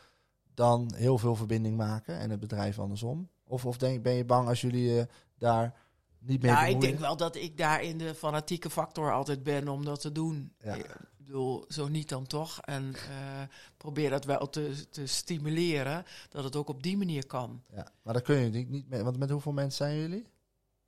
dan 0.54 0.92
heel 0.96 1.18
veel 1.18 1.36
verbinding 1.36 1.76
maken 1.76 2.18
en 2.18 2.30
het 2.30 2.40
bedrijf 2.40 2.78
andersom? 2.78 3.28
Of, 3.44 3.66
of 3.66 3.78
denk, 3.78 4.02
ben 4.02 4.12
je 4.12 4.24
bang 4.24 4.48
als 4.48 4.60
jullie 4.60 4.98
eh, 4.98 5.06
daar 5.38 5.74
niet 6.18 6.42
mee 6.42 6.50
ja, 6.50 6.66
ik 6.66 6.80
denk 6.80 6.98
wel 6.98 7.16
dat 7.16 7.36
ik 7.36 7.56
daar 7.56 7.82
in 7.82 7.98
de 7.98 8.14
fanatieke 8.14 8.70
factor 8.70 9.12
altijd 9.12 9.42
ben 9.42 9.68
om 9.68 9.84
dat 9.84 10.00
te 10.00 10.12
doen. 10.12 10.52
Ja. 10.58 10.74
Ik 10.74 10.96
bedoel, 11.16 11.64
zo 11.68 11.88
niet 11.88 12.08
dan 12.08 12.26
toch. 12.26 12.60
En 12.60 12.94
eh, 12.94 13.42
probeer 13.76 14.10
dat 14.10 14.24
wel 14.24 14.50
te, 14.50 14.88
te 14.90 15.06
stimuleren, 15.06 16.04
dat 16.28 16.44
het 16.44 16.56
ook 16.56 16.68
op 16.68 16.82
die 16.82 16.96
manier 16.96 17.26
kan. 17.26 17.62
Ja, 17.74 17.88
maar 18.02 18.14
dat 18.14 18.22
kun 18.22 18.36
je 18.36 18.50
niet, 18.50 18.70
niet 18.70 18.88
met, 18.88 19.02
want 19.02 19.18
met 19.18 19.30
hoeveel 19.30 19.52
mensen 19.52 19.86
zijn 19.86 19.96
jullie? 19.96 20.26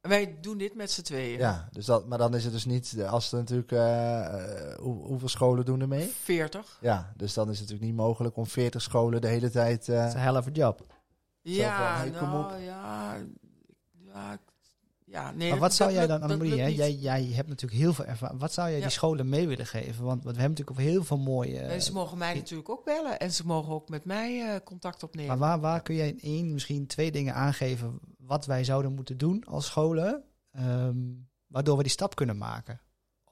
Wij 0.08 0.38
doen 0.40 0.58
dit 0.58 0.74
met 0.74 0.90
z'n 0.90 1.02
tweeën. 1.02 1.38
Ja, 1.38 1.68
dus 1.72 1.84
dat, 1.84 2.06
maar 2.06 2.18
dan 2.18 2.34
is 2.34 2.44
het 2.44 2.52
dus 2.52 2.64
niet, 2.64 2.96
als 3.08 3.32
er 3.32 3.38
natuurlijk, 3.38 3.72
eh, 3.72 4.24
eh, 4.70 4.78
hoe, 4.78 5.06
hoeveel 5.06 5.28
scholen 5.28 5.64
doen 5.64 5.80
er 5.80 5.88
mee? 5.88 6.12
40. 6.22 6.78
Ja, 6.80 7.12
dus 7.16 7.34
dan 7.34 7.44
is 7.50 7.58
het 7.58 7.68
natuurlijk 7.68 7.90
niet 7.96 8.06
mogelijk 8.06 8.36
om 8.36 8.46
40 8.46 8.82
scholen 8.82 9.20
de 9.20 9.28
hele 9.28 9.50
tijd... 9.50 9.88
eh, 9.88 9.96
Dat 9.98 10.06
is 10.08 10.14
een 10.14 10.20
hell 10.20 10.36
of 10.36 10.46
a 10.46 10.50
job. 10.52 10.86
Ja, 11.42 11.94
van, 12.00 12.10
hey, 12.10 12.18
kom 12.20 12.28
nou 12.30 12.60
ja. 12.62 13.16
Ja, 14.14 14.38
ja 15.04 15.30
nee. 15.30 15.50
Maar 15.50 15.58
wat 15.58 15.68
dat- 15.68 15.76
zou 15.78 15.92
jij 15.92 16.06
dan, 16.06 16.22
Annemarie, 16.22 16.60
hè? 16.60 16.66
Jij, 16.66 16.92
jij 16.92 17.24
hebt 17.24 17.48
natuurlijk 17.48 17.80
heel 17.80 17.92
veel 17.94 18.04
ervaring. 18.04 18.40
Wat 18.40 18.52
zou 18.52 18.68
jij 18.68 18.76
Ja. 18.76 18.82
die 18.84 18.92
scholen 18.92 19.28
mee 19.28 19.48
willen 19.48 19.66
geven? 19.66 20.04
Want 20.04 20.22
we 20.22 20.28
hebben 20.28 20.48
natuurlijk 20.48 20.70
over 20.78 20.90
heel 20.90 21.04
veel 21.04 21.18
mooie... 21.18 21.58
En 21.58 21.82
ze 21.82 21.92
mogen 21.92 22.18
mij 22.18 22.34
natuurlijk 22.34 22.68
ook 22.68 22.84
bellen 22.84 23.18
en 23.18 23.32
ze 23.32 23.46
mogen 23.46 23.72
ook 23.72 23.88
met 23.88 24.04
mij 24.04 24.40
eh, 24.54 24.60
contact 24.64 25.02
opnemen. 25.02 25.38
Maar 25.38 25.48
waar, 25.48 25.60
waar 25.60 25.82
kun 25.82 25.94
jij 25.94 26.08
in 26.08 26.20
één, 26.20 26.52
misschien 26.52 26.86
twee 26.86 27.10
dingen 27.12 27.34
aangeven 27.34 27.98
wat 28.26 28.46
wij 28.46 28.64
zouden 28.64 28.92
moeten 28.94 29.18
doen 29.18 29.44
als 29.44 29.66
scholen, 29.66 30.22
ehm, 30.50 30.96
waardoor 31.46 31.76
we 31.76 31.82
die 31.82 31.92
stap 31.92 32.14
kunnen 32.14 32.38
maken? 32.38 32.80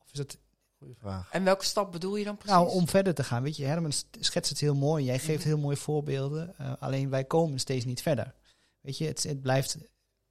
Of 0.02 0.12
is 0.12 0.18
het 0.18 0.38
Goeie 0.78 0.94
vraag. 0.98 1.30
En 1.30 1.44
welke 1.44 1.64
stap 1.64 1.92
bedoel 1.92 2.16
je 2.16 2.24
dan 2.24 2.36
precies? 2.36 2.56
nou 2.56 2.68
om 2.70 2.88
verder 2.88 3.14
te 3.14 3.24
gaan? 3.24 3.42
Weet 3.42 3.56
je, 3.56 3.64
Herman 3.64 3.92
st- 3.92 4.16
schetst 4.20 4.50
het 4.50 4.60
heel 4.60 4.74
mooi, 4.74 5.04
jij 5.04 5.18
geeft 5.18 5.38
Mhm. 5.38 5.48
heel 5.48 5.58
mooie 5.58 5.76
voorbeelden, 5.76 6.58
eh, 6.58 6.72
alleen 6.78 7.10
wij 7.10 7.24
komen 7.24 7.58
steeds 7.58 7.84
niet 7.84 8.02
verder. 8.02 8.34
Weet 8.80 8.98
je, 8.98 9.06
het, 9.06 9.22
het 9.22 9.40
blijft 9.42 9.78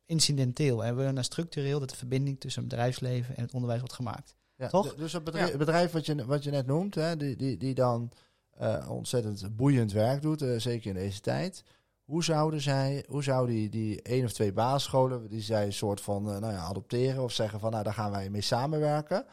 incidenteel 0.05 0.83
en 0.83 0.89
we 0.91 0.95
willen 0.97 1.13
naar 1.13 1.23
structureel 1.23 1.79
dat 1.79 1.89
de 1.89 1.95
verbinding 1.95 2.39
tussen 2.39 2.61
het 2.61 2.69
bedrijfsleven 2.71 3.35
en 3.35 3.41
het 3.43 3.51
onderwijs 3.53 3.79
wordt 3.79 3.95
gemaakt. 3.95 4.35
Ja, 4.55 4.67
Toch? 4.67 4.95
Dus 4.95 5.13
het 5.13 5.23
bedrijf, 5.23 5.51
Ja. 5.51 5.57
bedrijf 5.57 5.91
wat, 5.91 6.05
je, 6.05 6.25
wat 6.25 6.43
je 6.43 6.51
net 6.51 6.65
noemt, 6.65 6.95
hè, 6.95 7.17
die, 7.17 7.35
die, 7.35 7.57
die 7.57 7.73
dan 7.73 8.11
eh, 8.57 8.89
ontzettend 8.89 9.55
boeiend 9.55 9.91
werk 9.91 10.21
doet, 10.21 10.41
eh, 10.41 10.59
zeker 10.59 10.89
in 10.89 10.95
deze 10.95 11.19
tijd. 11.19 11.63
Hoe 12.03 12.23
zouden 12.23 12.61
zij, 12.61 13.05
hoe 13.07 13.23
zou 13.23 13.47
die, 13.47 13.69
die 13.69 14.01
één 14.01 14.25
of 14.25 14.31
twee 14.31 14.53
basisscholen, 14.53 15.27
die 15.27 15.41
zij 15.41 15.65
een 15.65 15.73
soort 15.73 16.01
van 16.01 16.31
eh, 16.31 16.37
nou 16.37 16.53
ja, 16.53 16.59
adopteren 16.59 17.23
of 17.23 17.31
zeggen 17.31 17.59
van 17.59 17.71
nou 17.71 17.83
daar 17.83 17.93
gaan 17.93 18.11
wij 18.11 18.29
mee 18.29 18.41
samenwerken. 18.41 19.25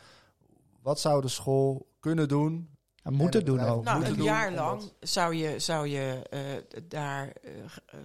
Wat 0.83 1.01
zou 1.01 1.21
de 1.21 1.29
school 1.29 1.89
kunnen 2.01 2.29
doen? 2.29 2.79
En 3.03 3.13
moeten 3.13 3.41
het 3.41 3.49
doen 3.49 3.61
ook. 3.61 3.85
nou, 3.85 3.97
moeten 3.97 4.13
een 4.13 4.19
doen 4.19 4.27
jaar 4.27 4.53
lang 4.53 4.83
zou 5.01 5.35
je, 5.35 5.59
zou 5.59 5.87
je 5.89 6.23
eh, 6.31 6.83
daar 6.89 7.33
eh, 7.43 7.59
eh, 7.59 8.01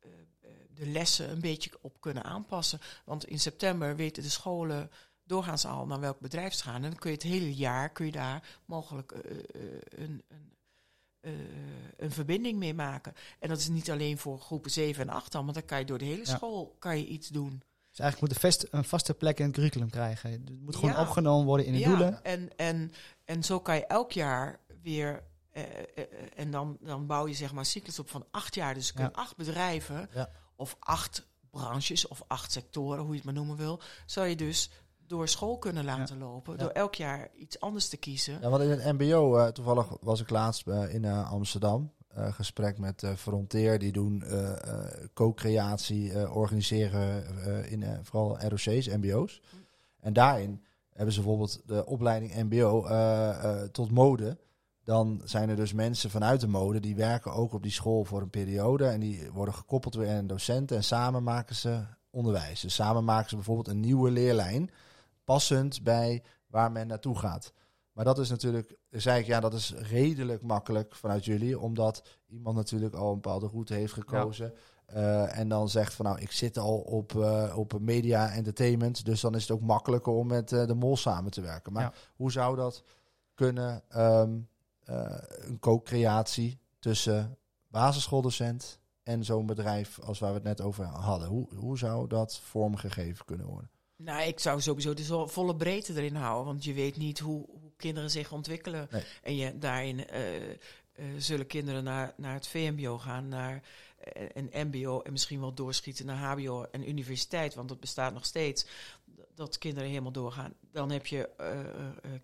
eh, 0.00 0.50
de 0.74 0.86
lessen 0.86 1.30
een 1.30 1.40
beetje 1.40 1.70
op 1.80 2.00
kunnen 2.00 2.24
aanpassen. 2.24 2.80
Want 3.04 3.24
in 3.24 3.40
september 3.40 3.96
weten 3.96 4.22
de 4.22 4.28
scholen 4.28 4.90
doorgaans 5.30 5.66
al 5.66 5.86
naar 5.86 6.00
welk 6.00 6.20
bedrijf 6.20 6.54
ze 6.54 6.62
gaan. 6.62 6.74
En 6.74 6.90
dan 6.90 6.98
kun 6.98 7.10
je 7.10 7.16
het 7.16 7.26
hele 7.26 7.54
jaar 7.54 7.90
kun 7.90 8.06
je 8.06 8.12
daar 8.12 8.58
mogelijk 8.64 9.12
eh, 9.12 9.30
eh, 9.30 9.80
een, 9.88 10.22
een, 10.28 10.52
eh, 11.20 11.32
een 11.96 12.10
verbinding 12.10 12.58
mee 12.58 12.74
maken. 12.74 13.14
En 13.38 13.48
dat 13.48 13.58
is 13.58 13.68
niet 13.68 13.90
alleen 13.90 14.18
voor 14.18 14.40
groepen 14.40 14.70
7 14.70 15.02
en 15.08 15.14
8 15.14 15.32
dan, 15.32 15.42
want 15.42 15.54
dan 15.56 15.64
kan 15.66 15.78
je 15.78 15.84
door 15.84 15.98
de 15.98 16.04
hele 16.04 16.24
Ja. 16.26 16.36
school 16.36 16.76
kan 16.78 16.98
je 16.98 17.06
iets 17.06 17.28
doen. 17.28 17.62
Dus 17.90 17.98
eigenlijk 17.98 18.20
moet 18.32 18.42
een, 18.42 18.50
vast, 18.50 18.66
een 18.70 18.84
vaste 18.84 19.14
plek 19.14 19.38
in 19.38 19.44
het 19.44 19.54
curriculum 19.54 19.90
krijgen. 19.90 20.30
Het 20.30 20.60
moet 20.60 20.76
gewoon 20.76 20.90
Ja. 20.90 21.00
opgenomen 21.00 21.46
worden 21.46 21.66
in 21.66 21.72
de 21.72 21.78
ja, 21.78 21.88
doelen. 21.88 22.24
En, 22.24 22.56
en, 22.56 22.92
en 23.24 23.42
zo 23.44 23.60
kan 23.60 23.74
je 23.74 23.86
elk 23.86 24.12
jaar 24.12 24.60
weer. 24.82 25.22
eh, 25.50 25.62
eh, 25.94 26.04
en 26.36 26.50
dan, 26.50 26.76
dan 26.80 27.06
bouw 27.06 27.26
je 27.26 27.34
zeg 27.34 27.52
maar 27.52 27.64
cyclus 27.66 27.98
op 27.98 28.10
van 28.10 28.26
acht 28.30 28.54
jaar. 28.54 28.74
Dus 28.74 28.88
er 28.88 28.94
kunnen 28.94 29.12
acht 29.12 29.36
bedrijven 29.36 30.08
of 30.56 30.76
acht 30.78 31.28
branches 31.50 32.08
of 32.08 32.22
acht 32.26 32.52
sectoren, 32.52 32.98
hoe 33.00 33.08
je 33.10 33.14
het 33.16 33.24
maar 33.24 33.34
noemen 33.34 33.56
wil, 33.56 33.80
zou 34.06 34.26
je 34.26 34.36
dus 34.36 34.70
door 35.10 35.28
school 35.28 35.58
kunnen 35.58 35.84
laten 35.84 36.18
lopen. 36.18 36.58
Door 36.58 36.70
elk 36.70 36.94
jaar 36.94 37.30
iets 37.36 37.60
anders 37.60 37.88
te 37.88 37.96
kiezen. 37.96 38.38
Ja, 38.40 38.48
want 38.48 38.62
in 38.62 38.70
het 38.70 38.98
MBO, 38.98 39.36
eh, 39.36 39.46
toevallig 39.46 39.96
was 40.00 40.20
ik 40.20 40.30
laatst 40.30 40.66
eh, 40.66 40.94
in 40.94 41.04
eh, 41.04 41.30
Amsterdam. 41.32 41.92
gesprek 42.14 42.78
met 42.78 43.04
Frontier, 43.16 43.78
die 43.78 43.92
doen 43.92 44.24
co-creatie, 45.12 46.30
organiseren 46.30 47.68
in 47.70 47.84
vooral 48.02 48.38
ROC's, 48.40 48.86
MBO's. 48.86 49.42
En 50.00 50.12
daarin 50.12 50.64
hebben 50.92 51.14
ze 51.14 51.20
bijvoorbeeld 51.20 51.62
de 51.66 51.86
opleiding 51.86 52.34
MBO 52.34 52.86
tot 53.72 53.90
mode. 53.90 54.38
Dan 54.84 55.20
zijn 55.24 55.48
er 55.48 55.56
dus 55.56 55.72
mensen 55.72 56.10
vanuit 56.10 56.40
de 56.40 56.48
mode 56.48 56.80
die 56.80 56.96
werken 56.96 57.32
ook 57.32 57.52
op 57.52 57.62
die 57.62 57.72
school 57.72 58.04
voor 58.04 58.20
een 58.20 58.30
periode. 58.30 58.84
En 58.84 59.00
die 59.00 59.30
worden 59.32 59.54
gekoppeld 59.54 59.94
weer 59.94 60.08
aan 60.08 60.16
een 60.16 60.26
docent. 60.26 60.72
En 60.72 60.84
samen 60.84 61.22
maken 61.22 61.54
ze 61.54 61.82
onderwijs. 62.10 62.60
Dus 62.60 62.74
samen 62.74 63.04
maken 63.04 63.28
ze 63.28 63.34
bijvoorbeeld 63.34 63.68
een 63.68 63.80
nieuwe 63.80 64.10
leerlijn. 64.10 64.70
Passend 65.30 65.82
bij 65.82 66.22
waar 66.46 66.72
men 66.72 66.86
naartoe 66.86 67.18
gaat. 67.18 67.52
Maar 67.92 68.04
dat 68.04 68.18
is 68.18 68.30
natuurlijk, 68.30 68.76
zei 68.90 69.20
ik, 69.20 69.26
ja, 69.26 69.40
dat 69.40 69.54
is 69.54 69.72
redelijk 69.74 70.42
makkelijk 70.42 70.94
vanuit 70.94 71.24
jullie. 71.24 71.58
Omdat 71.58 72.02
iemand 72.26 72.56
natuurlijk 72.56 72.94
al 72.94 73.08
een 73.08 73.20
bepaalde 73.20 73.46
route 73.46 73.74
heeft 73.74 73.92
gekozen. 73.92 74.52
Eh, 74.86 75.38
en 75.38 75.48
dan 75.48 75.68
zegt 75.68 75.94
van 75.94 76.04
nou, 76.04 76.20
ik 76.20 76.32
zit 76.32 76.58
al 76.58 76.78
op, 76.78 77.14
eh, 77.16 77.54
op 77.56 77.80
media 77.80 78.30
entertainment. 78.30 79.04
Dus 79.04 79.20
dan 79.20 79.34
is 79.34 79.42
het 79.42 79.50
ook 79.50 79.60
makkelijker 79.60 80.12
om 80.12 80.26
met 80.26 80.52
eh, 80.52 80.66
de 80.66 80.74
mol 80.74 80.96
samen 80.96 81.30
te 81.30 81.40
werken. 81.40 81.72
Maar 81.72 81.82
Ja. 81.82 81.92
hoe 82.16 82.32
zou 82.32 82.56
dat 82.56 82.82
kunnen? 83.34 83.82
ehm, 83.88 84.38
eh, 84.84 85.16
een 85.20 85.58
co-creatie 85.58 86.58
tussen 86.78 87.38
basisschooldocent 87.68 88.78
en 89.02 89.24
zo'n 89.24 89.46
bedrijf 89.46 90.00
als 90.00 90.18
waar 90.18 90.30
we 90.30 90.36
het 90.36 90.44
net 90.44 90.60
over 90.60 90.84
hadden. 90.84 91.28
Hoe, 91.28 91.54
hoe 91.54 91.78
zou 91.78 92.06
dat 92.06 92.38
vormgegeven 92.38 93.24
kunnen 93.24 93.46
worden? 93.46 93.70
Nou, 94.02 94.22
ik 94.22 94.38
zou 94.40 94.60
sowieso 94.60 94.94
de 94.94 95.02
zo- 95.04 95.26
volle 95.26 95.56
breedte 95.56 95.92
erin 95.94 96.14
houden. 96.14 96.46
Want 96.46 96.64
je 96.64 96.72
weet 96.72 96.96
niet 96.96 97.18
hoe, 97.18 97.46
hoe 97.60 97.72
kinderen 97.76 98.10
zich 98.10 98.32
ontwikkelen. 98.32 98.88
Nee. 98.90 99.02
En 99.22 99.36
je, 99.36 99.58
daarin 99.58 100.06
eh, 100.08 100.50
eh, 100.50 100.56
zullen 101.18 101.46
kinderen 101.46 101.84
naar, 101.84 102.14
naar 102.16 102.34
het 102.34 102.46
VMBO 102.48 102.98
gaan, 102.98 103.28
naar 103.28 103.62
eh, 103.98 104.26
een 104.34 104.68
MBO 104.68 105.00
en 105.00 105.12
misschien 105.12 105.40
wel 105.40 105.54
doorschieten 105.54 106.06
naar 106.06 106.16
HBO 106.16 106.62
en 106.62 106.88
universiteit. 106.88 107.54
Want 107.54 107.68
dat 107.68 107.80
bestaat 107.80 108.12
nog 108.12 108.24
steeds. 108.24 108.66
Dat 109.34 109.58
kinderen 109.58 109.88
helemaal 109.88 110.12
doorgaan. 110.12 110.54
Dan 110.72 110.90
heb 110.90 111.06
je 111.06 111.28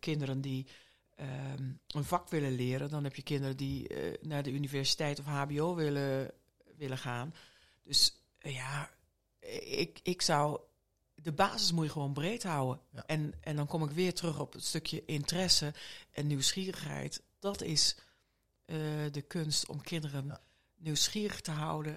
kinderen 0.00 0.40
die 0.40 0.66
ehm, 1.14 1.70
een 1.86 2.04
vak 2.04 2.28
willen 2.28 2.52
leren. 2.52 2.90
Dan 2.90 3.04
heb 3.04 3.14
je 3.14 3.22
kinderen 3.22 3.56
die 3.56 3.88
naar 4.20 4.42
de 4.42 4.52
universiteit 4.52 5.18
of 5.18 5.24
HBO 5.24 5.74
willen, 5.74 6.30
willen 6.76 6.98
gaan. 6.98 7.34
Dus 7.82 8.22
ja, 8.38 8.90
ik, 9.60 10.00
ik 10.02 10.22
zou. 10.22 10.60
De 11.26 11.32
basis 11.32 11.72
moet 11.72 11.84
je 11.84 11.90
gewoon 11.90 12.12
breed 12.12 12.42
houden. 12.42 12.80
Ja. 12.90 13.02
En, 13.06 13.34
en 13.40 13.56
dan 13.56 13.66
kom 13.66 13.82
ik 13.84 13.90
weer 13.90 14.14
terug 14.14 14.40
op 14.40 14.52
het 14.52 14.64
stukje 14.64 15.02
interesse 15.04 15.72
en 16.12 16.26
nieuwsgierigheid. 16.26 17.22
Dat 17.38 17.62
is 17.62 17.96
eh, 18.64 18.76
de 19.12 19.22
kunst 19.22 19.68
om 19.68 19.80
kinderen 19.82 20.24
Ja. 20.26 20.40
nieuwsgierig 20.76 21.40
te 21.40 21.50
houden. 21.50 21.96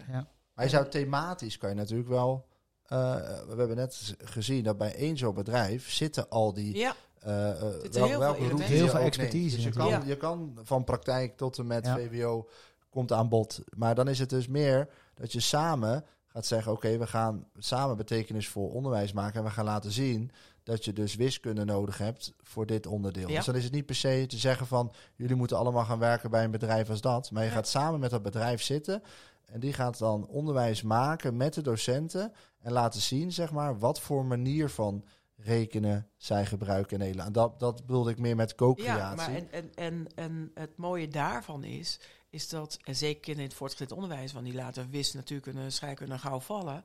Maar 0.54 0.66
je 0.66 0.70
zou 0.72 0.90
thematisch 0.90 1.58
kan 1.58 1.70
je 1.70 1.76
natuurlijk 1.76 2.10
wel. 2.10 2.48
eh, 2.86 3.16
we 3.48 3.56
hebben 3.58 3.76
net 3.76 4.16
gezien 4.24 4.64
dat 4.64 4.78
bij 4.78 4.96
één 4.96 5.18
zo'n 5.18 5.34
bedrijf 5.34 5.92
zitten 5.92 6.30
al 6.30 6.54
die. 6.54 6.76
Ja, 6.78 6.96
eh, 7.20 7.30
wel- 7.30 8.08
heel 8.08 8.20
welke 8.20 8.38
veel 8.40 8.48
route 8.48 8.64
Heel 8.64 8.88
veel 8.88 9.00
expertise 9.00 9.56
Dus 9.56 9.66
je 9.66 9.72
kan, 9.72 9.88
Ja. 9.88 10.04
je 10.06 10.18
kan 10.18 10.58
van 10.64 10.84
praktijk 10.84 11.38
tot 11.38 11.58
en 11.58 11.68
met 11.68 11.86
Ja. 11.86 11.96
VWO 11.96 12.50
komt 12.90 13.12
aan 13.12 13.30
bod. 13.30 13.60
Maar 13.76 13.96
dan 13.96 14.08
is 14.08 14.20
het 14.20 14.30
dus 14.30 14.48
meer 14.48 14.90
dat 15.14 15.32
je 15.32 15.40
samen 15.40 16.06
gaat 16.40 16.48
zeggen: 16.48 16.72
oké, 16.72 16.98
we 16.98 17.08
gaan 17.08 17.46
samen 17.58 17.98
betekenisvol 17.98 18.68
onderwijs 18.68 19.14
maken. 19.14 19.40
En 19.40 19.46
we 19.46 19.52
gaan 19.52 19.66
laten 19.66 19.92
zien 19.92 20.32
dat 20.64 20.86
je 20.86 20.94
dus 20.94 21.16
wiskunde 21.16 21.66
nodig 21.66 21.98
hebt 21.98 22.34
voor 22.42 22.66
dit 22.66 22.88
onderdeel. 22.88 23.30
Ja. 23.30 23.36
Dus 23.36 23.46
dan 23.46 23.56
is 23.56 23.64
het 23.64 23.74
niet 23.74 23.86
per 23.86 23.96
se 23.96 24.26
te 24.28 24.38
zeggen 24.38 24.68
van 24.68 24.94
jullie 25.16 25.36
moeten 25.36 25.58
allemaal 25.58 25.86
gaan 25.86 26.00
werken 26.00 26.30
bij 26.30 26.44
een 26.44 26.52
bedrijf 26.52 26.90
als 26.90 27.02
dat. 27.02 27.32
Maar 27.32 27.44
je 27.44 27.50
Ja. 27.50 27.56
gaat 27.56 27.68
samen 27.68 28.00
met 28.00 28.10
dat 28.10 28.22
bedrijf 28.24 28.62
zitten. 28.62 29.04
En 29.46 29.60
die 29.60 29.74
gaat 29.74 29.98
dan 29.98 30.28
onderwijs 30.28 30.82
maken 30.82 31.38
met 31.38 31.54
de 31.54 31.62
docenten. 31.62 32.34
En 32.60 32.72
laten 32.72 33.02
zien, 33.02 33.32
zeg 33.32 33.52
maar, 33.52 33.80
wat 33.80 34.00
voor 34.00 34.26
manier 34.26 34.70
van 34.70 35.04
rekenen 35.36 36.08
zij 36.18 36.46
gebruiken 36.46 36.94
in 36.94 37.00
Nederland. 37.00 37.28
En 37.28 37.34
dat, 37.34 37.60
dat 37.60 37.86
bedoelde 37.86 38.12
ik 38.12 38.20
meer 38.20 38.36
met 38.36 38.56
co-creatie. 38.56 39.00
ja 39.00 39.16
maar 39.16 39.36
en, 39.36 39.52
en, 39.52 39.72
en, 39.76 40.08
en 40.16 40.52
het 40.54 40.78
mooie 40.78 41.08
daarvan 41.08 41.64
is, 41.64 42.00
is 42.30 42.50
dat, 42.50 42.78
en 42.84 42.96
zeker 42.96 43.36
in 43.38 43.42
het 43.44 43.54
voortgezet 43.54 43.92
onderwijs, 43.92 44.32
want 44.32 44.46
die 44.46 44.54
laten 44.54 44.90
wist, 44.90 45.14
natuurkunde, 45.14 45.70
scheikunde 45.70 46.18
gauw 46.20 46.40
vallen, 46.40 46.84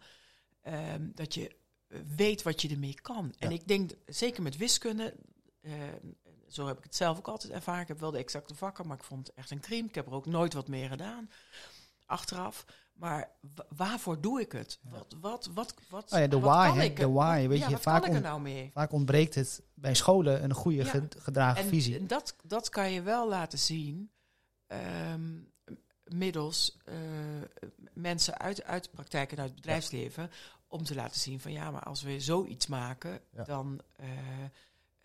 ehm, 0.62 1.06
dat 1.14 1.34
je 1.34 1.56
weet 2.16 2.42
wat 2.42 2.62
je 2.62 2.68
ermee 2.68 2.94
kan. 3.02 3.34
En 3.38 3.50
ik 3.52 3.68
denk, 3.68 3.90
zeker 4.06 4.42
met 4.42 4.56
wiskunde, 4.56 5.14
ehm, 5.62 6.06
zo 6.48 6.66
heb 6.66 6.78
ik 6.78 6.84
het 6.84 6.96
zelf 6.96 7.18
ook 7.18 7.28
altijd 7.28 7.52
ervaren. 7.52 7.82
Ik 7.82 7.88
heb 7.88 8.00
wel 8.00 8.10
de 8.10 8.18
exacte 8.18 8.54
vakken, 8.54 8.86
maar 8.86 8.96
ik 8.96 9.04
vond 9.04 9.26
het 9.26 9.36
echt 9.36 9.50
een 9.50 9.60
crime. 9.60 9.88
Ik 9.88 9.94
heb 9.94 10.06
er 10.06 10.12
ook 10.12 10.26
nooit 10.26 10.52
wat 10.54 10.68
meer 10.68 10.88
gedaan, 10.88 11.30
achteraf. 12.06 12.64
Maar 12.94 13.30
wa- 13.54 13.66
waarvoor 13.76 14.20
doe 14.20 14.40
ik 14.40 14.52
het? 14.52 14.78
Wat, 14.90 15.16
wat, 15.20 15.50
wat, 15.54 15.74
wat, 15.88 16.12
Oh 16.12 16.18
ja, 16.18 16.26
de 16.26 16.40
wat 16.40 16.54
why, 16.56 16.66
kan 16.68 16.80
ik 16.80 16.96
de 16.96 17.08
why, 17.10 17.46
weet 17.48 17.58
ja, 17.58 17.68
je, 17.68 17.78
vaak 17.78 18.04
er 18.06 18.10
on- 18.10 18.22
nou 18.22 18.40
mee? 18.40 18.70
Vaak 18.72 18.92
ontbreekt 18.92 19.34
het 19.34 19.62
bij 19.74 19.94
scholen 19.94 20.44
een 20.44 20.54
goede 20.54 20.76
Ja. 20.84 20.90
ge- 20.90 21.08
gedragen 21.18 21.62
En 21.62 21.68
visie. 21.68 22.06
dat, 22.06 22.36
dat 22.42 22.68
kan 22.68 22.92
je 22.92 23.02
wel 23.02 23.28
laten 23.28 23.58
zien 23.58 24.10
ehm, 24.80 25.32
middels 26.16 26.76
eh, 26.84 26.94
mensen 27.92 28.38
uit, 28.38 28.64
uit 28.64 28.84
de 28.84 28.90
praktijk 28.90 29.32
en 29.32 29.38
uit 29.38 29.46
het 29.50 29.56
bedrijfsleven. 29.56 30.30
Om 30.68 30.84
te 30.84 30.94
laten 30.94 31.20
zien 31.20 31.40
van 31.40 31.52
ja, 31.52 31.70
maar 31.70 31.82
als 31.82 32.02
we 32.02 32.20
zoiets 32.20 32.66
maken, 32.66 33.20
Ja. 33.30 33.44
dan 33.44 33.80
eh, 33.96 34.06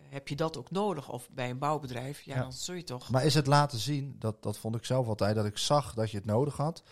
heb 0.02 0.28
je 0.28 0.36
dat 0.36 0.56
ook 0.56 0.70
nodig. 0.70 1.08
Of 1.12 1.30
bij 1.30 1.50
een 1.50 1.58
bouwbedrijf, 1.58 2.20
ja, 2.20 2.34
Ja. 2.34 2.42
dan 2.42 2.52
zul 2.52 2.74
je 2.74 2.84
toch. 2.84 3.10
Maar 3.10 3.24
is 3.24 3.34
het 3.34 3.46
laten 3.46 3.78
zien, 3.78 4.16
dat, 4.18 4.42
dat 4.42 4.58
vond 4.58 4.74
ik 4.76 4.84
zelf 4.84 5.06
altijd, 5.06 5.34
dat 5.34 5.44
ik 5.46 5.58
zag 5.58 5.94
dat 5.94 6.10
je 6.10 6.16
het 6.16 6.26
nodig 6.26 6.56
had. 6.56 6.82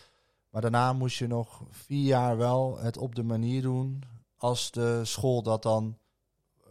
Maar 0.50 0.62
daarna 0.62 0.92
moest 0.92 1.18
je 1.18 1.26
nog 1.26 1.62
vier 1.70 2.04
jaar 2.04 2.36
wel 2.36 2.78
het 2.78 2.96
op 2.96 3.14
de 3.14 3.22
manier 3.22 3.62
doen 3.62 4.02
als 4.36 4.70
de 4.70 5.04
school 5.04 5.42
dat 5.42 5.62
dan 5.62 5.98
eh, 6.56 6.70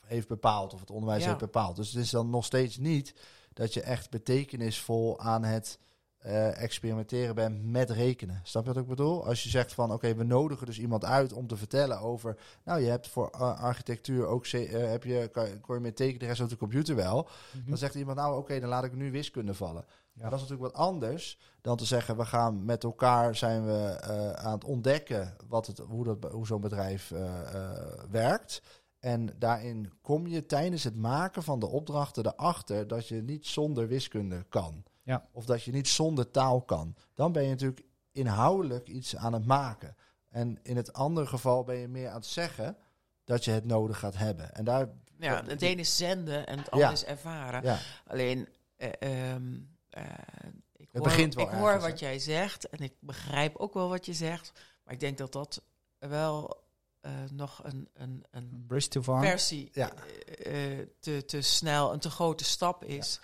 heeft 0.00 0.28
bepaald, 0.28 0.74
of 0.74 0.80
het 0.80 0.90
onderwijs 0.90 1.24
heeft 1.24 1.38
bepaald. 1.38 1.76
Dus 1.76 1.92
het 1.92 2.02
is 2.02 2.10
dan 2.10 2.30
nog 2.30 2.44
steeds 2.44 2.76
niet 2.76 3.14
dat 3.60 3.74
je 3.74 3.80
echt 3.80 4.10
betekenisvol 4.10 5.20
aan 5.20 5.44
het 5.44 5.78
eh, 6.18 6.62
experimenteren 6.62 7.34
bent 7.34 7.64
met 7.64 7.90
rekenen. 7.90 8.40
Snap 8.42 8.62
je 8.62 8.72
wat 8.72 8.82
ik 8.82 8.88
bedoel? 8.88 9.26
Als 9.26 9.42
je 9.42 9.48
zegt 9.48 9.72
van 9.72 9.92
oké, 9.92 10.14
we 10.14 10.24
nodigen 10.24 10.66
dus 10.66 10.78
iemand 10.78 11.04
uit 11.04 11.32
om 11.32 11.46
te 11.46 11.56
vertellen 11.56 12.00
over. 12.00 12.36
Nou, 12.64 12.80
je 12.80 12.88
hebt 12.88 13.08
voor 13.08 13.30
architectuur 13.30 14.26
ook 14.26 14.46
eh, 14.46 14.90
heb 14.90 15.04
je, 15.04 15.28
kan, 15.32 15.60
kon 15.60 15.74
je 15.74 15.80
met 15.80 15.96
tekenen 15.96 16.18
de 16.18 16.26
rest 16.26 16.40
op 16.40 16.48
de 16.48 16.56
computer 16.56 16.96
wel. 16.96 17.28
Mhm. 17.52 17.68
Dan 17.68 17.78
zegt 17.78 17.94
iemand, 17.94 18.16
nou 18.16 18.38
oké, 18.38 18.60
dan 18.60 18.68
laat 18.68 18.84
ik 18.84 18.94
nu 18.94 19.10
wiskunde 19.10 19.54
vallen. 19.54 19.84
Ja. 19.86 20.22
Maar 20.22 20.30
dat 20.30 20.40
is 20.40 20.48
natuurlijk 20.48 20.74
wat 20.74 20.86
anders 20.86 21.38
dan 21.60 21.76
te 21.76 21.84
zeggen, 21.84 22.16
we 22.16 22.24
gaan 22.24 22.64
met 22.64 22.84
elkaar 22.84 23.36
zijn 23.36 23.66
we 23.66 23.98
eh, 24.00 24.32
aan 24.32 24.52
het 24.52 24.64
ontdekken 24.64 25.36
wat 25.48 25.66
het, 25.66 25.78
hoe, 25.78 26.04
dat, 26.04 26.32
hoe 26.32 26.46
zo'n 26.46 26.60
bedrijf 26.60 27.12
werkt. 28.10 28.62
En 29.00 29.30
daarin 29.38 29.92
kom 30.02 30.26
je 30.26 30.46
tijdens 30.46 30.84
het 30.84 30.96
maken 30.96 31.42
van 31.42 31.60
de 31.60 31.66
opdrachten 31.66 32.26
erachter 32.26 32.88
dat 32.88 33.08
je 33.08 33.22
niet 33.22 33.46
zonder 33.46 33.88
wiskunde 33.88 34.44
kan. 34.48 34.84
Ja. 35.02 35.28
Of 35.32 35.44
dat 35.44 35.62
je 35.62 35.72
niet 35.72 35.88
zonder 35.88 36.30
taal 36.30 36.62
kan. 36.62 36.94
Dan 37.14 37.32
ben 37.32 37.42
je 37.42 37.48
natuurlijk 37.50 37.82
inhoudelijk 38.12 38.88
iets 38.88 39.16
aan 39.16 39.32
het 39.32 39.46
maken. 39.46 39.96
En 40.28 40.58
in 40.62 40.76
het 40.76 40.92
andere 40.92 41.26
geval 41.26 41.64
ben 41.64 41.76
je 41.76 41.88
meer 41.88 42.08
aan 42.08 42.14
het 42.14 42.26
zeggen 42.26 42.76
dat 43.24 43.44
je 43.44 43.50
het 43.50 43.64
nodig 43.64 43.98
gaat 43.98 44.16
hebben. 44.16 44.54
En 44.54 44.64
daar, 44.64 44.88
ja, 45.18 45.44
het 45.44 45.62
ene 45.62 45.80
is 45.80 45.96
zenden 45.96 46.46
en 46.46 46.58
het 46.58 46.70
andere 46.70 46.90
Ja. 46.90 46.96
is 46.96 47.04
ervaren. 47.04 47.62
ja, 47.62 47.78
Alleen, 48.06 48.48
eh, 48.76 48.90
ehm, 49.32 49.58
eh, 49.90 50.04
ik 50.76 50.88
hoor, 50.92 51.02
begint 51.02 51.34
wel 51.34 51.44
ik 51.44 51.50
hoor 51.50 51.68
ergens, 51.68 51.90
wat 51.90 52.00
hè? 52.00 52.06
jij 52.06 52.18
zegt 52.18 52.68
en 52.68 52.78
ik 52.78 52.92
begrijp 53.00 53.56
ook 53.56 53.74
wel 53.74 53.88
wat 53.88 54.06
je 54.06 54.12
zegt. 54.12 54.52
Maar 54.84 54.94
ik 54.94 55.00
denk 55.00 55.18
dat 55.18 55.32
dat 55.32 55.62
wel 55.98 56.62
eh, 57.00 57.12
nog 57.32 57.60
een, 57.64 57.88
een, 57.94 58.24
een 58.30 58.64
Bridge 58.66 58.88
too 58.88 59.02
far. 59.02 59.20
versie 59.22 59.68
Ja. 59.72 59.90
eh, 59.92 60.80
eh, 60.80 60.88
te, 61.00 61.24
te 61.24 61.40
snel, 61.40 61.92
een 61.92 61.98
te 62.00 62.10
grote 62.10 62.44
stap 62.44 62.84
is. 62.84 63.20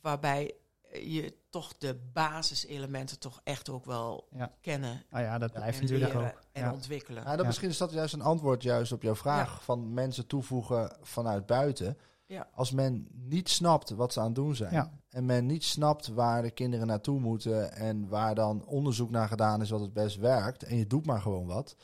Waarbij 0.00 0.54
je 0.92 1.34
toch 1.50 1.76
de 1.78 1.94
basiselementen 2.12 3.18
toch 3.18 3.40
echt 3.44 3.68
ook 3.70 3.84
wel 3.84 4.28
Ja. 4.30 4.52
kennen. 4.60 5.02
Nou 5.10 5.24
ja, 5.24 5.38
dat 5.38 5.52
blijft 5.52 5.76
en 5.78 5.82
natuurlijk 5.84 6.14
ook. 6.14 6.40
en 6.52 6.62
Ja. 6.62 6.72
ontwikkelen. 6.72 7.22
Ja, 7.22 7.30
dat 7.30 7.40
Ja. 7.40 7.46
Misschien 7.46 7.68
is 7.68 7.78
dat 7.78 7.92
juist 7.92 8.14
een 8.14 8.20
antwoord 8.22 8.62
juist 8.62 8.92
op 8.92 9.02
jouw 9.02 9.14
vraag 9.14 9.64
van 9.64 9.94
mensen 9.94 10.26
toevoegen 10.26 10.96
vanuit 11.02 11.46
buiten. 11.46 11.98
Ja. 12.26 12.48
Als 12.54 12.70
men 12.70 13.08
niet 13.12 13.48
snapt 13.48 13.90
wat 13.90 14.12
ze 14.12 14.20
aan 14.20 14.26
het 14.26 14.34
doen 14.34 14.54
zijn 14.54 14.72
Ja. 14.72 14.90
en 15.10 15.26
men 15.26 15.46
niet 15.46 15.64
snapt 15.64 16.06
waar 16.08 16.42
de 16.42 16.50
kinderen 16.50 16.86
naartoe 16.86 17.20
moeten 17.20 17.72
en 17.72 18.08
waar 18.08 18.34
dan 18.34 18.64
onderzoek 18.66 19.10
naar 19.10 19.28
gedaan 19.28 19.60
is 19.62 19.70
wat 19.70 19.80
het 19.80 19.92
best 19.92 20.16
werkt 20.16 20.62
en 20.62 20.76
je 20.76 20.86
doet 20.86 21.06
maar 21.06 21.20
gewoon 21.20 21.46
wat. 21.46 21.76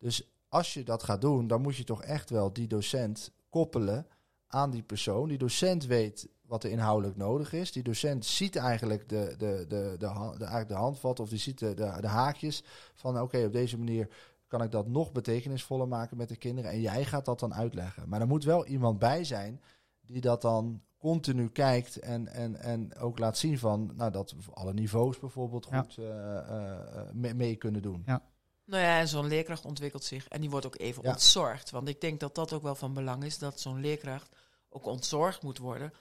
Dus 0.00 0.30
als 0.48 0.74
je 0.74 0.82
dat 0.82 1.02
gaat 1.02 1.20
doen, 1.20 1.46
dan 1.46 1.60
moet 1.62 1.76
je 1.76 1.84
toch 1.84 2.02
echt 2.02 2.30
wel 2.30 2.52
die 2.52 2.66
docent 2.66 3.32
koppelen 3.48 4.06
aan 4.46 4.70
die 4.70 4.82
persoon. 4.82 5.28
Die 5.28 5.38
docent 5.38 5.86
weet 5.86 6.28
wat 6.46 6.64
er 6.64 6.70
inhoudelijk 6.70 7.16
nodig 7.16 7.52
is. 7.52 7.72
Die 7.72 7.82
docent 7.82 8.24
ziet 8.24 8.56
eigenlijk 8.56 9.08
de, 9.08 9.34
de, 9.38 9.64
de, 9.68 9.94
de, 9.98 10.06
eigenlijk 10.06 10.68
de 10.68 10.74
handvat 10.74 11.20
of 11.20 11.28
die 11.28 11.38
ziet 11.38 11.58
de, 11.58 11.74
de, 11.74 11.96
de 12.00 12.06
haakjes 12.06 12.64
van 12.94 13.20
oké, 13.20 13.44
op 13.44 13.52
deze 13.52 13.78
manier 13.78 14.08
kan 14.46 14.62
ik 14.62 14.70
dat 14.70 14.88
nog 14.88 15.12
betekenisvoller 15.12 15.88
maken 15.88 16.16
met 16.16 16.28
de 16.28 16.36
kinderen. 16.36 16.70
En 16.70 16.80
jij 16.80 17.04
gaat 17.04 17.24
dat 17.24 17.40
dan 17.40 17.54
uitleggen. 17.54 18.08
Maar 18.08 18.20
er 18.20 18.26
moet 18.26 18.44
wel 18.44 18.66
iemand 18.66 18.98
bij 18.98 19.24
zijn 19.24 19.60
die 20.06 20.20
dat 20.20 20.42
dan 20.42 20.82
continu 20.98 21.48
kijkt 21.48 21.96
en, 21.96 22.28
en, 22.28 22.56
en 22.56 22.96
ook 22.96 23.18
laat 23.18 23.38
zien 23.38 23.58
van 23.58 23.92
nou, 23.96 24.10
dat 24.10 24.30
we 24.30 24.52
alle 24.52 24.72
niveaus 24.72 25.18
bijvoorbeeld 25.18 25.66
goed 25.66 25.98
eh, 25.98 26.38
eh, 26.38 26.78
eh, 26.78 27.12
mee, 27.12 27.34
mee 27.34 27.56
kunnen 27.56 27.82
doen. 27.82 28.02
Ja. 28.06 28.22
Nou 28.70 28.82
ja, 28.82 28.98
en 28.98 29.08
zo'n 29.08 29.26
leerkracht 29.28 29.64
ontwikkelt 29.64 30.04
zich 30.04 30.28
en 30.28 30.40
die 30.40 30.50
wordt 30.50 30.66
ook 30.66 30.78
even 30.78 31.02
Ja. 31.02 31.08
ontzorgd. 31.10 31.70
Want 31.70 31.88
ik 31.88 32.00
denk 32.00 32.20
dat 32.20 32.34
dat 32.34 32.52
ook 32.52 32.62
wel 32.62 32.74
van 32.74 32.94
belang 32.94 33.24
is, 33.24 33.38
dat 33.38 33.60
zo'n 33.60 33.80
leerkracht 33.80 34.28
ook 34.68 34.86
ontzorgd 34.86 35.42
moet 35.42 35.58
worden. 35.58 35.92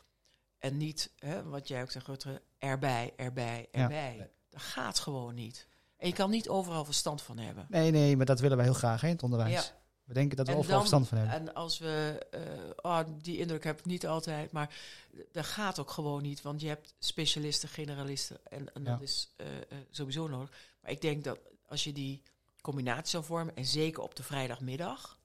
En 0.60 0.78
niet, 0.78 1.12
hè, 1.20 1.44
wat 1.44 1.68
jij 1.68 1.82
ook 1.82 1.92
zegt, 1.92 2.08
Rutte, 2.08 2.42
erbij, 2.58 3.14
erbij, 3.16 3.68
erbij. 3.72 4.30
Dat 4.50 4.62
gaat 4.62 5.00
gewoon 5.00 5.36
niet. 5.36 5.68
En 5.98 6.08
je 6.08 6.14
kan 6.14 6.30
niet 6.30 6.50
overal 6.50 6.86
verstand 6.86 7.22
van 7.22 7.38
hebben. 7.38 7.66
Nee, 7.70 7.92
nee, 7.92 8.18
maar 8.18 8.26
dat 8.26 8.40
willen 8.40 8.58
wij 8.58 8.66
heel 8.66 8.76
graag 8.76 9.02
hè, 9.02 9.08
in 9.08 9.14
het 9.14 9.24
onderwijs. 9.24 9.52
Ja. 9.54 9.78
We 10.04 10.14
denken 10.14 10.38
dat 10.38 10.46
we 10.48 10.52
En 10.52 10.58
overal 10.58 10.80
dan- 10.80 10.88
verstand 10.88 11.08
van 11.08 11.18
hebben. 11.30 11.48
En 11.48 11.56
als 11.56 11.80
we, 11.80 12.26
eh, 12.32 12.42
oh, 12.82 13.00
die 13.22 13.38
indruk 13.38 13.64
heb 13.64 13.80
ik 13.80 13.86
niet 13.86 14.08
altijd, 14.08 14.52
maar 14.52 14.76
dat 15.32 15.46
gaat 15.46 15.80
ook 15.80 15.92
gewoon 15.92 16.22
niet. 16.22 16.42
Want 16.42 16.62
je 16.62 16.68
hebt 16.68 16.94
specialisten, 17.00 17.70
generalisten 17.70 18.38
en, 18.50 18.68
dat 18.84 19.02
is 19.02 19.34
eh, 19.36 19.58
eh, 19.58 19.64
sowieso 19.90 20.28
nodig. 20.28 20.50
Maar 20.82 20.92
ik 20.92 21.02
denk 21.02 21.24
dat 21.24 21.40
als 21.68 21.84
je 21.84 21.94
die 21.94 22.24
combinatie 22.62 23.08
zou 23.10 23.24
vormen, 23.24 23.56
en 23.56 23.66
zeker 23.66 24.04
op 24.04 24.16
de 24.16 24.24
vrijdagmiddag, 24.24 25.18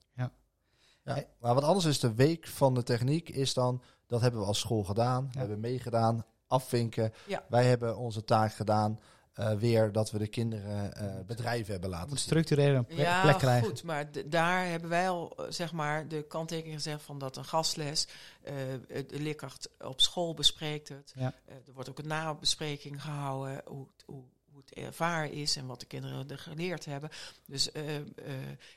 Ja. 1.04 1.24
Maar 1.38 1.54
wat 1.54 1.64
anders 1.64 1.84
is 1.84 2.00
de 2.00 2.14
week 2.14 2.46
van 2.46 2.74
de 2.74 2.82
techniek, 2.82 3.28
is 3.28 3.54
dan, 3.54 3.82
dat 4.06 4.20
hebben 4.20 4.40
we 4.40 4.46
als 4.46 4.58
school 4.58 4.84
gedaan, 4.84 5.28
we 5.32 5.38
hebben 5.38 5.60
meegedaan, 5.60 6.24
afvinken. 6.46 7.12
Ja. 7.26 7.44
Wij 7.48 7.64
hebben 7.64 7.96
onze 7.96 8.24
taak 8.24 8.52
gedaan, 8.54 9.00
eh, 9.32 9.52
weer 9.52 9.92
dat 9.92 10.10
we 10.10 10.18
de 10.18 10.26
kinderen 10.26 10.94
eh, 10.94 11.24
bedrijven 11.26 11.72
hebben 11.72 11.90
laten 11.90 12.08
moeten 12.08 12.24
zien. 12.28 12.36
structureel 12.44 12.74
een 12.74 12.86
plek, 12.86 12.98
Ja, 12.98 13.22
plek 13.22 13.38
krijgen. 13.38 13.66
goed, 13.68 13.82
maar 13.82 14.10
daar 14.26 14.66
hebben 14.66 14.88
wij 14.88 15.08
al 15.08 15.32
eh, 15.36 15.44
zeg 15.48 15.72
maar 15.72 16.08
de 16.08 16.22
kanttekening 16.22 16.74
gezegd 16.74 17.02
van 17.02 17.18
dat 17.18 17.36
een 17.36 17.44
gastles, 17.44 18.08
eh, 18.42 18.54
de 18.88 19.20
leerkracht 19.20 19.68
op 19.78 20.00
school 20.00 20.34
bespreekt 20.34 20.88
het. 20.88 21.12
Ja. 21.16 21.34
Eh, 21.44 21.54
er 21.54 21.72
wordt 21.74 21.88
ook 21.90 21.98
een 21.98 22.06
nabespreking 22.06 23.02
gehouden 23.02 23.62
hoe, 23.66 23.86
hoe, 24.06 24.24
hoe 24.54 24.62
het 24.66 24.74
ervaren 24.74 25.32
is 25.32 25.56
en 25.56 25.66
wat 25.66 25.80
de 25.80 25.86
kinderen 25.86 26.28
er 26.30 26.38
geleerd 26.38 26.84
hebben. 26.84 27.10
Dus, 27.46 27.72
eh, 27.72 27.96
eh, 27.96 28.04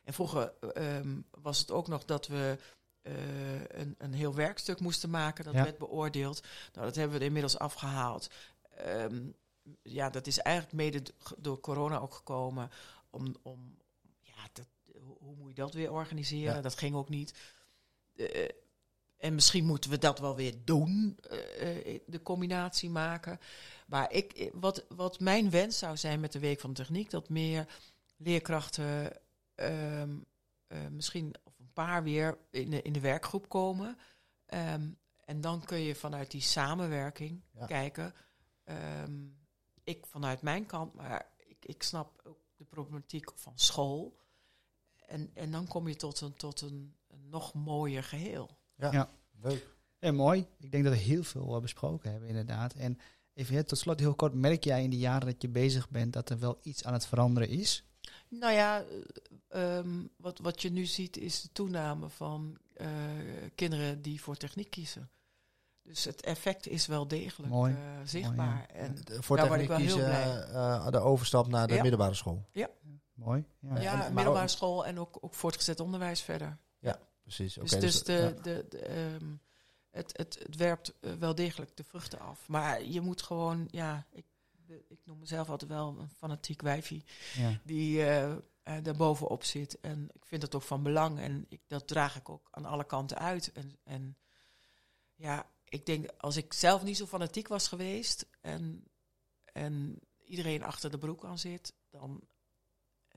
en 0.03 0.13
vroeger 0.13 0.53
eh, 0.59 0.97
ehm, 0.97 1.21
was 1.32 1.59
het 1.59 1.71
ook 1.71 1.88
nog 1.88 2.05
dat 2.05 2.28
we 2.28 2.57
eh, 3.01 3.13
een, 3.67 3.95
een 3.97 4.13
heel 4.13 4.36
werkstuk 4.36 4.80
moesten 4.80 5.09
maken. 5.09 5.43
Dat 5.45 5.53
Ja. 5.53 5.63
werd 5.63 5.78
beoordeeld. 5.78 6.41
Nou, 6.73 6.86
dat 6.86 6.95
hebben 6.95 7.13
we 7.13 7.19
er 7.19 7.25
inmiddels 7.28 7.59
afgehaald. 7.59 8.30
Ehm, 8.75 9.28
ja, 9.82 10.09
dat 10.09 10.28
is 10.28 10.38
eigenlijk 10.39 10.75
mede 10.75 11.03
door 11.38 11.59
corona 11.59 11.99
ook 11.99 12.13
gekomen. 12.13 12.69
Om, 13.09 13.36
om 13.41 13.78
ja, 14.21 14.47
dat, 14.53 14.67
hoe, 15.01 15.17
hoe 15.19 15.36
moet 15.36 15.49
je 15.49 15.61
dat 15.61 15.73
weer 15.73 15.91
organiseren? 15.91 16.55
Ja. 16.55 16.61
Dat 16.61 16.78
ging 16.78 16.95
ook 16.95 17.09
niet. 17.09 17.34
En 19.18 19.36
misschien 19.36 19.65
moeten 19.65 19.89
we 19.89 19.97
dat 19.97 20.20
wel 20.20 20.36
weer 20.36 20.53
doen, 20.65 21.18
eh, 21.30 21.93
eh, 21.95 21.99
de 22.05 22.22
combinatie 22.22 22.89
maken. 22.89 23.39
Maar 23.88 24.11
ik, 24.11 24.34
eh, 24.34 24.51
wat, 24.53 24.86
wat 24.89 25.20
mijn 25.20 25.49
wens 25.49 25.78
zou 25.78 25.97
zijn 25.97 26.20
met 26.20 26.32
de 26.32 26.39
Week 26.39 26.59
van 26.59 26.74
Techniek, 26.74 27.09
dat 27.09 27.30
meer 27.30 27.68
leerkrachten 28.18 29.11
ehm, 29.55 30.18
eh, 30.68 30.88
misschien 30.88 31.36
of 31.43 31.59
een 31.59 31.74
paar 31.74 32.03
weer 32.03 32.38
in 32.51 32.70
de, 32.70 32.82
in 32.82 32.93
de 32.93 32.99
werkgroep 32.99 33.49
komen. 33.49 33.97
Ehm, 34.45 34.89
en 35.26 35.41
dan 35.41 35.65
kun 35.65 35.80
je 35.80 35.95
vanuit 35.95 36.32
die 36.32 36.41
samenwerking 36.41 37.41
Ja. 37.51 37.65
kijken. 37.65 38.13
Ehm, 38.63 39.26
ik 39.84 40.05
vanuit 40.05 40.41
mijn 40.41 40.65
kant, 40.65 40.93
maar 40.93 41.32
ik, 41.38 41.65
ik 41.65 41.84
snap 41.84 42.22
ook 42.24 42.39
de 42.55 42.63
problematiek 42.65 43.32
van 43.36 43.53
school. 43.55 44.18
En, 45.05 45.32
en 45.34 45.51
dan 45.51 45.68
kom 45.68 45.88
je 45.88 45.95
tot 45.95 46.22
een, 46.22 46.34
tot 46.34 46.61
een, 46.61 46.95
een 47.07 47.30
nog 47.30 47.53
mooier 47.53 48.03
geheel. 48.03 48.57
Leuk. 48.78 49.65
Ja, 49.99 50.11
mooi. 50.11 50.47
Ik 50.57 50.71
denk 50.71 50.84
dat 50.84 50.93
we 50.93 50.99
heel 50.99 51.23
veel 51.23 51.55
eh, 51.55 51.61
besproken 51.61 52.11
hebben, 52.11 52.30
inderdaad. 52.30 52.73
En 52.73 52.97
even 53.34 53.55
hè, 53.55 53.63
tot 53.63 53.78
slot 53.78 53.99
heel 53.99 54.15
kort, 54.15 54.34
merk 54.34 54.63
jij 54.63 54.84
in 54.84 54.89
de 54.89 54.97
jaren 54.97 55.28
dat 55.28 55.41
je 55.41 55.49
bezig 55.49 55.89
bent 55.89 56.13
dat 56.13 56.30
er 56.30 56.39
wel 56.39 56.57
iets 56.61 56.84
aan 56.84 56.93
het 56.93 57.05
veranderen 57.07 57.49
is? 57.49 57.84
Nou 58.30 58.53
ja, 58.53 58.84
eh, 59.49 59.78
ehm, 59.78 60.03
wat, 60.17 60.39
wat 60.39 60.61
je 60.61 60.71
nu 60.71 60.86
ziet 60.86 61.17
is 61.17 61.41
de 61.41 61.49
toename 61.51 62.09
van 62.09 62.57
eh, 62.73 62.88
kinderen 63.55 64.01
die 64.01 64.21
voor 64.21 64.36
techniek 64.36 64.69
kiezen. 64.69 65.09
Dus 65.84 66.03
het 66.03 66.21
effect 66.21 66.67
is 66.67 66.86
wel 66.88 67.07
degelijk 67.07 67.51
Mooi. 67.53 67.73
eh, 67.73 67.80
zichtbaar. 68.03 68.67
Mooi, 68.73 68.86
En 68.86 68.95
De- 69.03 69.23
Voor 69.23 69.38
daar 69.38 69.47
word 69.47 69.59
ik 69.61 69.67
techniek 69.67 69.88
wel 69.89 69.97
heel 70.05 70.07
kiezen 70.15 70.53
eh, 70.53 70.88
de 70.91 70.99
overstap 70.99 71.47
naar 71.47 71.67
de 71.67 71.73
Ja. 71.73 71.82
middelbare 71.82 72.13
school. 72.13 72.45
Mooi. 73.13 73.45
Ja. 73.59 73.80
ja, 73.80 73.91
en- 73.91 73.97
maar 73.97 74.13
middelbare 74.13 74.43
ook- 74.45 74.49
school 74.49 74.86
en 74.86 74.99
ook, 74.99 75.17
ook 75.21 75.34
voortgezet 75.34 75.80
onderwijs 75.80 76.21
verder. 76.21 76.57
Precies. 77.28 77.53
Dus, 77.53 77.71
Oké, 77.71 77.82
dus 77.82 78.03
de, 78.03 78.13
ja. 78.13 78.41
de, 78.41 78.65
de, 78.69 78.80
ehm, 78.80 79.36
het, 79.89 80.17
het, 80.17 80.39
het 80.43 80.55
werpt 80.55 80.93
eh, 80.99 81.13
wel 81.13 81.36
degelijk 81.36 81.78
de 81.78 81.84
vruchten 81.84 82.19
af. 82.19 82.47
Maar 82.47 82.84
je 82.84 83.01
moet 83.01 83.21
gewoon, 83.21 83.67
ja, 83.71 84.05
ik, 84.11 84.25
ik 84.88 84.99
noem 85.03 85.19
mezelf 85.19 85.49
altijd 85.49 85.71
wel 85.71 85.95
een 85.99 86.09
fanatiek 86.09 86.61
wijfie. 86.61 87.03
Ja. 87.36 87.59
die 87.63 88.05
eh 88.05 88.36
eh, 88.67 88.84
daar 88.84 88.95
bovenop 88.95 89.43
zit. 89.43 89.80
En 89.80 90.09
ik 90.13 90.25
vind 90.25 90.41
het 90.41 90.55
ook 90.55 90.61
van 90.61 90.84
belang. 90.84 91.19
En 91.19 91.45
ik, 91.49 91.61
dat 91.67 91.88
draag 91.88 92.15
ik 92.15 92.30
ook 92.30 92.47
aan 92.51 92.65
alle 92.65 92.84
kanten 92.84 93.17
uit. 93.17 93.51
En, 93.51 93.78
en 93.84 94.17
ja, 95.15 95.49
ik 95.63 95.86
denk, 95.86 96.09
als 96.17 96.38
ik 96.38 96.53
zelf 96.53 96.84
niet 96.84 96.97
zo 96.97 97.05
fanatiek 97.05 97.47
was 97.47 97.67
geweest 97.67 98.28
en, 98.41 98.84
en 99.53 99.99
iedereen 100.23 100.63
achter 100.63 100.91
de 100.91 100.97
broek 100.97 101.25
aan 101.25 101.39
zit, 101.39 101.73
dan, 101.89 102.21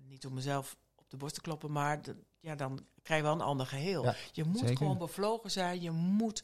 niet 0.00 0.26
om 0.26 0.34
mezelf 0.34 0.76
op 1.12 1.18
de 1.18 1.24
borst 1.24 1.34
te 1.34 1.40
kloppen, 1.40 1.72
maar 1.72 2.02
de- 2.02 2.16
ja, 2.40 2.54
dan 2.54 2.86
krijg 3.02 3.20
je 3.20 3.26
wel 3.26 3.34
een 3.36 3.40
ander 3.46 3.66
geheel. 3.66 4.04
Ja, 4.04 4.14
je 4.32 4.44
moet 4.44 4.58
zeker. 4.58 4.76
gewoon 4.76 4.98
bevlogen 4.98 5.50
zijn, 5.50 5.80
je 5.80 5.90
moet 5.90 6.42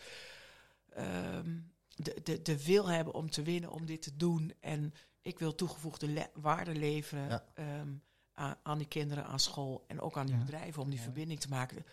ehm, 0.88 1.58
de, 1.88 2.20
de, 2.22 2.42
de 2.42 2.64
wil 2.64 2.86
hebben 2.88 3.14
om 3.14 3.30
te 3.30 3.42
winnen, 3.42 3.70
om 3.70 3.86
dit 3.86 4.02
te 4.02 4.16
doen. 4.16 4.52
En 4.60 4.92
ik 5.22 5.38
wil 5.38 5.54
toegevoegde 5.54 6.08
le- 6.08 6.30
waarde 6.34 6.74
leveren 6.74 7.28
Ja. 7.28 7.44
ehm, 7.54 7.88
aan, 8.32 8.56
aan 8.62 8.78
die 8.78 8.88
kinderen, 8.88 9.26
aan 9.26 9.40
school 9.40 9.84
en 9.86 10.00
ook 10.00 10.16
aan 10.16 10.26
die 10.26 10.36
bedrijven 10.36 10.82
om 10.82 10.90
die 10.90 11.00
verbinding 11.00 11.40
te 11.40 11.48
maken. 11.48 11.84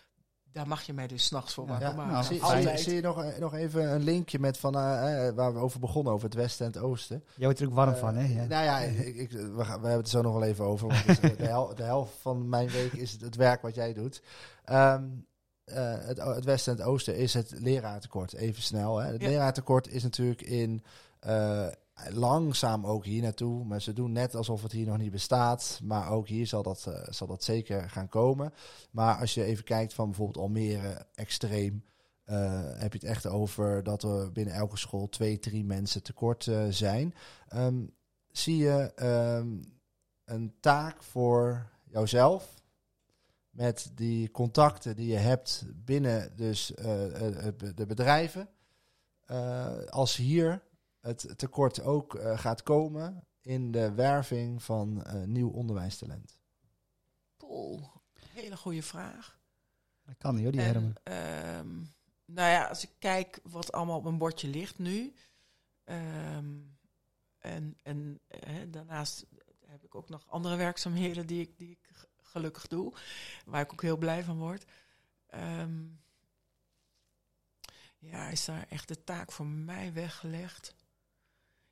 Daar 0.54 0.68
mag 0.68 0.82
je 0.82 0.92
mij 0.92 1.06
dus 1.06 1.24
s'nachts 1.24 1.54
voor 1.54 1.66
wakker 1.66 1.88
Ja, 1.88 1.94
maken. 1.94 2.12
nou, 2.12 2.24
zie, 2.24 2.42
Altijd. 2.42 2.68
zie, 2.68 2.78
zie 2.78 2.94
je 2.94 3.00
nog, 3.00 3.22
eh, 3.22 3.38
nog 3.38 3.54
even 3.54 3.92
een 3.92 4.02
linkje 4.02 4.38
met 4.38 4.58
van, 4.58 4.74
eh, 4.74 5.26
eh, 5.28 5.34
waar 5.34 5.52
we 5.54 5.58
over 5.60 5.80
begonnen, 5.80 6.12
over 6.12 6.24
het 6.28 6.34
westen 6.36 6.66
en 6.66 6.72
het 6.72 6.80
oosten. 6.82 7.24
Jij 7.34 7.44
wordt 7.44 7.60
er 7.60 7.66
ook 7.66 7.74
warm 7.74 7.94
van, 7.96 8.14
hè? 8.16 8.26
Ja. 8.26 8.44
Nou 8.46 8.64
ja, 8.64 8.78
ik, 8.78 9.16
ik, 9.16 9.30
we, 9.30 9.64
gaan, 9.64 9.80
we 9.80 9.86
hebben 9.86 9.90
het 9.98 10.08
zo 10.08 10.22
nog 10.22 10.32
wel 10.32 10.42
even 10.42 10.64
over. 10.64 10.88
Want 10.88 11.20
de, 11.38 11.44
hel- 11.46 11.74
de 11.74 11.82
helft 11.82 12.12
van 12.20 12.48
mijn 12.48 12.68
week 12.68 12.92
is 12.92 13.12
het, 13.12 13.20
het 13.20 13.36
werk 13.36 13.62
wat 13.62 13.74
jij 13.74 13.92
doet. 13.92 14.22
Ehm, 14.64 15.04
eh, 15.64 15.94
het, 15.98 16.18
het 16.22 16.44
westen 16.44 16.72
en 16.72 16.78
het 16.78 16.88
oosten 16.88 17.16
is 17.16 17.34
het 17.34 17.50
leraartekort. 17.58 18.32
Even 18.32 18.62
snel. 18.62 18.96
Hè. 18.98 19.12
Het 19.12 19.20
Ja. 19.22 19.28
leraartekort 19.28 19.88
is 19.88 20.02
natuurlijk 20.02 20.42
in 20.42 20.84
eh, 21.20 21.66
langzaam 22.10 22.86
ook 22.86 23.04
hier 23.04 23.22
naartoe. 23.22 23.64
Maar 23.64 23.82
ze 23.82 23.92
doen 23.92 24.12
net 24.12 24.34
alsof 24.34 24.62
het 24.62 24.72
hier 24.72 24.86
nog 24.86 24.98
niet 24.98 25.10
bestaat. 25.10 25.80
Maar 25.82 26.10
ook 26.10 26.28
hier 26.28 26.46
zal 26.46 26.62
dat, 26.62 26.86
eh, 26.86 27.02
zal 27.08 27.26
dat 27.26 27.44
zeker 27.44 27.90
gaan 27.90 28.08
komen. 28.08 28.52
Maar 28.90 29.18
als 29.18 29.34
je 29.34 29.44
even 29.44 29.64
kijkt 29.64 29.94
van 29.94 30.06
bijvoorbeeld 30.06 30.44
Almere, 30.44 31.06
extreem. 31.14 31.84
eh, 32.24 32.62
heb 32.74 32.92
je 32.92 32.98
het 32.98 33.08
echt 33.08 33.26
over 33.26 33.82
dat 33.82 34.02
er 34.02 34.32
binnen 34.32 34.54
elke 34.54 34.76
school 34.76 35.08
twee, 35.08 35.38
drie 35.38 35.64
mensen 35.64 36.02
tekort 36.02 36.46
eh, 36.46 36.66
zijn. 36.68 37.14
Ehm, 37.48 37.86
zie 38.30 38.56
je 38.56 38.92
ehm, 38.94 39.62
een 40.24 40.54
taak 40.60 41.02
voor 41.02 41.70
jouzelf 41.84 42.54
met 43.50 43.90
die 43.94 44.30
contacten 44.30 44.96
die 44.96 45.06
je 45.06 45.16
hebt 45.16 45.64
binnen 45.74 46.36
dus, 46.36 46.66
de 47.74 47.84
bedrijven. 47.86 48.48
Als 49.90 50.16
hier 50.16 50.62
het 51.04 51.38
tekort 51.38 51.82
ook 51.82 52.14
eh, 52.14 52.38
gaat 52.38 52.62
komen 52.62 53.26
in 53.40 53.72
de 53.72 53.92
werving 53.92 54.62
van 54.62 55.04
eh, 55.04 55.22
nieuw 55.22 55.50
onderwijstalent. 55.50 56.40
Poeh, 57.36 57.86
hele 58.28 58.56
goede 58.56 58.82
vraag. 58.82 59.38
Dat 60.04 60.14
kan 60.18 60.34
niet, 60.34 60.42
hoor, 60.42 60.52
die 60.52 60.60
Hermen. 60.60 60.94
En, 61.02 61.12
ehm, 61.12 61.76
nou 62.24 62.50
ja, 62.50 62.66
als 62.66 62.82
ik 62.82 62.90
kijk 62.98 63.40
wat 63.42 63.72
allemaal 63.72 63.96
op 63.96 64.02
mijn 64.02 64.18
bordje 64.18 64.48
ligt 64.48 64.78
nu. 64.78 65.14
ehm, 65.84 66.52
en 67.38 67.76
en 67.82 68.20
hè, 68.26 68.70
daarnaast 68.70 69.26
heb 69.66 69.84
ik 69.84 69.94
ook 69.94 70.08
nog 70.08 70.24
andere 70.28 70.56
werkzaamheden 70.56 71.26
die 71.26 71.40
ik, 71.40 71.58
die 71.58 71.70
ik 71.70 72.06
gelukkig 72.22 72.66
doe. 72.66 72.92
Waar 73.44 73.60
ik 73.60 73.72
ook 73.72 73.82
heel 73.82 73.96
blij 73.96 74.24
van 74.24 74.38
word. 74.38 74.64
Ehm, 75.26 75.82
ja, 77.98 78.28
is 78.28 78.44
daar 78.44 78.66
echt 78.68 78.88
de 78.88 79.04
taak 79.04 79.32
voor 79.32 79.46
mij 79.46 79.92
weggelegd? 79.92 80.74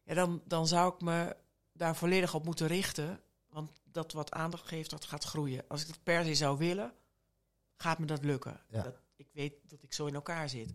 Ja, 0.05 0.15
dan, 0.15 0.43
dan 0.45 0.67
zou 0.67 0.95
ik 0.95 1.01
me 1.01 1.37
daar 1.73 1.97
volledig 1.97 2.35
op 2.35 2.45
moeten 2.45 2.67
richten. 2.67 3.21
Want 3.49 3.71
dat 3.85 4.13
wat 4.13 4.33
aandacht 4.33 4.69
geeft, 4.69 4.91
dat 4.91 5.05
gaat 5.05 5.25
groeien. 5.25 5.65
Als 5.69 5.83
ik 5.83 5.87
het 5.87 6.03
per 6.03 6.25
se 6.25 6.35
zou 6.35 6.59
willen, 6.59 6.95
gaat 7.77 7.99
me 7.99 8.07
dat 8.07 8.25
lukken. 8.25 8.61
Ja. 8.69 8.83
Dat, 8.83 9.01
ik 9.17 9.29
weet 9.33 9.55
dat 9.71 9.83
ik 9.83 9.93
zo 9.93 10.07
in 10.07 10.15
elkaar 10.15 10.49
zit. 10.49 10.73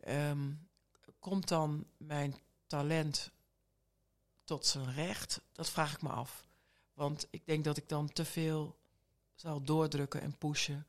Ehm, 0.00 0.52
komt 1.18 1.48
dan 1.48 1.86
mijn 1.96 2.36
talent 2.66 3.32
tot 4.44 4.66
zijn 4.66 4.92
recht? 4.92 5.40
Dat 5.52 5.70
vraag 5.70 5.94
ik 5.94 6.02
me 6.02 6.08
af. 6.08 6.48
Want 6.92 7.26
ik 7.30 7.46
denk 7.46 7.64
dat 7.64 7.76
ik 7.76 7.88
dan 7.88 8.12
te 8.12 8.24
veel 8.24 8.78
zal 9.34 9.62
doordrukken 9.62 10.20
en 10.20 10.38
pushen. 10.38 10.86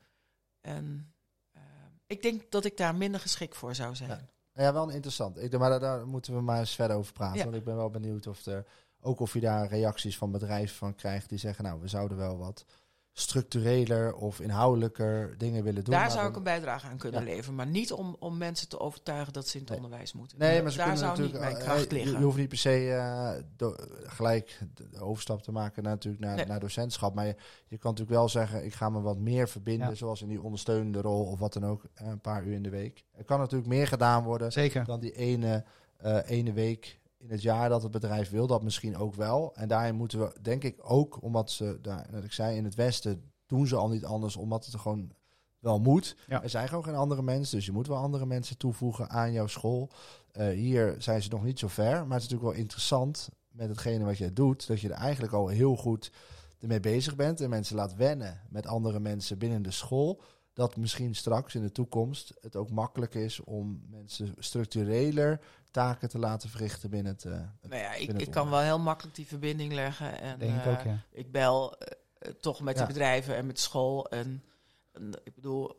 En 0.60 1.14
eh, 1.50 1.62
ik 2.06 2.22
denk 2.22 2.50
dat 2.50 2.64
ik 2.64 2.76
daar 2.76 2.94
minder 2.94 3.20
geschikt 3.20 3.56
voor 3.56 3.74
zou 3.74 3.94
zijn. 3.94 4.10
Ja. 4.10 4.28
Nou 4.54 4.66
ja, 4.66 4.72
wel 4.72 4.90
interessant. 4.90 5.42
Ik, 5.42 5.58
maar 5.58 5.70
daar, 5.70 5.80
daar 5.80 6.06
moeten 6.06 6.34
we 6.34 6.40
maar 6.40 6.58
eens 6.58 6.74
verder 6.74 6.96
over 6.96 7.12
praten. 7.12 7.38
Ja. 7.38 7.44
Want 7.44 7.56
ik 7.56 7.64
ben 7.64 7.76
wel 7.76 7.90
benieuwd 7.90 8.26
of 8.26 8.46
er 8.46 8.66
ook 9.00 9.20
of 9.20 9.32
je 9.32 9.40
daar 9.40 9.68
reacties 9.68 10.18
van 10.18 10.30
bedrijven 10.30 10.76
van 10.76 10.94
krijgt 10.94 11.28
die 11.28 11.38
zeggen, 11.38 11.64
nou, 11.64 11.80
we 11.80 11.88
zouden 11.88 12.16
wel 12.16 12.38
wat 12.38 12.64
structureler 13.12 14.14
of 14.14 14.40
inhoudelijker 14.40 15.34
dingen 15.38 15.64
willen 15.64 15.84
doen. 15.84 15.94
Daar 15.94 16.10
zou 16.10 16.28
ik 16.28 16.36
een 16.36 16.42
bijdrage 16.42 16.86
aan 16.86 16.96
kunnen 16.96 17.20
Ja. 17.20 17.26
leveren. 17.26 17.54
Maar 17.54 17.66
niet 17.66 17.92
om, 17.92 18.16
om 18.18 18.36
mensen 18.38 18.68
te 18.68 18.78
overtuigen 18.80 19.32
dat 19.32 19.46
ze 19.46 19.54
in 19.54 19.60
het 19.60 19.68
Nee. 19.70 19.78
onderwijs 19.78 20.12
moeten. 20.12 20.38
Nee, 20.38 20.62
maar 20.62 20.70
ze 20.70 20.76
daar 20.76 20.86
kunnen 20.86 21.04
zou 21.04 21.18
niet 21.20 21.32
natuurlijk, 21.32 21.52
mijn 21.54 21.64
eh, 21.66 21.72
kracht 21.72 21.90
je- 21.90 21.96
liggen. 21.96 22.18
Je, 22.18 22.24
hoeft 22.24 22.36
niet 22.36 22.48
per 22.48 22.58
se 22.58 22.90
eh, 22.90 23.30
do- 23.56 23.76
gelijk 24.02 24.58
de 24.74 25.00
overstap 25.00 25.42
te 25.42 25.52
maken 25.52 25.82
naar, 25.82 25.92
natuurlijk 25.92 26.24
naar, 26.24 26.36
Nee. 26.36 26.46
naar 26.46 26.60
docentschap. 26.60 27.14
Maar 27.14 27.26
je, 27.26 27.36
je 27.68 27.78
kan 27.78 27.90
natuurlijk 27.90 28.18
wel 28.18 28.28
zeggen, 28.28 28.64
ik 28.64 28.74
ga 28.74 28.88
me 28.90 29.00
wat 29.00 29.18
meer 29.18 29.48
verbinden, 29.48 29.88
Ja. 29.88 29.94
zoals 29.94 30.22
in 30.22 30.28
die 30.28 30.42
ondersteunende 30.42 31.00
rol 31.00 31.24
of 31.24 31.38
wat 31.38 31.52
dan 31.52 31.66
ook, 31.66 31.84
eh, 31.94 32.06
een 32.06 32.20
paar 32.20 32.44
uur 32.44 32.54
in 32.54 32.62
de 32.62 32.70
week. 32.70 33.04
Er 33.16 33.24
kan 33.24 33.38
natuurlijk 33.38 33.70
meer 33.70 33.86
gedaan 33.86 34.24
worden 34.24 34.52
Zeker. 34.52 34.84
dan 34.84 35.00
die 35.00 35.12
ene, 35.12 35.64
eh, 35.96 36.18
ene 36.26 36.52
week 36.52 37.00
in 37.22 37.30
het 37.30 37.42
jaar 37.42 37.68
dat 37.68 37.82
het 37.82 37.90
bedrijf 37.90 38.30
wil 38.30 38.46
dat 38.46 38.62
misschien 38.62 38.96
ook 38.96 39.14
wel. 39.14 39.54
En 39.54 39.68
daarin 39.68 39.94
moeten 39.94 40.18
we, 40.18 40.32
denk 40.40 40.64
ik 40.64 40.78
ook, 40.82 41.22
omdat 41.22 41.50
ze, 41.50 41.78
daar, 41.82 42.06
net 42.10 42.24
ik 42.24 42.32
zei, 42.32 42.56
in 42.56 42.64
het 42.64 42.74
Westen 42.74 43.32
doen 43.46 43.66
ze 43.66 43.76
al 43.76 43.88
niet 43.88 44.04
anders, 44.04 44.36
omdat 44.36 44.64
het 44.64 44.74
er 44.74 44.80
gewoon 44.80 45.10
wel 45.58 45.80
moet. 45.80 46.16
Ja. 46.26 46.42
Er 46.42 46.50
zijn 46.50 46.68
gewoon 46.68 46.84
geen 46.84 46.94
andere 46.94 47.22
mensen, 47.22 47.56
dus 47.56 47.66
je 47.66 47.72
moet 47.72 47.86
wel 47.86 47.96
andere 47.96 48.26
mensen 48.26 48.56
toevoegen 48.56 49.10
aan 49.10 49.32
jouw 49.32 49.46
school. 49.46 49.90
Eh, 50.32 50.48
hier 50.48 50.94
zijn 50.98 51.22
ze 51.22 51.28
nog 51.28 51.44
niet 51.44 51.58
zo 51.58 51.68
ver, 51.68 51.92
maar 51.92 52.18
het 52.18 52.22
is 52.22 52.28
natuurlijk 52.28 52.42
wel 52.42 52.60
interessant 52.62 53.28
met 53.50 53.68
hetgene 53.68 54.04
wat 54.04 54.18
jij 54.18 54.32
doet, 54.32 54.66
dat 54.66 54.80
je 54.80 54.88
er 54.88 54.94
eigenlijk 54.94 55.32
al 55.32 55.48
heel 55.48 55.76
goed 55.76 56.12
ermee 56.58 56.80
bezig 56.80 57.16
bent 57.16 57.40
en 57.40 57.50
mensen 57.50 57.76
laat 57.76 57.94
wennen 57.94 58.40
met 58.48 58.66
andere 58.66 59.00
mensen 59.00 59.38
binnen 59.38 59.62
de 59.62 59.70
school. 59.70 60.22
Dat 60.52 60.76
misschien 60.76 61.14
straks 61.14 61.54
in 61.54 61.62
de 61.62 61.72
toekomst 61.72 62.34
het 62.40 62.56
ook 62.56 62.70
makkelijk 62.70 63.14
is 63.14 63.40
om 63.40 63.82
mensen 63.90 64.34
structureler 64.38 65.40
taken 65.72 66.08
te 66.08 66.18
laten 66.18 66.48
verrichten 66.50 66.90
binnen 66.90 67.12
het. 67.12 67.24
eh, 67.24 67.32
het- 67.60 67.70
Nou 67.70 67.82
ja, 67.82 67.92
ik, 67.94 68.12
ik 68.12 68.30
kan 68.30 68.50
wel 68.50 68.60
heel 68.60 68.78
makkelijk 68.78 69.16
die 69.16 69.26
verbinding 69.26 69.72
leggen. 69.72 70.20
En, 70.20 70.38
Denk 70.38 70.56
ik 70.58 70.64
eh, 70.64 70.72
ook, 70.72 70.82
ja. 70.82 70.98
Ik 71.10 71.32
bel 71.32 71.78
eh, 71.78 72.32
toch 72.32 72.60
met 72.60 72.74
Ja. 72.78 72.80
de 72.80 72.92
bedrijven 72.92 73.36
en 73.36 73.46
met 73.46 73.58
school. 73.60 74.08
En, 74.08 74.44
en 74.92 75.20
ik 75.24 75.34
bedoel, 75.34 75.74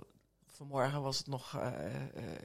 vanmorgen 0.48 1.02
was 1.02 1.18
het 1.18 1.28
nog. 1.28 1.56
eh, 1.58 1.96
eh, 1.96 2.40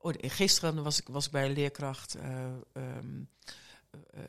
oh, 0.00 0.12
nee, 0.12 0.30
gisteren 0.30 0.82
was 0.82 1.00
ik, 1.00 1.08
was 1.08 1.26
ik 1.26 1.32
bij 1.32 1.44
een 1.44 1.52
leerkracht. 1.52 2.14
eh, 2.14 2.46
ehm, 2.72 3.22
eh, 4.10 4.22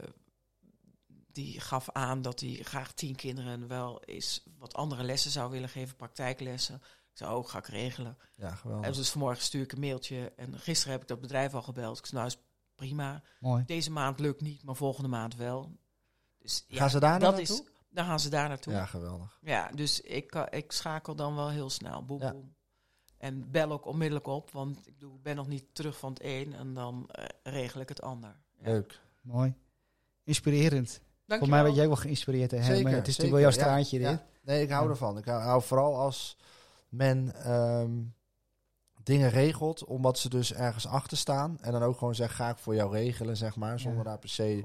die 1.32 1.60
gaf 1.60 1.90
aan 1.92 2.22
dat 2.22 2.40
hij 2.40 2.60
graag 2.64 2.92
tien 2.94 3.16
kinderen 3.16 3.68
wel 3.68 4.04
eens 4.04 4.44
wat 4.58 4.74
andere 4.74 5.04
lessen 5.04 5.32
zou 5.32 5.52
willen 5.52 5.70
geven, 5.70 5.96
praktijklessen. 5.96 6.82
Zei, 7.20 7.32
ook 7.32 7.50
ga 7.50 7.58
ik 7.58 7.68
regelen. 7.68 8.18
Ja, 8.36 8.48
En 8.50 8.58
geweldig. 8.58 8.96
dus 8.96 9.10
vanmorgen 9.10 9.44
stuur 9.44 9.62
ik 9.64 9.72
een 9.72 9.80
mailtje. 9.80 10.32
En 10.36 10.60
gisteren 10.60 10.92
heb 10.94 11.02
ik 11.02 11.08
dat 11.08 11.22
bedrijf 11.22 11.54
al 11.54 11.62
gebeld. 11.62 11.98
Ik 11.98 12.06
zei, 12.06 12.22
nou 12.22 12.34
is 12.36 12.42
prima. 12.76 13.22
Mooi. 13.40 13.64
Deze 13.66 13.92
maand 13.92 14.20
lukt 14.20 14.42
niet, 14.42 14.64
maar 14.64 14.76
volgende 14.76 15.10
maand 15.10 15.36
wel. 15.36 15.72
Dus 16.40 16.66
ja, 16.68 16.78
Gaan 16.78 16.90
ze 16.90 17.00
daar 17.00 17.20
dat 17.20 17.36
naartoe? 17.36 17.56
is, 17.56 17.64
dan 17.90 18.06
gaan 18.06 18.20
ze 18.20 18.30
daar 18.30 18.48
naartoe. 18.48 18.74
Ja, 18.74 18.80
Ja, 18.80 18.86
geweldig. 18.86 19.40
dus 19.76 20.02
ik, 20.02 20.36
ik 20.36 20.72
schakel 20.72 21.16
dan 21.16 21.36
wel 21.36 21.50
heel 21.50 21.70
snel. 21.70 22.06
Boem, 22.06 22.22
Ja. 22.22 22.32
boem. 22.32 22.54
En 23.18 23.52
bel 23.52 23.72
ook 23.72 23.86
onmiddellijk 23.86 24.28
op, 24.28 24.52
want 24.52 24.88
ik 24.88 24.96
ben 25.22 25.36
nog 25.36 25.48
niet 25.48 25.66
terug 25.74 25.98
van 25.98 26.10
het 26.14 26.24
een 26.24 26.54
en 26.54 26.74
dan 26.74 27.10
eh, 27.12 27.26
regel 27.44 27.82
ik 27.82 27.90
het 27.90 28.02
ander. 28.02 28.36
Ja. 28.62 28.70
Leuk. 28.70 29.00
Mooi. 29.22 29.54
Inspirerend. 30.24 31.00
Voor 31.28 31.50
mij 31.50 31.64
werd 31.64 31.76
jij 31.76 31.88
wel 31.88 31.96
geïnspireerd. 31.96 32.52
Hè? 32.52 32.64
Zeker, 32.64 32.84
maar 32.84 32.94
het 32.94 33.08
is 33.08 33.16
zeker. 33.16 33.30
natuurlijk 33.30 33.32
wel 33.32 33.40
jouw 33.40 33.50
Ja, 33.50 33.56
straatje 33.88 34.00
ja. 34.00 34.12
dit. 34.12 34.20
Nee, 34.42 34.62
ik 34.62 34.70
hou 34.70 34.84
Ja. 34.84 34.90
ervan. 34.90 35.18
Ik 35.18 35.26
hou, 35.26 35.42
hou 35.42 35.62
vooral 35.62 35.96
als 36.00 36.38
men 36.90 37.36
ehm, 37.44 37.92
dingen 39.04 39.30
regelt, 39.30 39.84
omdat 39.86 40.18
ze 40.20 40.30
dus 40.30 40.54
ergens 40.54 40.88
achter 40.88 41.18
staan. 41.18 41.58
En 41.62 41.72
dan 41.72 41.84
ook 41.84 41.98
gewoon 41.98 42.16
zeggen, 42.16 42.36
ga 42.36 42.50
ik 42.50 42.58
voor 42.58 42.76
jou 42.76 42.92
regelen, 42.92 43.38
zeg 43.38 43.56
maar. 43.56 43.80
Zonder 43.80 44.04
Ja. 44.04 44.10
daar 44.10 44.20
per 44.20 44.30
se 44.30 44.60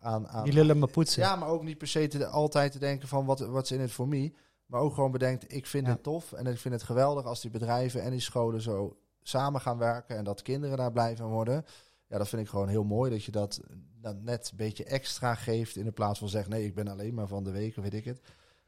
aan... 0.00 0.28
aan 0.28 0.44
die 0.44 0.52
lullen 0.52 0.78
maar 0.78 0.90
poetsen. 0.90 1.22
Ja, 1.22 1.36
maar 1.36 1.48
ook 1.48 1.62
niet 1.62 1.78
per 1.78 1.88
se 1.88 2.06
te, 2.06 2.26
altijd 2.26 2.72
te 2.72 2.78
denken 2.78 3.08
van 3.08 3.24
wat, 3.24 3.38
wat 3.40 3.64
is 3.64 3.70
in 3.70 3.80
het 3.80 3.92
voor 3.92 4.08
me. 4.08 4.32
Maar 4.66 4.80
ook 4.80 4.94
gewoon 4.94 5.10
bedenkt, 5.10 5.52
ik 5.54 5.66
vind 5.66 5.86
Ja. 5.86 5.92
het 5.92 6.02
tof. 6.02 6.32
En 6.32 6.46
ik 6.46 6.58
vind 6.58 6.74
het 6.74 6.82
geweldig 6.82 7.24
als 7.24 7.40
die 7.40 7.50
bedrijven 7.50 8.02
en 8.02 8.10
die 8.10 8.20
scholen 8.20 8.60
zo 8.60 8.96
samen 9.22 9.60
gaan 9.60 9.78
werken. 9.78 10.16
En 10.16 10.24
dat 10.24 10.42
kinderen 10.42 10.76
daar 10.76 10.92
blij 10.92 11.16
van 11.16 11.30
worden. 11.30 11.64
Ja, 12.06 12.18
dat 12.18 12.28
vind 12.28 12.42
ik 12.42 12.48
gewoon 12.48 12.68
heel 12.68 12.84
mooi. 12.84 13.10
Dat 13.10 13.24
je 13.24 13.32
dat 13.32 13.60
dan 14.00 14.22
net 14.24 14.48
een 14.50 14.56
beetje 14.56 14.84
extra 14.84 15.34
geeft. 15.34 15.76
In 15.76 15.84
de 15.84 15.92
plaats 15.92 16.18
van 16.18 16.28
zeggen, 16.28 16.50
nee, 16.50 16.64
ik 16.64 16.74
ben 16.74 16.88
alleen 16.88 17.14
maar 17.14 17.26
van 17.28 17.44
de 17.44 17.50
week 17.50 17.76
of 17.76 17.82
weet 17.82 17.94
ik 17.94 18.04
het. 18.04 18.20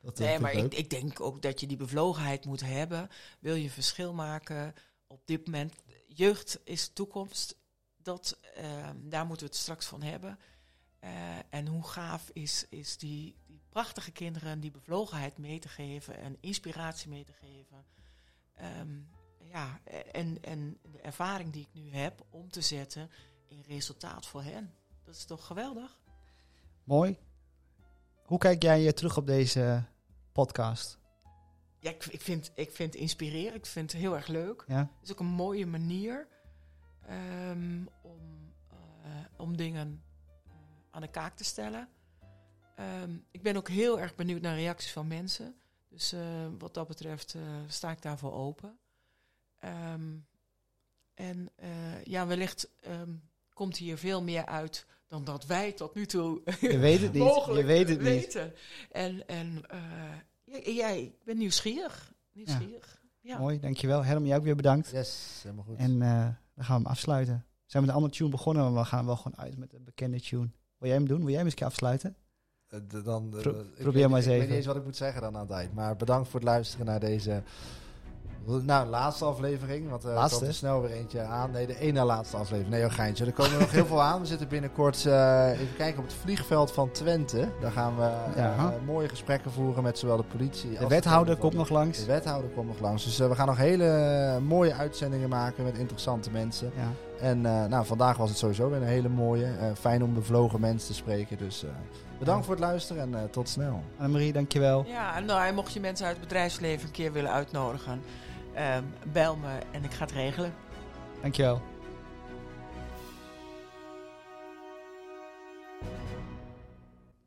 Dat, 0.03 0.21
eh, 0.21 0.27
Nee, 0.27 0.39
maar 0.39 0.53
ik 0.53 0.91
denk 0.91 1.21
ook 1.21 1.43
dat 1.43 1.61
je 1.61 1.67
die 1.67 1.77
bevlogenheid 1.77 2.45
moet 2.45 2.61
hebben. 2.61 3.09
Wil 3.41 3.55
je 3.55 3.71
verschil 3.71 4.15
maken 4.15 4.75
op 5.07 5.27
dit 5.27 5.47
moment? 5.47 5.75
Jeugd 6.07 6.61
is 6.65 6.89
toekomst. 6.89 7.57
Dat, 7.97 8.39
ehm, 8.55 8.97
daar 9.03 9.27
moeten 9.27 9.47
we 9.47 9.53
het 9.53 9.63
straks 9.63 9.87
van 9.87 10.03
hebben. 10.03 10.39
Eh, 10.99 11.11
en 11.51 11.67
hoe 11.67 11.87
gaaf 11.87 12.31
is, 12.33 12.67
is 12.69 12.97
die, 12.97 13.37
die 13.47 13.61
prachtige 13.69 14.13
kinderen 14.13 14.61
die 14.61 14.71
bevlogenheid 14.71 15.39
mee 15.39 15.59
te 15.59 15.69
geven 15.69 16.19
en 16.19 16.37
inspiratie 16.41 17.09
mee 17.09 17.25
te 17.25 17.33
geven. 17.33 17.85
Ehm, 18.55 19.01
ja, 19.51 19.81
en, 20.13 20.39
en 20.43 20.79
de 20.83 21.01
ervaring 21.01 21.53
die 21.53 21.63
ik 21.63 21.83
nu 21.83 21.91
heb 21.91 22.25
om 22.31 22.51
te 22.51 22.61
zetten 22.61 23.11
in 23.49 23.65
resultaat 23.67 24.27
voor 24.27 24.43
hen. 24.43 24.75
Dat 25.05 25.15
is 25.15 25.25
toch 25.25 25.47
geweldig? 25.47 25.99
Mooi. 26.85 27.19
Hoe 28.23 28.39
kijk 28.39 28.63
jij 28.63 28.87
eh, 28.87 28.93
terug 28.93 29.17
op 29.17 29.27
deze 29.27 29.85
podcast? 30.33 30.99
Ja, 31.79 31.91
ik, 31.91 32.05
ik, 32.05 32.21
vind, 32.21 32.53
ik 32.55 32.73
vind 32.73 32.93
het 32.93 33.03
inspirerend. 33.03 33.55
Ik 33.55 33.67
vind 33.67 33.93
het 33.93 34.01
heel 34.01 34.15
erg 34.15 34.27
leuk. 34.27 34.65
Ja? 34.67 34.79
Het 34.79 35.03
is 35.03 35.13
ook 35.13 35.21
een 35.21 35.27
mooie 35.27 35.67
manier 35.67 36.29
ehm, 37.07 37.85
om, 38.03 38.53
eh, 38.71 39.09
om 39.37 39.57
dingen 39.57 40.03
eh, 40.45 40.53
aan 40.91 41.01
de 41.01 41.11
kaak 41.11 41.37
te 41.37 41.45
stellen. 41.45 41.89
Ehm, 42.77 43.17
ik 43.31 43.43
ben 43.43 43.57
ook 43.57 43.69
heel 43.69 44.01
erg 44.01 44.15
benieuwd 44.15 44.41
naar 44.41 44.55
reacties 44.55 44.93
van 44.93 45.07
mensen. 45.07 45.57
Dus 45.89 46.13
eh, 46.13 46.47
wat 46.59 46.75
dat 46.75 46.89
betreft 46.89 47.37
sta 47.67 47.91
ik 47.91 48.03
daarvoor 48.03 48.33
open. 48.33 48.79
Ehm, 49.59 50.17
en 51.15 51.51
ja, 52.05 52.27
wellicht 52.27 52.71
komt 53.55 53.77
hier 53.77 53.99
veel 53.99 54.23
meer 54.23 54.47
uit 54.47 54.87
dan 55.13 55.25
dat 55.25 55.47
wij 55.47 55.73
tot 55.73 55.95
nu 55.95 56.07
toe 56.07 56.41
Je 56.61 56.79
weet 56.79 57.01
het 57.01 57.13
niet. 57.13 57.23
mogelijk 57.23 57.61
Je 57.61 57.67
weet 57.67 57.89
het 57.89 57.99
niet. 57.99 58.09
weten. 58.09 58.53
En, 58.93 59.27
en 59.29 59.63
eh, 60.45 60.77
ja, 60.77 60.89
ik 60.89 61.13
ben 61.25 61.39
nieuwsgierig. 61.39 62.13
Nieuwsgierig. 62.33 63.01
Ja. 63.21 63.39
Mooi, 63.39 63.61
dankjewel. 63.61 64.05
Herm, 64.05 64.27
jij 64.27 64.37
ook 64.37 64.43
weer 64.45 64.57
bedankt. 64.57 64.91
Yes, 64.91 65.41
helemaal 65.43 65.65
goed. 65.65 65.77
En 65.79 66.03
eh, 66.03 66.09
dan 66.55 66.65
gaan 66.65 66.77
we 66.77 66.83
hem 66.83 66.87
afsluiten. 66.87 67.35
We 67.47 67.71
zijn 67.71 67.83
met 67.83 67.93
een 67.93 67.99
andere 67.99 68.15
tune 68.19 68.31
begonnen, 68.31 68.63
maar 68.73 68.83
we 68.83 68.89
gaan 68.89 69.07
wel 69.07 69.17
gewoon 69.17 69.39
uit 69.39 69.59
met 69.59 69.73
een 69.73 69.85
bekende 69.85 70.21
tune. 70.21 70.51
Wil 70.79 70.89
jij 70.89 70.97
hem 70.99 71.07
doen? 71.07 71.19
Wil 71.19 71.27
jij 71.29 71.37
hem 71.37 71.45
eens 71.45 71.53
een 71.53 71.59
keer 71.59 71.67
afsluiten? 71.69 72.17
Eh, 72.69 72.79
dan, 73.05 73.29
Pro- 73.31 73.61
ik 73.61 73.75
probeer 73.75 73.93
weet- 73.93 74.09
maar 74.09 74.17
eens 74.17 74.27
Ik 74.27 74.31
weet 74.33 74.37
even. 74.41 74.49
niet 74.49 74.57
eens 74.57 74.67
wat 74.67 74.77
ik 74.77 74.85
moet 74.85 74.97
zeggen 74.97 75.23
dan 75.23 75.35
aan 75.37 75.41
het 75.47 75.51
eind. 75.51 75.75
Maar 75.75 75.97
bedankt 75.97 76.29
voor 76.29 76.41
het 76.41 76.49
luisteren 76.49 76.87
naar 76.87 77.01
deze... 77.01 77.43
Nou, 78.47 78.87
laatste 78.89 79.25
aflevering. 79.25 79.91
Want 79.91 80.05
er 80.05 80.13
Laatste? 80.15 80.37
komt 80.39 80.49
er 80.49 80.55
snel 80.57 80.81
weer 80.81 80.91
eentje 80.91 81.21
aan. 81.23 81.51
Nee, 81.51 81.67
de 81.67 81.79
ene 81.79 82.05
laatste 82.05 82.37
aflevering. 82.37 82.75
Nee, 82.75 82.83
een 82.83 82.91
geintje. 82.91 83.25
Er 83.27 83.33
komen 83.33 83.59
nog 83.59 83.71
heel 83.71 83.87
veel 83.87 84.03
aan. 84.03 84.21
We 84.21 84.27
zitten 84.27 84.49
binnenkort 84.49 85.07
eh, 85.07 85.51
even 85.51 85.77
kijken 85.77 85.99
op 85.99 86.05
het 86.05 86.15
vliegveld 86.15 86.73
van 86.73 86.91
Twente. 86.91 87.49
Daar 87.61 87.71
gaan 87.73 87.97
we 87.97 88.03
eh, 88.03 88.37
Ja. 88.37 88.75
mooie 88.87 89.09
gesprekken 89.09 89.51
voeren 89.53 89.83
met 89.83 89.99
zowel 89.99 90.17
de 90.17 90.23
politie... 90.23 90.71
als 90.71 90.79
De 90.79 90.87
wethouder 90.95 91.37
komt 91.37 91.55
nog 91.55 91.69
langs. 91.69 91.99
De 91.99 92.05
wethouder 92.07 92.51
komt 92.51 92.67
nog 92.69 92.81
langs. 92.81 93.05
Dus 93.05 93.19
we 93.19 93.35
gaan 93.35 93.47
nog 93.47 93.57
hele 93.57 94.41
mooie 94.41 94.75
uitzendingen 94.75 95.29
maken 95.29 95.65
met 95.65 95.79
interessante 95.79 96.31
mensen. 96.31 96.71
Ja. 96.77 96.89
En 97.27 97.47
eh, 97.47 97.65
nou, 97.65 97.87
vandaag 97.87 98.17
was 98.17 98.29
het 98.29 98.39
sowieso 98.39 98.69
weer 98.71 98.81
een 98.81 98.87
hele 98.87 99.09
mooie. 99.09 99.45
eh, 99.47 99.67
fijn 99.81 100.03
om 100.05 100.15
bevlogen 100.15 100.61
mensen 100.61 100.89
te 100.89 100.95
spreken. 100.95 101.39
Dus 101.39 101.65
eh, 101.65 101.71
bedankt 102.19 102.45
voor 102.47 102.55
het 102.55 102.65
luisteren 102.65 103.03
en 103.03 103.15
eh, 103.15 103.21
tot 103.31 103.49
snel. 103.49 103.83
Annemarie, 103.99 104.33
dankjewel. 104.33 104.85
Ja, 104.87 105.17
en 105.17 105.25
nou, 105.25 105.47
en 105.47 105.55
mocht 105.55 105.73
je 105.73 105.81
mensen 105.81 106.07
uit 106.07 106.17
het 106.17 106.25
bedrijfsleven 106.29 106.87
een 106.87 106.93
keer 106.93 107.13
willen 107.13 107.31
uitnodigen, 107.31 108.01
bel 109.13 109.37
me 109.37 109.59
en 109.71 109.85
ik 109.85 109.93
ga 109.93 110.05
het 110.05 110.13
regelen. 110.13 110.55
Dankjewel. 111.21 111.72